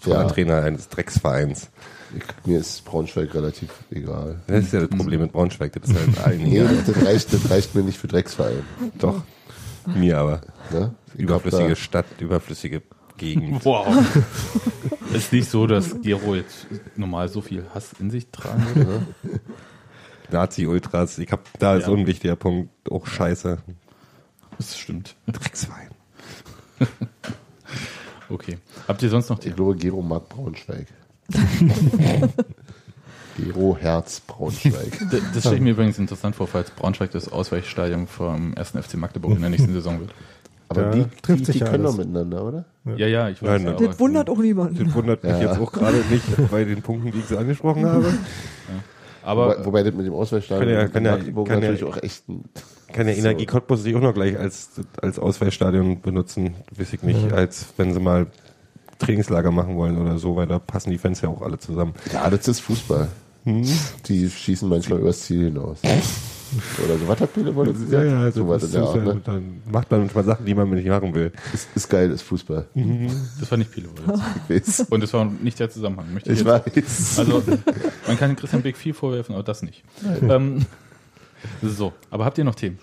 Toller 0.04 0.24
Ja. 0.24 0.28
Trainer 0.28 0.64
eines 0.64 0.90
Drecksvereins. 0.90 1.70
ich, 2.16 2.24
mir 2.46 2.60
ist 2.60 2.84
Braunschweig 2.84 3.34
relativ 3.34 3.70
egal. 3.90 4.42
Das 4.48 4.66
ist 4.66 4.74
ja 4.74 4.82
das 4.82 4.90
Problem 4.90 5.22
mit 5.22 5.32
Braunschweig. 5.32 5.72
Das 5.72 5.90
ist 5.90 5.96
halt 5.98 6.20
allen 6.28 6.44
Nee, 6.44 6.62
das, 6.86 7.06
reicht, 7.06 7.32
das 7.34 7.50
reicht 7.50 7.74
mir 7.74 7.84
nicht 7.84 7.98
für 7.98 8.08
Drecksverein. 8.10 8.64
Doch. 9.00 9.22
Mir 9.96 10.18
aber. 10.20 10.42
Ne? 10.72 10.94
Überflüssige 11.16 11.72
hab 11.72 11.78
Stadt, 11.78 12.06
überflüssige 12.20 12.82
Gegend. 13.18 13.64
Wow. 13.66 13.88
ist 15.14 15.32
nicht 15.34 15.50
so, 15.50 15.68
dass 15.68 16.02
Gero 16.02 16.36
jetzt 16.36 16.68
normal 16.96 17.28
so 17.30 17.42
viel 17.42 17.66
Hass 17.74 17.92
in 18.00 18.10
sich 18.10 18.30
tragen 18.32 18.66
würde. 18.76 19.06
Nazi-Ultras. 20.32 21.18
Ich 21.20 21.32
hab, 21.32 21.42
da 21.60 21.76
ist 21.76 21.82
Ja. 21.82 21.88
so 21.88 21.96
ein 21.96 22.08
wichtiger 22.08 22.36
Punkt. 22.36 22.70
Auch 22.90 23.06
scheiße. 23.06 23.58
Das 24.58 24.78
stimmt. 24.78 25.16
Drecksverein. 25.28 25.90
Okay. 28.30 28.58
Habt 28.88 29.04
ihr 29.04 29.10
sonst 29.10 29.28
noch 29.30 29.40
die? 29.40 29.50
ich 29.50 29.56
glaube, 29.58 29.76
Gero 29.76 30.02
mag 30.02 30.30
Braunschweig. 30.30 30.88
Gero 33.44 33.78
Herz 33.80 34.20
Braunschweig. 34.22 35.00
D- 35.12 35.22
Das 35.34 35.42
stelle 35.42 35.56
ich 35.56 35.62
mir 35.62 35.72
übrigens 35.72 35.98
interessant 36.00 36.36
vor, 36.36 36.48
falls 36.48 36.72
Braunschweig 36.72 37.12
das 37.12 37.32
Ausweichstadion 37.32 38.08
vom 38.08 38.54
1. 38.56 38.70
FC 38.72 38.96
Magdeburg 38.96 39.36
in 39.36 39.42
der 39.42 39.50
nächsten 39.50 39.74
Saison 39.74 40.00
wird. 40.00 40.14
Aber 40.70 40.84
Da 40.84 40.92
die, 40.92 41.06
trifft 41.22 41.42
die, 41.42 41.46
sich 41.46 41.54
die 41.56 41.60
ja 41.62 41.70
können 41.70 41.86
alles. 41.86 41.98
doch 41.98 42.06
miteinander, 42.06 42.46
oder? 42.46 42.66
Ja, 42.98 43.08
ja, 43.08 43.30
ich 43.30 43.42
weiß. 43.42 43.62
Nein, 43.62 43.66
ja. 43.80 43.88
Das 43.88 44.00
wundert 44.00 44.30
auch 44.30 44.38
niemanden. 44.38 44.86
Das 44.86 44.94
wundert 44.94 45.24
mich 45.24 45.34
Ja. 45.34 45.40
jetzt 45.42 45.60
auch 45.60 45.72
gerade 45.72 45.98
nicht 46.10 46.24
bei 46.52 46.64
den 46.64 46.82
Punkten, 46.82 47.12
die 47.12 47.20
ich 47.20 47.26
so 47.26 47.38
angesprochen 47.38 47.86
habe. 47.86 48.14
Aber 49.24 49.50
wobei, 49.50 49.66
wobei 49.66 49.84
das 49.84 49.94
mit 49.94 50.06
dem 50.08 50.14
Ausweichstadion 50.14 50.68
Kann 50.68 50.74
ja- 50.80 50.88
kann 50.88 51.06
ja- 51.06 51.12
Magdeburg 51.18 51.48
kann 51.48 51.62
ja- 51.62 51.72
natürlich 51.72 51.94
auch 51.94 52.02
echt 52.02 52.28
ein, 52.30 52.44
Kann 52.92 53.08
ja 53.08 53.14
So. 53.16 53.20
Energie 53.20 53.46
Cottbus 53.46 53.84
sich 53.84 53.96
auch 53.96 54.02
noch 54.02 54.14
gleich 54.14 54.38
als, 54.40 54.70
als 55.02 55.20
Ausweichstadion 55.20 56.02
benutzen, 56.02 56.56
weiß 56.76 56.94
ich 56.94 57.04
nicht, 57.04 57.32
als 57.34 57.66
wenn 57.78 57.94
sie 57.94 58.00
mal 58.00 58.28
Trainingslager 58.98 59.52
machen 59.52 59.76
wollen 59.76 59.98
oder 60.00 60.18
so, 60.18 60.36
weil 60.36 60.48
da 60.48 60.58
passen 60.60 60.92
die 60.92 60.98
Fans 60.98 61.22
ja 61.22 61.30
auch 61.30 61.42
alle 61.42 61.60
zusammen. 61.60 61.94
Ja, 62.14 62.30
das 62.30 62.48
ist 62.48 62.62
Fußball. 62.62 63.10
Hm? 63.44 63.64
Die 64.06 64.30
schießen 64.30 64.70
manchmal 64.70 65.00
übers 65.00 65.22
Ziel 65.22 65.46
hinaus. 65.46 65.80
Oder 66.84 66.98
so. 66.98 67.08
Was 67.08 67.22
hat 67.22 67.34
Pele 67.34 67.56
wollte 67.56 67.76
sie 67.76 67.88
sagen? 67.88 68.32
so 68.32 68.48
was 68.48 68.64
in 68.64 68.72
der 68.74 68.84
Art, 68.84 69.04
ne? 69.04 69.22
dann 69.24 69.62
macht 69.72 69.90
man 69.90 70.02
manchmal 70.02 70.24
Sachen, 70.26 70.46
die 70.46 70.54
man 70.54 70.70
nicht 70.70 70.88
machen 70.88 71.14
will. 71.14 71.32
ist, 71.54 71.70
ist 71.74 71.90
geil, 71.90 72.12
ist 72.12 72.24
Fußball. 72.24 72.68
das 73.40 73.50
war 73.50 73.58
nicht 73.58 73.72
Pele. 73.72 73.88
Und 74.90 75.04
das 75.04 75.14
war 75.14 75.26
nicht 75.26 75.60
der 75.60 75.70
Zusammenhang. 75.70 76.14
Möchte 76.14 76.32
ich 76.32 76.40
Ich 76.40 76.46
weiß. 76.46 77.20
Also, 77.20 77.42
man 78.08 78.18
kann 78.18 78.36
Christian 78.36 78.62
Beck 78.62 78.76
viel 78.76 78.94
vorwerfen, 78.94 79.34
aber 79.34 79.44
das 79.44 79.62
nicht. 79.62 79.84
Ähm, 80.22 80.66
so, 81.62 81.94
aber 82.10 82.26
habt 82.26 82.38
ihr 82.38 82.44
noch 82.44 82.56
Themen? 82.56 82.80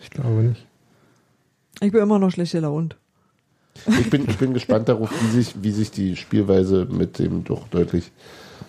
Ich 0.00 0.10
glaube 0.10 0.42
nicht. 0.42 0.66
Ich 1.80 1.92
bin 1.92 2.00
immer 2.00 2.18
noch 2.18 2.30
schlecht 2.30 2.52
gelaunt. 2.52 2.96
Ich 3.88 4.10
bin, 4.10 4.28
ich 4.28 4.38
bin 4.38 4.54
gespannt 4.54 4.88
darauf, 4.88 5.10
wie 5.22 5.28
sich, 5.28 5.54
wie 5.62 5.70
sich 5.70 5.90
die 5.90 6.16
Spielweise 6.16 6.86
mit 6.90 7.18
dem 7.18 7.44
doch 7.44 7.68
deutlich 7.68 8.12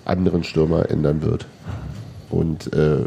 anderen 0.06 0.44
Stürmer 0.44 0.90
ändern 0.90 1.22
wird. 1.22 1.46
Und 2.30 2.74
äh, 2.74 3.06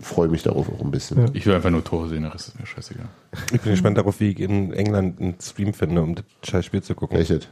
freue 0.00 0.28
mich 0.28 0.42
darauf 0.42 0.68
auch 0.68 0.80
ein 0.80 0.90
bisschen. 0.90 1.18
Ja. 1.18 1.26
Ich 1.34 1.46
will 1.46 1.54
einfach 1.54 1.70
nur 1.70 1.84
Tore 1.84 2.08
sehen, 2.08 2.22
der 2.22 2.34
Rest 2.34 2.48
ist 2.48 2.58
mir 2.58 2.66
scheißegal. 2.66 3.08
Ich 3.52 3.60
bin 3.60 3.72
gespannt 3.72 3.98
darauf, 3.98 4.18
wie 4.20 4.30
ich 4.30 4.40
in 4.40 4.72
England 4.72 5.20
einen 5.20 5.34
Stream 5.40 5.74
finde, 5.74 6.02
um 6.02 6.14
das 6.14 6.24
scheiß 6.42 6.64
Spiel 6.64 6.82
zu 6.82 6.94
gucken. 6.94 7.18
Welches? 7.18 7.48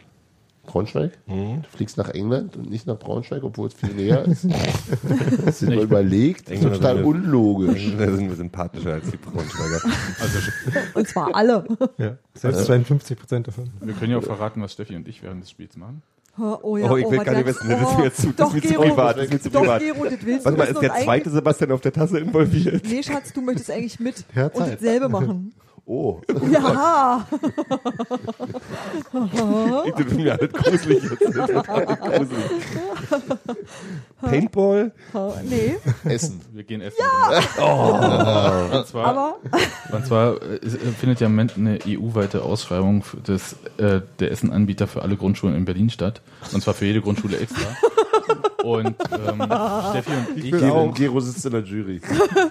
Braunschweig? 0.66 1.18
Mhm. 1.26 1.62
Du 1.62 1.68
fliegst 1.76 1.96
nach 1.96 2.08
England 2.10 2.56
und 2.56 2.70
nicht 2.70 2.86
nach 2.86 2.98
Braunschweig, 2.98 3.42
obwohl 3.42 3.68
es 3.68 3.74
viel 3.74 3.92
näher 3.94 4.24
ist. 4.26 4.44
Du 5.60 5.66
dir 5.66 5.76
mal 5.76 5.84
überlegt? 5.84 6.42
Das 6.48 6.54
ist 6.58 6.64
Engländer 6.64 6.78
total 6.78 7.04
unlogisch. 7.04 7.92
Da 7.98 8.10
sind 8.10 8.28
wir 8.28 8.36
sympathischer 8.36 8.94
als 8.94 9.10
die 9.10 9.16
Braunschweiger. 9.16 9.80
Also, 10.20 10.38
Und 10.94 11.08
zwar 11.08 11.34
alle. 11.34 11.64
Ja. 11.98 12.16
Selbst 12.34 12.64
52 12.66 13.18
Prozent 13.18 13.48
davon. 13.48 13.70
wir 13.80 13.94
können 13.94 14.12
ja 14.12 14.18
auch 14.18 14.22
verraten, 14.22 14.62
was 14.62 14.72
Steffi 14.72 14.96
und 14.96 15.06
ich 15.08 15.22
während 15.22 15.42
des 15.42 15.50
Spiels 15.50 15.76
machen. 15.76 16.02
Oh, 16.38 16.78
ja, 16.78 16.90
Oh, 16.90 16.96
ich 16.96 17.10
will 17.10 17.18
was 17.18 17.26
gar 17.26 17.34
nicht 17.34 17.46
wissen, 17.46 17.68
das 17.68 17.80
ist 17.90 17.98
mir 17.98 18.12
zu, 18.14 18.26
das 18.28 18.36
doch, 18.36 18.54
ist 18.54 18.64
mir 18.64 18.70
zu 18.70 18.80
privat. 18.80 19.16
Das 19.18 19.24
ist 19.26 19.32
mir 19.34 19.40
zu 19.40 19.50
Doch, 19.50 19.60
privat. 19.60 19.80
Gero, 19.82 20.04
das 20.04 20.12
willst 20.24 20.44
Warte 20.46 20.56
du 20.56 20.64
mal, 20.64 20.70
ist 20.70 20.80
der 20.80 20.94
zweite 21.04 21.30
Sebastian 21.30 21.72
auf 21.72 21.80
der 21.82 21.92
Tasse 21.92 22.18
involviert? 22.20 22.82
Nee, 22.88 23.02
Schatz, 23.02 23.32
du 23.34 23.42
möchtest 23.42 23.70
eigentlich 23.70 24.00
mit 24.00 24.24
Ja, 24.34 24.46
und 24.46 24.60
dasselbe 24.66 25.08
machen. 25.10 25.52
Oh, 25.84 26.20
Ja, 26.50 27.26
Das 29.12 30.06
ist 30.06 30.12
mir 30.16 30.32
alles 30.38 30.52
gruselig 30.52 31.02
jetzt. 31.02 31.18
Gruselig. 31.18 32.50
Paintball? 34.20 34.92
nee, 35.48 35.74
Essen. 36.04 36.40
Wir 36.52 36.62
gehen 36.64 36.80
essen. 36.80 36.96
Ja! 37.58 38.68
Und 38.78 38.86
zwar, 38.86 39.04
aber 39.06 39.36
und 39.92 40.06
zwar 40.06 40.40
äh, 40.40 40.58
findet 40.98 41.20
ja 41.20 41.26
im 41.26 41.32
Moment 41.32 41.54
eine 41.56 41.78
EU-weite 41.86 42.42
Ausschreibung 42.42 43.02
das, 43.24 43.54
äh, 43.78 44.00
der 44.20 44.30
Essenanbieter 44.30 44.86
für 44.86 45.02
alle 45.02 45.16
Grundschulen 45.16 45.56
in 45.56 45.64
Berlin 45.64 45.90
statt. 45.90 46.22
Und 46.52 46.62
zwar 46.62 46.74
für 46.74 46.84
jede 46.86 47.00
Grundschule 47.00 47.38
extra. 47.38 47.66
Und 48.62 48.86
ähm, 48.86 49.42
Steffi 49.90 50.10
und 50.12 50.36
ich, 50.44 50.50
Gero, 50.52 50.92
Gero 50.92 51.18
sitzt 51.18 51.44
in 51.44 51.50
der 51.50 51.62
Jury. 51.62 52.00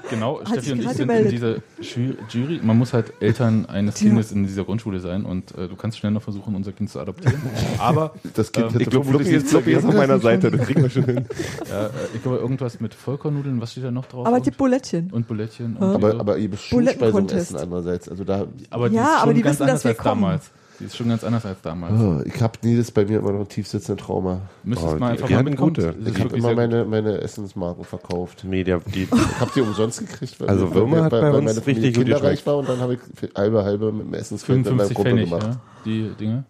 genau, 0.10 0.42
Steffi 0.46 0.74
und 0.74 0.80
ich 0.82 0.90
sind 0.90 1.00
in 1.00 1.08
gemeldet. 1.08 1.32
dieser 1.32 1.56
Ju- 1.82 2.18
Jury. 2.30 2.60
Man 2.62 2.78
muss 2.78 2.92
halt 2.92 3.14
Eltern 3.22 3.66
eines 3.68 4.00
Ja. 4.02 4.08
Kindes 4.08 4.32
in 4.32 4.44
dieser 4.46 4.64
Grundschule 4.64 5.00
sein 5.00 5.26
und 5.26 5.56
äh, 5.58 5.68
du 5.68 5.76
kannst 5.76 5.98
schnell 6.00 6.12
noch 6.12 6.22
versuchen, 6.22 6.56
unser 6.56 6.72
Kind 6.72 6.90
zu 6.90 7.00
adoptieren. 7.00 7.42
Aber 7.80 8.14
Das 8.34 8.52
Kind 8.52 8.74
Ähm, 8.74 8.82
Ich 8.82 8.90
glaube, 8.90 9.06
Fluppi 9.08 9.30
ist, 9.30 9.50
Fluppi 9.50 9.72
ist 9.74 9.86
auf 9.86 9.94
meiner 9.94 10.20
Seite. 10.20 10.52
Das 10.52 10.62
kriegen 10.68 10.82
wir 10.84 10.90
schon 10.90 11.06
hin. 11.06 11.26
ja, 11.70 11.86
äh, 11.86 11.90
ich 12.16 12.22
glaube 12.22 12.38
irgendwas 12.38 12.80
mit 12.80 12.94
Vollkornnudeln, 12.94 13.62
was 13.62 13.72
steht 13.72 13.84
da 13.84 13.92
noch 13.92 14.06
drauf? 14.06 14.26
aber 14.28 14.40
die 14.40 14.52
Bulettchen. 14.52 15.10
und 15.12 15.28
Bulettchen. 15.28 15.78
Und 15.78 15.96
Aber, 15.96 16.12
so. 16.12 16.20
aber 16.20 16.38
ihr 16.38 16.56
Schulspeisung 16.58 17.30
essen 17.30 17.58
andererseits. 17.58 18.10
Also 18.10 18.24
da, 18.24 18.46
aber 18.70 18.90
die 18.90 18.96
Ja, 18.96 19.04
ist 19.04 19.10
schon 19.12 19.20
aber 19.22 19.34
die 19.34 19.42
ganz 19.42 19.56
wissen, 19.60 19.64
anders 19.64 19.82
dass 19.82 19.84
wir 19.86 19.90
als 19.92 19.98
kommen. 20.00 20.22
damals. 20.22 20.52
Die 20.82 20.86
ist 20.88 20.98
schon 20.98 21.10
ganz 21.10 21.24
anders 21.24 21.46
als 21.46 21.62
damals. 21.62 21.94
oh, 22.02 22.22
ich 22.26 22.42
habe 22.42 22.58
nie 22.64 22.76
das 22.76 22.92
bei 22.92 23.06
mir 23.06 23.20
immer 23.20 23.32
noch 23.32 23.42
ein 23.42 23.48
tiefsitzende 23.48 24.02
Trauma. 24.02 24.42
Müsstest 24.64 24.94
Oh, 24.96 24.98
mal 24.98 25.12
einfach 25.12 25.28
die 25.28 25.34
mal 25.36 25.44
mitkommen. 25.44 25.74
gute. 25.76 25.96
Ich 26.06 26.20
habe 26.20 26.36
immer 26.36 26.56
meine, 26.56 26.86
meine 26.86 27.22
Essensmarken 27.22 27.84
verkauft. 27.86 28.44
Nee, 28.48 28.64
der, 28.64 28.80
die, 28.80 29.04
Ich 29.04 29.40
habe 29.40 29.52
die 29.56 29.62
umsonst 29.62 30.00
gekriegt, 30.00 30.40
weil, 30.42 30.50
Also 30.50 30.74
Würmer 30.74 31.04
hat 31.04 31.12
bei 31.12 31.32
uns 31.32 31.46
meine 31.46 31.62
Familie 31.62 31.84
richtig 31.84 31.96
gut 31.96 32.06
kinderreich 32.06 32.46
war 32.48 32.58
und 32.58 32.68
dann 32.68 32.80
habe 32.80 32.96
ich 32.96 33.00
halbe 33.36 33.64
halbe 33.64 33.92
mit 33.92 34.06
dem 34.06 34.12
meinem 34.12 34.24
55 34.40 34.96
Kumpel 34.96 35.12
Pfennig, 35.14 35.30
gemacht. 35.30 35.48
ja, 35.48 35.58
die 35.86 36.10
Dinge. 36.20 36.44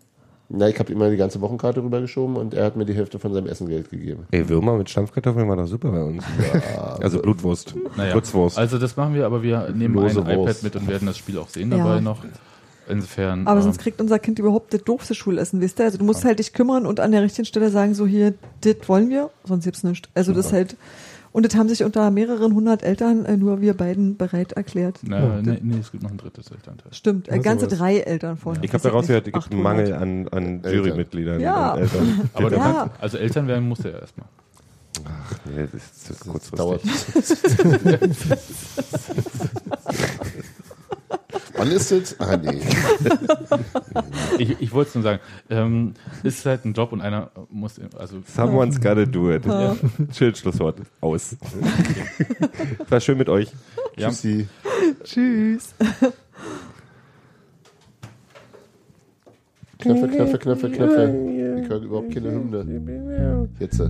Na, 0.53 0.67
ich 0.67 0.77
habe 0.79 0.91
immer 0.91 1.09
die 1.09 1.15
ganze 1.15 1.39
Wochenkarte 1.39 1.82
rübergeschoben 1.82 2.36
und 2.36 2.53
er 2.53 2.65
hat 2.65 2.75
mir 2.75 2.84
die 2.86 2.93
Hälfte 2.93 3.19
von 3.19 3.34
seinem 3.34 3.47
Essengeld 3.47 3.89
gegeben. 3.89 4.25
ey, 4.32 4.49
Würmer 4.49 4.77
mit 4.77 4.89
Stampfkartoffeln 4.89 5.47
war 5.47 5.55
doch 5.55 5.65
super 5.67 5.91
bei 5.91 6.03
uns. 6.03 6.23
also 7.01 7.21
Blutwurst. 7.21 7.73
Naja, 7.95 8.11
Kurzwurst. 8.11 8.57
also 8.57 8.77
das 8.77 8.97
machen 8.97 9.13
wir, 9.13 9.25
aber 9.25 9.43
wir 9.43 9.69
nehmen 9.73 9.95
Lose 9.95 10.19
ein 10.25 10.38
Wurst. 10.38 10.61
iPad 10.61 10.63
mit 10.63 10.75
und 10.75 10.88
werden 10.89 11.05
das 11.05 11.17
Spiel 11.17 11.38
auch 11.38 11.47
sehen 11.47 11.71
Ja. 11.71 11.77
dabei 11.77 12.01
noch. 12.01 12.17
Insofern. 12.91 13.47
Aber 13.47 13.59
ähm, 13.59 13.63
sonst 13.63 13.79
kriegt 13.79 14.01
unser 14.01 14.19
Kind 14.19 14.39
überhaupt 14.39 14.73
das 14.73 14.83
doofste 14.83 15.15
Schulessen, 15.15 15.61
wisst 15.61 15.79
ihr? 15.79 15.85
Also 15.85 15.97
du 15.97 16.03
musst 16.05 16.25
halt 16.25 16.39
dich 16.39 16.53
kümmern 16.53 16.85
und 16.85 16.99
an 16.99 17.11
der 17.11 17.23
richtigen 17.23 17.45
Stelle 17.45 17.69
sagen, 17.71 17.93
so 17.93 18.05
hier, 18.05 18.33
das 18.61 18.75
wollen 18.87 19.09
wir, 19.09 19.29
sonst 19.45 19.63
gibt's 19.63 19.83
nichts. 19.83 20.09
Also 20.13 20.33
das 20.33 20.51
halt, 20.53 20.75
und 21.33 21.45
das 21.45 21.55
haben 21.55 21.69
sich 21.69 21.83
unter 21.85 22.11
mehreren 22.11 22.53
hundert 22.53 22.83
Eltern 22.83 23.23
äh, 23.25 23.37
nur 23.37 23.61
wir 23.61 23.73
beiden 23.73 24.17
bereit 24.17 24.51
erklärt. 24.51 24.99
na, 25.01 25.41
nee, 25.41 25.59
nee, 25.61 25.77
es 25.79 25.91
gibt 25.91 26.03
noch 26.03 26.11
ein 26.11 26.17
drittes 26.17 26.51
Elternteil. 26.51 26.93
Stimmt, 26.93 27.29
äh, 27.29 27.37
Ja, 27.37 27.41
ganze 27.41 27.65
sowas. 27.65 27.77
drei 27.79 27.97
Eltern 27.99 28.37
von. 28.37 28.57
ich 28.61 28.73
habe 28.73 28.83
daraus 28.83 29.07
gehört, 29.07 29.27
es 29.27 29.33
gibt 29.33 29.51
einen 29.51 29.61
Mangel 29.61 29.93
an, 29.93 30.27
an 30.27 30.61
Jurymitgliedern. 30.69 31.39
Ja. 31.39 31.73
und 31.73 31.79
Eltern. 31.81 32.29
Aber 32.33 32.49
du 32.49 32.55
Ja. 32.57 32.73
kannst, 32.89 33.01
also 33.01 33.17
Eltern 33.17 33.47
werden 33.47 33.67
musst 33.69 33.85
du 33.85 33.89
ja 33.89 33.99
erstmal. 33.99 34.27
Nee, 35.45 35.67
das 35.71 35.73
ist, 35.73 36.09
das 36.09 36.17
ist 36.17 36.27
kurzfristig. 36.27 36.59
Dauert. 36.59 36.81
Wann 41.62 41.72
ist 41.74 41.91
es? 41.91 42.20
Ah, 42.20 42.38
nee. 42.38 42.59
Ich, 44.39 44.59
ich 44.59 44.74
wollte 44.74 44.89
es 44.89 44.95
nur 44.95 45.03
sagen, 45.03 45.20
ähm, 45.51 45.93
ist 46.24 46.43
halt 46.47 46.66
ein 46.66 46.74
Job 46.74 46.91
und 46.91 47.01
einer 47.01 47.30
muss, 47.51 47.80
also 47.99 48.24
Someone's 48.26 48.82
gotta 48.82 49.05
do 49.05 49.32
it. 49.32 49.43
Schön 50.16 50.34
Schlusswort. 50.34 50.78
Aus. 51.01 51.38
War 52.89 52.99
schön 52.99 53.20
mit 53.20 53.30
euch. 53.30 53.51
ja, 53.95 54.07
Tschüssi. 54.07 54.47
Tschüss. 55.03 55.76
Knöpfe, 59.78 60.07
Knöpfe, 60.07 60.39
Knöpfe, 60.39 60.72
Knöpfe. 60.72 61.62
Ich 61.62 61.70
höre 61.70 61.82
überhaupt 61.84 62.12
keine 62.12 62.32
Hymne. 62.32 63.49
Jetzt. 63.59 63.84